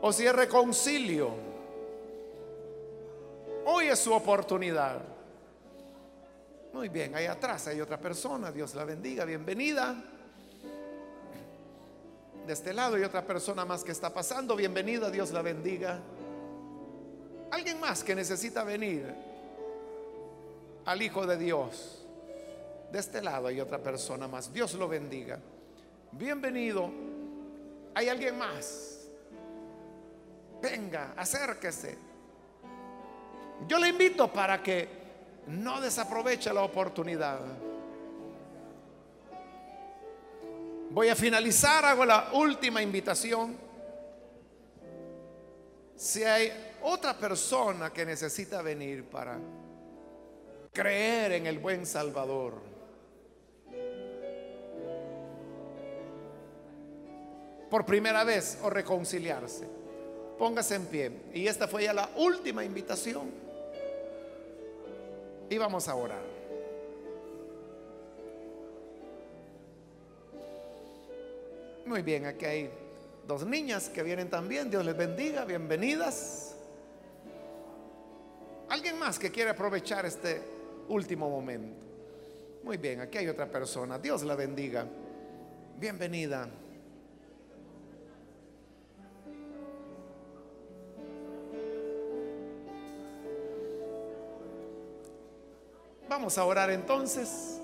o 0.00 0.12
si 0.12 0.26
es 0.26 0.34
reconcilio. 0.34 1.30
Hoy 3.66 3.86
es 3.86 3.98
su 3.98 4.12
oportunidad. 4.12 5.02
Muy 6.72 6.88
bien, 6.88 7.14
ahí 7.14 7.26
atrás 7.26 7.66
hay 7.66 7.80
otra 7.80 7.98
persona, 7.98 8.52
Dios 8.52 8.74
la 8.74 8.84
bendiga, 8.84 9.24
bienvenida. 9.24 10.02
De 12.46 12.52
este 12.52 12.72
lado 12.72 12.96
hay 12.96 13.02
otra 13.02 13.26
persona 13.26 13.64
más 13.64 13.84
que 13.84 13.92
está 13.92 14.12
pasando, 14.12 14.56
bienvenida, 14.56 15.10
Dios 15.10 15.30
la 15.32 15.42
bendiga. 15.42 15.98
Alguien 17.50 17.80
más 17.80 18.04
que 18.04 18.14
necesita 18.14 18.64
venir 18.64 19.12
al 20.84 21.02
Hijo 21.02 21.26
de 21.26 21.36
Dios. 21.36 22.06
De 22.90 22.98
este 22.98 23.20
lado 23.20 23.48
hay 23.48 23.60
otra 23.60 23.78
persona 23.78 24.28
más, 24.28 24.52
Dios 24.52 24.74
lo 24.74 24.88
bendiga. 24.88 25.38
Bienvenido. 26.12 26.90
Hay 27.94 28.08
alguien 28.08 28.38
más 28.38 28.90
venga, 30.60 31.14
acérquese. 31.16 31.96
Yo 33.66 33.78
le 33.78 33.88
invito 33.88 34.32
para 34.32 34.62
que 34.62 34.99
no 35.50 35.80
desaproveche 35.80 36.52
la 36.52 36.62
oportunidad. 36.62 37.40
Voy 40.90 41.08
a 41.08 41.14
finalizar, 41.14 41.84
hago 41.84 42.04
la 42.04 42.30
última 42.32 42.82
invitación. 42.82 43.56
Si 45.96 46.24
hay 46.24 46.52
otra 46.82 47.16
persona 47.16 47.92
que 47.92 48.06
necesita 48.06 48.62
venir 48.62 49.04
para 49.04 49.38
creer 50.72 51.32
en 51.32 51.46
el 51.46 51.58
buen 51.58 51.86
Salvador, 51.86 52.70
por 57.70 57.86
primera 57.86 58.24
vez 58.24 58.58
o 58.62 58.70
reconciliarse 58.70 59.80
Póngase 60.40 60.74
en 60.74 60.86
pie. 60.86 61.12
Y 61.34 61.46
esta 61.46 61.68
fue 61.68 61.84
ya 61.84 61.92
la 61.92 62.08
última 62.16 62.64
invitación. 62.64 63.30
Y 65.50 65.58
vamos 65.58 65.88
a 65.88 65.96
orar. 65.96 66.22
Muy 71.84 72.02
bien, 72.02 72.24
aquí 72.24 72.44
hay 72.44 72.70
dos 73.26 73.44
niñas 73.44 73.88
que 73.88 74.04
vienen 74.04 74.30
también. 74.30 74.70
Dios 74.70 74.84
les 74.84 74.96
bendiga, 74.96 75.44
bienvenidas. 75.44 76.54
¿Alguien 78.68 78.96
más 78.96 79.18
que 79.18 79.32
quiere 79.32 79.50
aprovechar 79.50 80.06
este 80.06 80.40
último 80.88 81.28
momento? 81.28 81.84
Muy 82.62 82.76
bien, 82.76 83.00
aquí 83.00 83.18
hay 83.18 83.26
otra 83.26 83.50
persona. 83.50 83.98
Dios 83.98 84.22
la 84.22 84.36
bendiga. 84.36 84.86
Bienvenida. 85.80 86.48
Vamos 96.10 96.36
a 96.38 96.44
orar 96.44 96.70
entonces. 96.70 97.60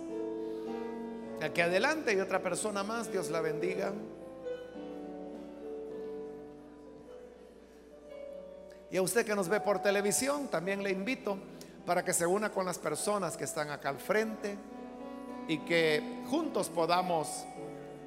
Aquí 1.42 1.60
adelante 1.60 2.12
hay 2.12 2.20
otra 2.20 2.40
persona 2.40 2.84
más, 2.84 3.10
Dios 3.10 3.28
la 3.28 3.40
bendiga. 3.40 3.92
Y 8.88 8.98
a 8.98 9.02
usted 9.02 9.26
que 9.26 9.34
nos 9.34 9.48
ve 9.48 9.58
por 9.58 9.82
televisión, 9.82 10.46
también 10.46 10.84
le 10.84 10.92
invito 10.92 11.36
para 11.84 12.04
que 12.04 12.12
se 12.12 12.24
una 12.24 12.52
con 12.52 12.64
las 12.64 12.78
personas 12.78 13.36
que 13.36 13.42
están 13.42 13.68
acá 13.70 13.88
al 13.88 13.98
frente 13.98 14.56
y 15.48 15.58
que 15.58 16.22
juntos 16.30 16.68
podamos 16.68 17.44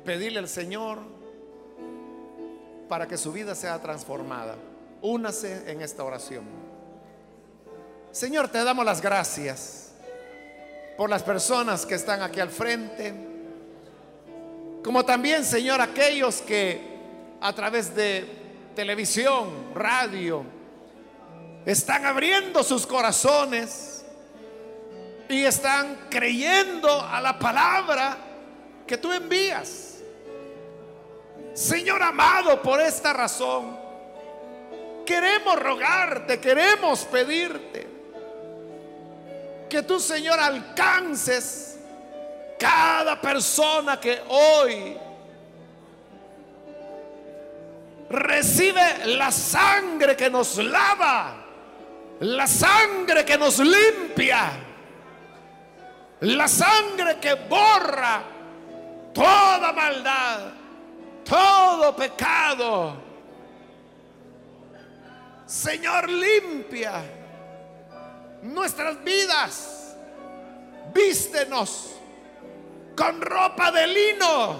pedirle 0.05 0.39
al 0.39 0.47
Señor 0.47 0.99
para 2.87 3.09
que 3.09 3.17
su 3.17 3.33
vida 3.33 3.55
sea 3.55 3.77
transformada. 3.81 4.55
Únase 5.01 5.69
en 5.69 5.81
esta 5.81 6.05
oración. 6.05 6.45
Señor, 8.13 8.47
te 8.47 8.63
damos 8.63 8.85
las 8.85 9.01
gracias 9.01 9.88
por 10.99 11.09
las 11.09 11.23
personas 11.23 11.85
que 11.85 11.95
están 11.95 12.21
aquí 12.21 12.41
al 12.41 12.49
frente, 12.49 13.13
como 14.83 15.05
también, 15.05 15.45
Señor, 15.45 15.79
aquellos 15.79 16.41
que 16.41 16.99
a 17.39 17.53
través 17.53 17.95
de 17.95 18.25
televisión, 18.75 19.71
radio, 19.73 20.43
están 21.65 22.05
abriendo 22.05 22.61
sus 22.63 22.85
corazones 22.85 24.03
y 25.29 25.45
están 25.45 26.07
creyendo 26.09 26.91
a 27.01 27.21
la 27.21 27.39
palabra 27.39 28.17
que 28.85 28.97
tú 28.97 29.13
envías. 29.13 29.99
Señor 31.53 32.03
amado, 32.03 32.61
por 32.61 32.81
esta 32.81 33.13
razón, 33.13 33.79
queremos 35.05 35.57
rogarte, 35.57 36.41
queremos 36.41 37.05
pedirte 37.05 37.88
que 39.69 39.83
tú, 39.83 39.99
Señor, 39.99 40.39
alcances 40.39 41.79
cada 42.57 43.21
persona 43.21 43.99
que 43.99 44.21
hoy 44.27 44.97
recibe 48.09 49.05
la 49.05 49.31
sangre 49.31 50.17
que 50.17 50.29
nos 50.29 50.57
lava, 50.57 51.45
la 52.21 52.47
sangre 52.47 53.23
que 53.23 53.37
nos 53.37 53.59
limpia, 53.59 54.49
la 56.21 56.47
sangre 56.47 57.19
que 57.19 57.35
borra 57.35 58.23
toda 59.13 59.71
maldad, 59.71 60.39
todo 61.23 61.95
pecado. 61.95 63.07
Señor, 65.45 66.09
limpia 66.09 67.18
nuestras 68.41 69.03
vidas, 69.03 69.95
vístenos 70.93 71.91
con 72.95 73.21
ropa 73.21 73.71
de 73.71 73.87
lino 73.87 74.59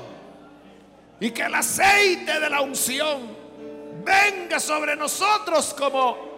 y 1.20 1.32
que 1.32 1.44
el 1.44 1.56
aceite 1.56 2.40
de 2.40 2.50
la 2.50 2.62
unción 2.62 3.36
venga 4.04 4.60
sobre 4.60 4.96
nosotros 4.96 5.74
como 5.78 6.30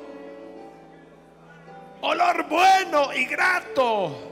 olor 2.01 2.47
bueno 2.47 3.13
y 3.13 3.25
grato. 3.25 4.27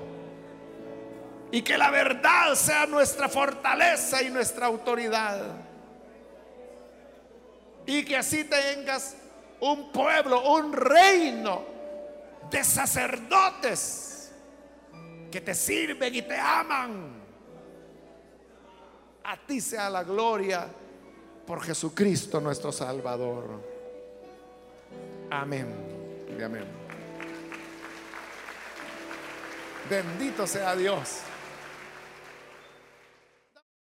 Y 1.51 1.63
que 1.63 1.77
la 1.77 1.89
verdad 1.89 2.53
sea 2.53 2.85
nuestra 2.85 3.27
fortaleza 3.27 4.21
y 4.21 4.29
nuestra 4.29 4.67
autoridad. 4.67 5.41
Y 7.87 8.05
que 8.05 8.17
así 8.17 8.43
tengas 8.43 9.15
un 9.59 9.91
pueblo, 9.91 10.47
un 10.51 10.71
reino 10.73 11.78
de 12.49 12.63
sacerdotes 12.63 14.31
que 15.31 15.41
te 15.41 15.53
sirven 15.53 16.15
y 16.15 16.21
te 16.21 16.35
aman. 16.35 17.19
A 19.23 19.37
ti 19.37 19.61
sea 19.61 19.89
la 19.89 20.03
gloria 20.03 20.67
por 21.45 21.61
Jesucristo 21.61 22.39
nuestro 22.41 22.71
Salvador. 22.71 23.61
Amén. 25.29 25.67
Y 26.37 26.41
amén. 26.41 26.65
Bendito 29.89 30.45
sea 30.45 30.75
Dios. 30.75 31.21